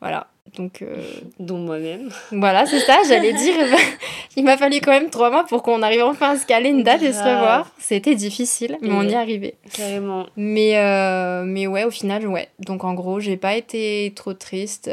voilà. 0.00 0.28
Donc, 0.56 0.82
euh, 0.82 1.02
Dont 1.38 1.58
moi-même. 1.58 2.10
Voilà, 2.32 2.66
c'est 2.66 2.80
ça, 2.80 2.98
j'allais 3.08 3.32
dire. 3.32 3.54
Il 4.36 4.44
m'a 4.44 4.56
fallu 4.56 4.80
quand 4.80 4.90
même 4.90 5.10
trois 5.10 5.30
mois 5.30 5.44
pour 5.44 5.62
qu'on 5.62 5.82
arrive 5.82 6.02
enfin 6.02 6.30
à 6.30 6.36
se 6.36 6.46
caler 6.46 6.70
une 6.70 6.82
date 6.82 7.02
et 7.02 7.12
se 7.12 7.18
revoir. 7.18 7.70
C'était 7.78 8.14
difficile, 8.14 8.78
mais 8.80 8.90
on 8.90 9.02
y 9.02 9.12
est 9.12 9.16
arrivé. 9.16 9.54
Carrément. 9.72 10.26
Mais, 10.36 10.76
euh, 10.76 11.44
mais 11.44 11.66
ouais, 11.66 11.84
au 11.84 11.90
final, 11.90 12.26
ouais. 12.26 12.48
Donc 12.58 12.84
en 12.84 12.94
gros, 12.94 13.20
j'ai 13.20 13.36
pas 13.36 13.54
été 13.54 14.12
trop 14.16 14.34
triste. 14.34 14.90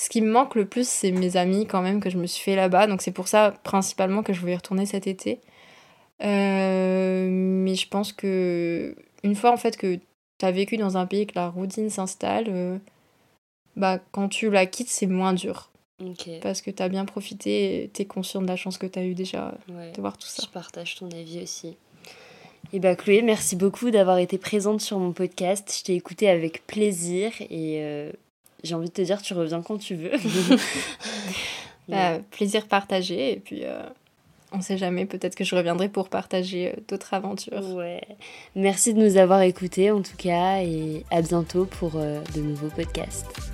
Euh, 0.00 0.04
ce 0.04 0.08
qui 0.08 0.22
me 0.22 0.30
manque 0.30 0.54
le 0.54 0.66
plus, 0.66 0.88
c'est 0.88 1.12
mes 1.12 1.36
amis 1.36 1.66
quand 1.66 1.82
même 1.82 2.00
que 2.00 2.10
je 2.10 2.18
me 2.18 2.26
suis 2.26 2.42
fait 2.42 2.56
là-bas. 2.56 2.86
Donc 2.86 3.02
c'est 3.02 3.12
pour 3.12 3.28
ça 3.28 3.54
principalement 3.62 4.22
que 4.22 4.32
je 4.32 4.40
voulais 4.40 4.56
retourner 4.56 4.86
cet 4.86 5.06
été. 5.06 5.40
mais 6.20 7.74
je 7.74 7.88
pense 7.88 8.12
que 8.12 8.94
une 9.22 9.34
fois 9.34 9.52
en 9.52 9.56
fait 9.56 9.76
que 9.76 9.98
tu 10.38 10.46
as 10.46 10.50
vécu 10.50 10.76
dans 10.76 10.96
un 10.96 11.06
pays 11.06 11.26
que 11.26 11.34
la 11.34 11.48
routine 11.48 11.90
s'installe 11.90 12.80
bah, 13.76 13.98
quand 14.12 14.28
tu 14.28 14.50
la 14.50 14.66
quittes, 14.66 14.88
c'est 14.88 15.06
moins 15.06 15.32
dur. 15.32 15.70
Parce 16.42 16.62
que 16.62 16.70
tu 16.70 16.82
as 16.82 16.88
bien 16.88 17.04
profité 17.04 17.84
et 17.84 17.90
tu 17.90 18.02
es 18.02 18.04
conscient 18.06 18.40
de 18.40 18.46
la 18.46 18.56
chance 18.56 18.78
que 18.78 18.86
tu 18.86 18.98
as 18.98 19.04
eu 19.04 19.14
déjà 19.14 19.54
de 19.68 20.00
voir 20.00 20.16
tout 20.16 20.26
ça. 20.26 20.42
Je 20.46 20.50
partage 20.50 20.96
ton 20.96 21.10
avis 21.10 21.42
aussi. 21.42 21.76
Et 22.72 22.78
bah 22.78 22.94
Chloé, 22.94 23.22
merci 23.22 23.56
beaucoup 23.56 23.90
d'avoir 23.90 24.18
été 24.18 24.38
présente 24.38 24.80
sur 24.80 24.98
mon 24.98 25.12
podcast. 25.12 25.74
Je 25.78 25.84
t'ai 25.84 25.94
écouté 25.94 26.28
avec 26.28 26.66
plaisir 26.66 27.32
et 27.40 27.80
euh, 27.82 28.12
j'ai 28.64 28.74
envie 28.74 28.88
de 28.88 28.92
te 28.92 29.02
dire, 29.02 29.22
tu 29.22 29.34
reviens 29.34 29.62
quand 29.62 29.78
tu 29.78 29.94
veux. 29.94 30.12
bah, 31.88 32.18
plaisir 32.30 32.66
partagé 32.66 33.32
et 33.32 33.36
puis 33.36 33.64
euh, 33.64 33.82
on 34.52 34.60
sait 34.60 34.78
jamais, 34.78 35.06
peut-être 35.06 35.34
que 35.34 35.44
je 35.44 35.54
reviendrai 35.54 35.88
pour 35.88 36.08
partager 36.08 36.68
euh, 36.68 36.80
d'autres 36.88 37.14
aventures. 37.14 37.74
Ouais. 37.74 38.02
Merci 38.54 38.94
de 38.94 39.00
nous 39.00 39.16
avoir 39.16 39.42
écoutés 39.42 39.90
en 39.90 40.02
tout 40.02 40.16
cas 40.16 40.62
et 40.62 41.04
à 41.10 41.22
bientôt 41.22 41.64
pour 41.64 41.92
de 41.92 42.40
nouveaux 42.40 42.70
podcasts. 42.70 43.49